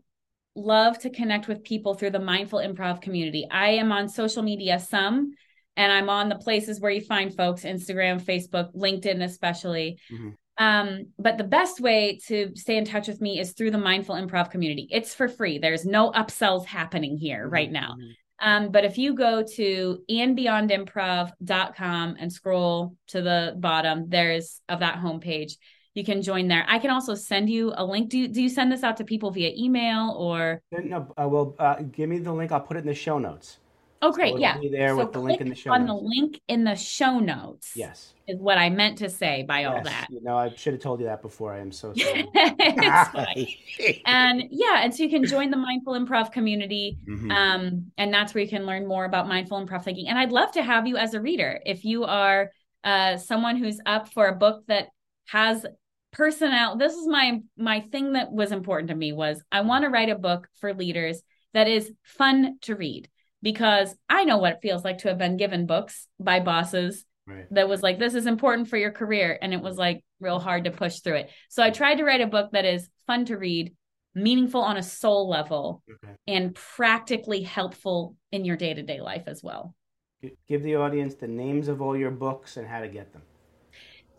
love 0.55 0.99
to 0.99 1.11
connect 1.11 1.49
with 1.49 1.65
people 1.65 1.95
through 1.95 2.11
the 2.11 2.19
mindful 2.21 2.59
improv 2.59 3.01
community. 3.01 3.47
I 3.51 3.71
am 3.71 3.93
on 3.93 4.09
social 4.09 4.43
media 4.43 4.79
some 4.79 5.35
and 5.81 5.91
I'm 5.91 6.11
on 6.11 6.29
the 6.29 6.37
places 6.37 6.79
where 6.79 6.91
you 6.91 7.01
find 7.01 7.35
folks 7.35 7.63
Instagram, 7.63 8.21
Facebook, 8.21 8.75
LinkedIn, 8.75 9.25
especially. 9.25 9.99
Mm-hmm. 10.13 10.29
Um, 10.59 11.07
but 11.19 11.39
the 11.39 11.45
best 11.45 11.81
way 11.81 12.21
to 12.27 12.55
stay 12.55 12.77
in 12.77 12.85
touch 12.85 13.09
with 13.09 13.23
me 13.23 13.41
is 13.41 13.53
through 13.53 13.71
the 13.71 13.79
Mindful 13.79 14.15
Improv 14.15 14.51
community. 14.51 14.87
It's 14.91 15.15
for 15.15 15.27
free. 15.27 15.57
There's 15.57 15.87
no 15.87 16.11
upsells 16.11 16.67
happening 16.67 17.17
here 17.17 17.45
mm-hmm. 17.45 17.55
right 17.55 17.73
now. 17.73 17.97
Mm-hmm. 17.99 18.11
Um, 18.47 18.71
but 18.71 18.85
if 18.85 18.99
you 18.99 19.15
go 19.15 19.43
to 19.57 20.03
andbeyondimprov.com 20.11 22.17
and 22.19 22.31
scroll 22.31 22.95
to 23.09 23.23
the 23.23 23.55
bottom, 23.57 24.11
there's 24.11 24.61
of 24.69 24.81
that 24.81 24.99
homepage, 24.99 25.53
you 25.95 26.05
can 26.05 26.21
join 26.21 26.49
there. 26.49 26.67
I 26.69 26.79
can 26.79 26.91
also 26.91 27.15
send 27.15 27.49
you 27.49 27.73
a 27.75 27.85
link. 27.85 28.11
Do 28.11 28.19
you, 28.19 28.29
do 28.29 28.43
you 28.43 28.51
send 28.51 28.71
this 28.71 28.83
out 28.83 28.99
to 28.99 29.05
people 29.05 29.31
via 29.31 29.51
email 29.57 30.15
or? 30.19 30.61
No, 30.73 31.11
uh, 31.17 31.27
well, 31.27 31.55
uh, 31.59 31.77
give 31.91 32.11
me 32.11 32.19
the 32.19 32.33
link. 32.33 32.53
I'll 32.53 32.61
put 32.61 32.77
it 32.77 32.81
in 32.81 32.87
the 32.87 32.95
show 32.95 33.19
notes. 33.19 33.61
Oh, 34.03 34.13
great. 34.13 34.35
So 34.35 34.39
yeah. 34.39 34.59
There 34.71 34.91
so 34.91 34.97
with 34.97 35.13
the 35.13 35.21
link 35.21 35.41
in 35.41 35.49
the 35.51 35.55
show 35.55 35.73
on 35.73 35.85
notes. 35.85 36.01
the 36.01 36.07
link 36.07 36.41
in 36.49 36.65
the 36.65 36.75
show 36.75 37.19
notes. 37.19 37.73
Yes. 37.75 38.15
Is 38.27 38.41
what 38.41 38.57
I 38.57 38.71
meant 38.71 38.99
to 38.99 39.11
say 39.11 39.43
by 39.43 39.61
yes. 39.61 39.69
all 39.69 39.83
that. 39.83 40.07
You 40.09 40.23
know, 40.23 40.39
I 40.39 40.55
should 40.55 40.73
have 40.73 40.81
told 40.81 41.01
you 41.01 41.07
that 41.07 41.21
before. 41.21 41.53
I 41.53 41.59
am 41.59 41.71
so 41.71 41.93
sorry. 43.13 43.59
and 44.07 44.45
yeah, 44.51 44.83
and 44.83 44.95
so 44.95 45.03
you 45.03 45.11
can 45.11 45.25
join 45.25 45.51
the 45.51 45.57
mindful 45.57 45.95
improv 45.95 46.33
community. 46.33 46.99
Mm-hmm. 47.07 47.31
Um, 47.31 47.93
and 47.99 48.15
that's 48.15 48.33
where 48.35 48.43
you 48.43 48.49
can 48.49 48.65
learn 48.65 48.87
more 48.87 49.05
about 49.05 49.29
mindful 49.29 49.65
improv 49.65 49.85
thinking. 49.85 50.09
And 50.09 50.19
I'd 50.19 50.33
love 50.33 50.53
to 50.53 50.63
have 50.63 50.87
you 50.87 50.97
as 50.97 51.13
a 51.13 51.21
reader. 51.21 51.61
If 51.67 51.85
you 51.85 52.05
are 52.05 52.53
uh, 52.85 53.19
someone 53.19 53.57
who's 53.57 53.81
up 53.85 54.09
for 54.09 54.29
a 54.29 54.37
book 54.37 54.65
that 54.69 54.89
has 55.27 55.67
personnel, 56.13 56.77
this 56.77 56.95
is 56.95 57.07
my 57.07 57.41
my 57.59 57.81
thing 57.81 58.15
that 58.15 58.33
was 58.33 58.53
important 58.53 58.89
to 58.89 58.97
me 58.97 59.13
was 59.13 59.43
I 59.53 59.61
want 59.61 59.85
to 59.85 59.91
write 59.91 60.09
a 60.09 60.17
book 60.17 60.49
for 60.61 60.73
leaders 60.73 61.21
that 61.53 61.69
is 61.69 61.93
fun 62.05 62.59
to 62.63 62.77
read 62.77 63.09
because 63.43 63.95
I 64.09 64.25
know 64.25 64.39
what 64.39 64.53
it 64.53 64.59
feels 64.63 64.85
like 64.85 64.99
to 64.99 65.09
have 65.09 65.19
been 65.19 65.37
given 65.37 65.67
books 65.67 66.07
by 66.19 66.41
bosses 66.41 67.05
right. 67.27 67.47
that 67.53 67.69
was 67.69 67.83
like, 67.83 67.99
this 67.99 68.15
is 68.15 68.27
important 68.27 68.69
for 68.69 68.77
your 68.77 68.91
career. 68.91 69.39
And 69.41 69.55
it 69.55 69.61
was 69.61 69.77
like 69.77 70.05
real 70.21 70.39
hard 70.39 70.65
to 70.65 70.71
push 70.71 71.01
through 71.01 71.17
it. 71.17 71.31
So 71.49 71.63
I 71.63 71.71
tried 71.71 71.97
to 71.97 72.05
write 72.05 72.21
a 72.21 72.27
book 72.27 72.51
that 72.53 72.65
is 72.65 72.89
fun 73.07 73.25
to 73.27 73.39
read, 73.39 73.75
meaningful 74.15 74.61
on 74.61 74.77
a 74.77 74.83
soul 74.83 75.29
level, 75.29 75.83
okay. 75.91 76.15
and 76.27 76.55
practically 76.55 77.43
helpful 77.43 78.17
in 78.33 78.45
your 78.45 78.57
day 78.57 78.75
to 78.75 78.83
day 78.83 79.01
life 79.01 79.25
as 79.27 79.43
well. 79.43 79.75
Give 80.47 80.63
the 80.63 80.77
audience 80.77 81.15
the 81.15 81.29
names 81.29 81.69
of 81.69 81.81
all 81.81 81.97
your 81.97 82.11
books 82.11 82.59
and 82.59 82.69
how 82.69 82.81
to 82.81 82.89
get 82.89 83.13
them. 83.13 83.23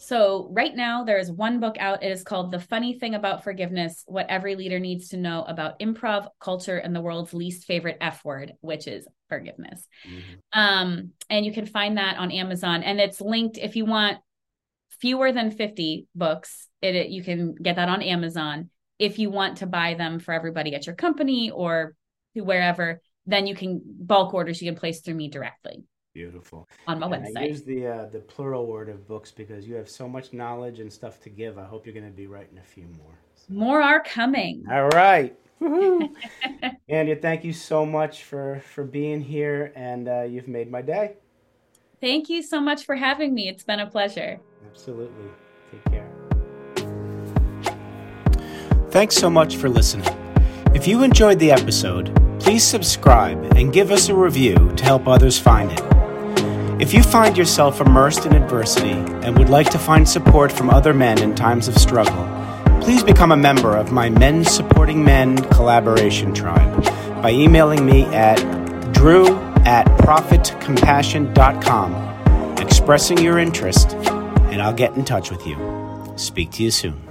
So, 0.02 0.48
right 0.50 0.76
now, 0.76 1.04
there 1.04 1.20
is 1.20 1.32
one 1.32 1.60
book 1.60 1.76
out. 1.80 2.02
It 2.02 2.12
is 2.12 2.24
called 2.24 2.52
The 2.52 2.60
Funny 2.60 2.98
Thing 2.98 3.14
About 3.14 3.44
Forgiveness 3.44 4.04
What 4.08 4.26
Every 4.30 4.56
Leader 4.56 4.80
Needs 4.80 5.10
to 5.10 5.18
Know 5.18 5.43
About 5.43 5.80
Improv, 5.80 6.28
Culture, 6.39 6.78
and 6.78 6.95
the 6.95 7.02
World's 7.02 7.36
Least 7.36 7.66
Favorite 7.66 7.97
F 8.02 8.26
Word, 8.26 8.54
which 8.62 8.88
is 8.88 9.08
forgiveness. 9.30 9.88
Mm-hmm. 10.10 10.60
Um, 10.60 11.12
and 11.30 11.45
you 11.45 11.54
can 11.54 11.68
find 11.68 11.99
that 11.99 12.18
on 12.18 12.32
Amazon. 12.32 12.82
And 12.82 12.99
it's 12.99 13.22
linked 13.22 13.60
if 13.60 13.76
you 13.76 13.86
want 13.86 14.18
fewer 15.02 15.32
than 15.32 15.52
50 15.52 16.08
books, 16.16 16.68
it, 16.82 16.95
it 16.95 17.10
you 17.10 17.24
can 17.24 17.54
get 17.54 17.76
that 17.76 17.88
on 17.88 18.02
Amazon. 18.02 18.72
If 18.97 19.20
you 19.20 19.30
want 19.30 19.58
to 19.58 19.68
buy 19.68 19.93
them 19.93 20.18
for 20.18 20.34
everybody 20.34 20.74
at 20.74 20.88
your 20.88 20.95
company 20.95 21.52
or 21.52 21.95
wherever, 22.34 23.02
then 23.28 23.45
you 23.45 23.54
can 23.54 23.82
bulk 23.86 24.34
orders 24.34 24.64
you 24.64 24.72
can 24.72 24.80
place 24.80 25.02
through 25.02 25.14
me 25.14 25.30
directly. 25.30 25.84
Beautiful. 26.14 26.68
On 26.88 26.99
my 26.99 27.05
and 27.16 27.26
website. 27.26 27.38
I 27.38 27.45
use 27.45 27.64
the 27.64 27.88
uh, 27.88 28.05
the 28.07 28.20
plural 28.20 28.66
word 28.66 28.89
of 28.89 29.07
books 29.07 29.32
because 29.32 29.66
you 29.66 29.76
have 29.76 29.89
so 29.89 30.09
much 30.09 30.34
knowledge 30.34 30.80
and 30.80 30.91
stuff 30.91 31.22
to 31.22 31.30
give. 31.30 31.57
I 31.57 31.64
hope 31.64 31.86
you're 31.86 31.93
going 31.93 32.05
to 32.05 32.12
be 32.12 32.28
writing 32.28 32.57
a 32.57 32.64
few 32.64 32.86
more. 32.97 33.18
More 33.49 33.82
are 33.82 34.03
coming. 34.03 34.66
All 34.70 34.89
right. 34.89 35.36
Andrea, 35.62 37.16
thank 37.16 37.43
you 37.43 37.53
so 37.53 37.86
much 37.86 38.24
for 38.24 38.62
for 38.66 38.84
being 38.84 39.22
here, 39.22 39.72
and 39.76 40.09
uh, 40.09 40.24
you've 40.24 40.49
made 40.49 40.70
my 40.70 40.82
day. 40.82 41.14
Thank 42.01 42.30
you 42.30 42.41
so 42.41 42.59
much 42.59 42.86
for 42.86 42.95
having 42.95 43.34
me. 43.34 43.47
It's 43.47 43.64
been 43.64 43.80
a 43.80 43.88
pleasure. 43.88 44.39
Absolutely. 44.70 45.30
Take 45.72 45.86
care. 45.86 46.09
Thanks 48.89 49.16
so 49.16 49.30
much 49.30 49.55
for 49.55 49.70
listening. 49.70 50.09
If 50.74 50.88
you 50.88 51.03
enjoyed 51.03 51.39
the 51.39 51.51
episode, 51.51 52.14
please 52.39 52.64
subscribe 52.64 53.41
and 53.55 53.72
give 53.72 53.91
us 53.91 54.09
a 54.09 54.16
review 54.16 54.74
to 54.76 54.84
help 54.84 55.07
others 55.07 55.38
find 55.38 55.72
it. 55.72 56.01
If 56.82 56.93
you 56.95 57.03
find 57.03 57.38
yourself 57.38 57.79
immersed 57.79 58.25
in 58.25 58.34
adversity 58.34 58.89
and 58.89 59.38
would 59.38 59.49
like 59.49 59.69
to 59.69 59.77
find 59.77 60.09
support 60.09 60.51
from 60.51 60.71
other 60.71 60.95
men 60.95 61.21
in 61.21 61.36
times 61.36 61.67
of 61.67 61.77
struggle, 61.77 62.25
please 62.82 63.03
become 63.03 63.32
a 63.32 63.38
member 63.38 63.77
of 63.77 63.91
my 63.91 64.09
Men 64.09 64.43
Supporting 64.43 65.03
Men 65.03 65.38
collaboration 65.51 66.34
tribe 66.34 66.84
by 67.21 67.29
emailing 67.29 67.86
me 67.86 68.05
at 68.05 68.38
drew 68.93 69.27
at 69.63 69.86
profitcompassion.com, 69.99 72.57
expressing 72.57 73.19
your 73.19 73.38
interest, 73.38 73.93
and 74.49 74.59
I'll 74.59 74.73
get 74.73 74.95
in 74.95 75.05
touch 75.05 75.29
with 75.29 75.45
you. 75.45 75.55
Speak 76.15 76.49
to 76.53 76.63
you 76.63 76.71
soon. 76.71 77.11